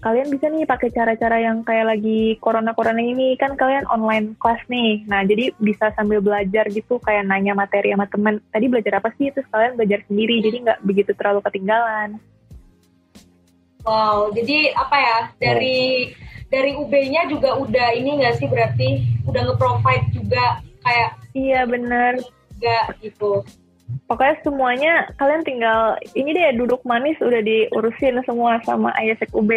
kalian 0.00 0.28
bisa 0.30 0.46
nih 0.46 0.66
pakai 0.68 0.94
cara-cara 0.94 1.42
yang 1.42 1.66
kayak 1.66 1.98
lagi 1.98 2.38
corona-corona 2.38 3.02
ini. 3.02 3.34
Kan 3.34 3.58
kalian 3.58 3.90
online 3.90 4.38
kelas 4.38 4.62
nih. 4.70 5.02
Nah 5.10 5.26
jadi 5.26 5.50
bisa 5.58 5.90
sambil 5.98 6.22
belajar 6.22 6.70
gitu 6.70 7.02
kayak 7.02 7.26
nanya 7.26 7.58
materi 7.58 7.90
sama 7.90 8.06
temen. 8.06 8.38
Tadi 8.54 8.66
belajar 8.70 9.02
apa 9.02 9.10
sih? 9.18 9.34
Terus 9.34 9.50
kalian 9.50 9.74
belajar 9.74 10.00
sendiri 10.06 10.38
jadi 10.38 10.56
nggak 10.62 10.80
begitu 10.86 11.10
terlalu 11.18 11.42
ketinggalan. 11.42 12.22
Wow 13.86 14.34
jadi 14.34 14.74
apa 14.74 14.96
ya 14.98 15.18
dari 15.38 16.10
dari 16.46 16.78
UB-nya 16.78 17.26
juga 17.26 17.58
udah 17.58 17.94
ini 17.94 18.22
nggak 18.22 18.34
sih? 18.38 18.46
Berarti 18.46 19.02
udah 19.26 19.42
nge-provide 19.50 20.06
juga 20.14 20.62
kayak 20.86 21.10
iya 21.34 21.60
bener 21.66 22.22
nggak 22.56 22.86
gitu 23.02 23.42
pokoknya 24.06 24.34
semuanya 24.46 24.94
kalian 25.18 25.42
tinggal 25.42 25.98
ini 26.14 26.30
deh 26.30 26.54
duduk 26.54 26.78
manis 26.86 27.18
udah 27.18 27.42
diurusin 27.42 28.22
semua 28.22 28.62
sama 28.62 28.94
ISEC 29.02 29.30
UB 29.34 29.50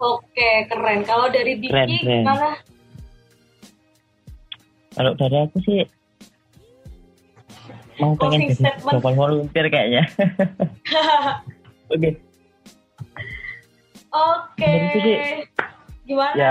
oke 0.00 0.50
keren 0.68 1.00
kalau 1.08 1.32
dari 1.32 1.56
Diki 1.56 1.72
keren, 1.72 1.88
keren. 1.88 2.22
gimana 2.24 2.50
kalau 4.92 5.12
dari 5.16 5.36
aku 5.40 5.58
sih 5.64 5.80
mau 8.00 8.16
pengen 8.16 8.52
jadi 8.52 8.76
global 8.84 9.12
volunteer 9.16 9.66
kayaknya 9.72 10.04
oke 11.92 11.96
okay. 11.96 12.12
Oke. 14.10 14.66
Okay. 14.66 15.46
Gimana? 16.02 16.34
Ya. 16.34 16.50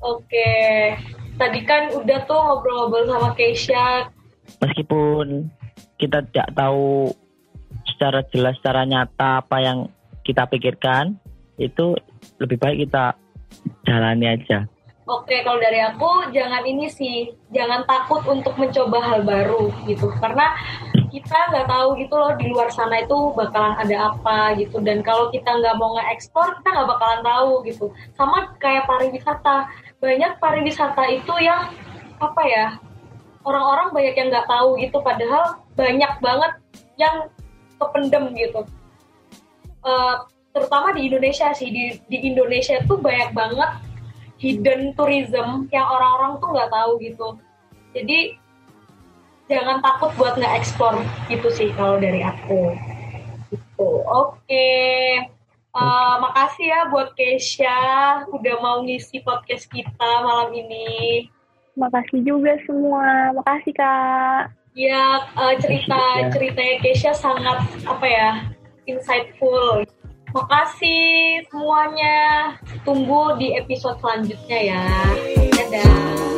Oke. 0.00 0.52
Tadi 1.40 1.60
kan 1.64 1.88
udah 1.96 2.18
tuh 2.28 2.36
ngobrol-ngobrol 2.36 3.08
sama 3.08 3.32
Keisha. 3.32 4.12
Meskipun 4.60 5.48
kita 5.96 6.20
tidak 6.28 6.52
tahu 6.52 7.12
secara 7.88 8.20
jelas, 8.32 8.56
secara 8.60 8.84
nyata 8.84 9.40
apa 9.44 9.56
yang 9.60 9.78
kita 10.24 10.44
pikirkan, 10.48 11.16
itu 11.56 11.96
lebih 12.40 12.60
baik 12.60 12.88
kita 12.88 13.16
jalani 13.88 14.36
aja. 14.36 14.68
Oke, 15.10 15.42
kalau 15.42 15.58
dari 15.58 15.82
aku 15.82 16.30
jangan 16.30 16.62
ini 16.62 16.86
sih, 16.86 17.34
jangan 17.50 17.82
takut 17.82 18.22
untuk 18.30 18.54
mencoba 18.54 19.02
hal 19.02 19.26
baru 19.26 19.74
gitu, 19.82 20.06
karena 20.22 20.54
kita 21.10 21.50
nggak 21.50 21.66
tahu 21.66 21.98
gitu 21.98 22.14
loh 22.14 22.30
di 22.38 22.46
luar 22.46 22.70
sana 22.70 23.02
itu 23.02 23.34
bakalan 23.34 23.74
ada 23.74 24.14
apa 24.14 24.54
gitu, 24.54 24.78
dan 24.78 25.02
kalau 25.02 25.26
kita 25.34 25.50
nggak 25.50 25.74
mau 25.82 25.98
nge-ekspor, 25.98 26.62
kita 26.62 26.68
nggak 26.70 26.90
bakalan 26.94 27.20
tahu 27.26 27.50
gitu. 27.66 27.90
Sama 28.14 28.54
kayak 28.62 28.86
pariwisata, 28.86 29.66
banyak 30.00 30.32
pariwisata 30.40 31.04
itu 31.12 31.34
yang 31.40 31.76
apa 32.20 32.42
ya, 32.48 32.66
orang-orang 33.44 33.92
banyak 33.92 34.14
yang 34.16 34.28
nggak 34.32 34.48
tahu 34.48 34.76
gitu, 34.80 34.98
padahal 35.00 35.60
banyak 35.76 36.12
banget 36.20 36.52
yang 36.96 37.28
kependem 37.76 38.32
gitu. 38.36 38.64
Uh, 39.80 40.24
terutama 40.52 40.92
di 40.92 41.08
Indonesia 41.08 41.52
sih, 41.56 41.68
di, 41.72 41.84
di 42.08 42.18
Indonesia 42.28 42.80
tuh 42.84 43.00
banyak 43.00 43.32
banget 43.32 43.70
hidden 44.40 44.96
tourism 44.96 45.68
yang 45.68 45.84
orang-orang 45.84 46.40
tuh 46.40 46.48
nggak 46.52 46.72
tahu 46.72 46.92
gitu. 47.00 47.28
Jadi 47.92 48.18
jangan 49.52 49.84
takut 49.84 50.10
buat 50.16 50.36
nggak 50.40 50.64
ekspor 50.64 50.96
gitu 51.28 51.48
sih 51.52 51.68
kalau 51.76 52.00
dari 52.00 52.24
aku. 52.24 52.72
Gitu. 53.52 53.88
Oke. 54.08 54.40
Okay. 54.48 55.39
Uh, 55.70 55.82
eh, 55.82 56.14
makasih 56.18 56.66
ya 56.66 56.80
buat 56.90 57.14
Keisha 57.14 57.78
udah 58.34 58.56
mau 58.58 58.82
ngisi 58.82 59.22
podcast 59.22 59.70
kita 59.70 60.10
malam 60.26 60.50
ini. 60.50 61.30
Makasih 61.78 62.26
juga 62.26 62.58
semua. 62.66 63.30
Makasih 63.38 63.74
Kak. 63.78 64.50
Ya, 64.74 65.26
uh, 65.38 65.54
cerita 65.58 66.30
ceritanya 66.34 66.76
Keisha 66.82 67.12
sangat 67.14 67.62
apa 67.86 68.06
ya? 68.06 68.30
insightful. 68.90 69.86
Makasih 70.30 71.42
semuanya. 71.50 72.54
Tunggu 72.86 73.38
di 73.38 73.54
episode 73.58 73.98
selanjutnya 73.98 74.58
ya. 74.74 74.84
Dadah. 75.54 76.29